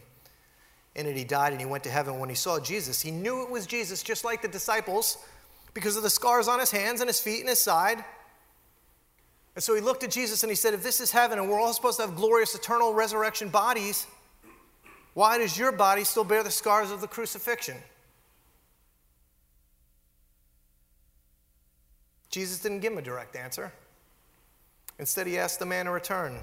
In 0.95 1.05
it, 1.05 1.15
he 1.15 1.23
died 1.23 1.51
and 1.51 1.61
he 1.61 1.67
went 1.67 1.83
to 1.83 1.91
heaven. 1.91 2.17
When 2.17 2.29
he 2.29 2.35
saw 2.35 2.59
Jesus, 2.59 2.99
he 2.99 3.11
knew 3.11 3.43
it 3.43 3.51
was 3.51 3.67
Jesus, 3.67 4.01
just 4.01 4.25
like 4.25 4.41
the 4.41 4.47
disciples, 4.47 5.19
because 5.75 5.95
of 5.97 6.01
the 6.01 6.09
scars 6.09 6.47
on 6.47 6.59
his 6.59 6.71
hands 6.71 6.99
and 6.99 7.07
his 7.07 7.19
feet 7.19 7.41
and 7.41 7.49
his 7.49 7.61
side. 7.61 8.03
And 9.53 9.63
so 9.63 9.75
he 9.75 9.81
looked 9.81 10.03
at 10.03 10.09
Jesus 10.09 10.41
and 10.41 10.49
he 10.49 10.55
said, 10.55 10.73
If 10.73 10.81
this 10.81 10.99
is 10.99 11.11
heaven 11.11 11.37
and 11.37 11.47
we're 11.47 11.61
all 11.61 11.73
supposed 11.73 11.99
to 11.99 12.07
have 12.07 12.15
glorious 12.15 12.55
eternal 12.55 12.91
resurrection 12.91 13.49
bodies, 13.49 14.07
why 15.13 15.37
does 15.37 15.59
your 15.59 15.71
body 15.71 16.05
still 16.05 16.23
bear 16.23 16.41
the 16.41 16.49
scars 16.49 16.89
of 16.89 17.01
the 17.01 17.07
crucifixion? 17.07 17.77
Jesus 22.35 22.59
didn't 22.59 22.81
give 22.81 22.91
him 22.91 22.99
a 22.99 23.01
direct 23.01 23.37
answer. 23.37 23.71
Instead, 24.99 25.25
he 25.25 25.37
asked 25.37 25.59
the 25.59 25.65
man 25.65 25.85
to 25.85 25.91
return. 25.91 26.37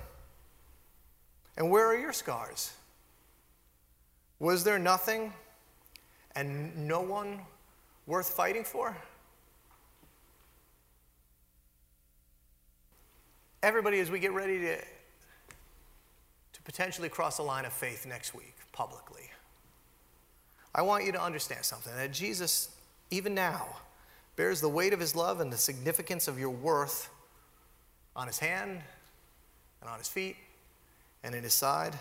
And 1.58 1.70
where 1.70 1.86
are 1.86 1.98
your 1.98 2.14
scars? 2.14 2.72
Was 4.38 4.64
there 4.64 4.78
nothing 4.78 5.34
and 6.34 6.88
no 6.88 7.02
one 7.02 7.40
worth 8.06 8.30
fighting 8.30 8.64
for? 8.64 8.96
everybody, 13.62 14.00
as 14.00 14.10
we 14.10 14.18
get 14.18 14.32
ready 14.32 14.58
to, 14.60 14.76
to 14.76 16.62
potentially 16.64 17.10
cross 17.10 17.38
a 17.38 17.42
line 17.42 17.66
of 17.66 17.72
faith 17.72 18.06
next 18.06 18.34
week 18.34 18.56
publicly, 18.72 19.30
I 20.74 20.80
want 20.80 21.04
you 21.04 21.12
to 21.12 21.22
understand 21.22 21.64
something 21.64 21.94
that 21.94 22.12
Jesus, 22.12 22.70
even 23.10 23.34
now, 23.34 23.76
bears 24.36 24.60
the 24.60 24.68
weight 24.68 24.92
of 24.92 25.00
his 25.00 25.14
love 25.14 25.40
and 25.40 25.52
the 25.52 25.56
significance 25.56 26.28
of 26.28 26.38
your 26.38 26.50
worth 26.50 27.10
on 28.16 28.26
his 28.26 28.38
hand 28.38 28.80
and 29.80 29.90
on 29.90 29.98
his 29.98 30.08
feet 30.08 30.36
and 31.22 31.34
in 31.34 31.42
his 31.42 31.54
side. 31.54 31.94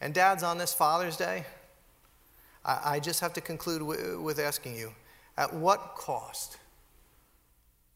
And, 0.00 0.12
dads, 0.12 0.42
on 0.42 0.58
this 0.58 0.74
Father's 0.74 1.16
Day, 1.16 1.44
I, 2.64 2.80
I 2.84 3.00
just 3.00 3.20
have 3.20 3.32
to 3.34 3.40
conclude 3.40 3.80
w- 3.80 4.20
with 4.20 4.38
asking 4.38 4.76
you 4.76 4.92
at 5.36 5.52
what 5.54 5.94
cost 5.96 6.58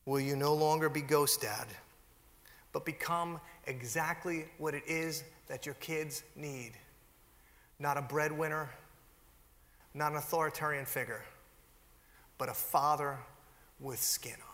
will 0.06 0.20
you 0.20 0.36
no 0.36 0.54
longer 0.54 0.88
be 0.88 1.02
ghost 1.02 1.42
dad? 1.42 1.66
but 2.72 2.84
become 2.84 3.40
exactly 3.66 4.44
what 4.58 4.74
it 4.74 4.82
is 4.86 5.24
that 5.48 5.66
your 5.66 5.74
kids 5.76 6.22
need 6.36 6.72
not 7.80 7.96
a 7.96 8.02
breadwinner, 8.02 8.68
not 9.94 10.10
an 10.10 10.18
authoritarian 10.18 10.84
figure, 10.84 11.22
but 12.38 12.48
a 12.48 12.54
father 12.54 13.18
with 13.80 14.00
skin 14.00 14.32
on. 14.40 14.47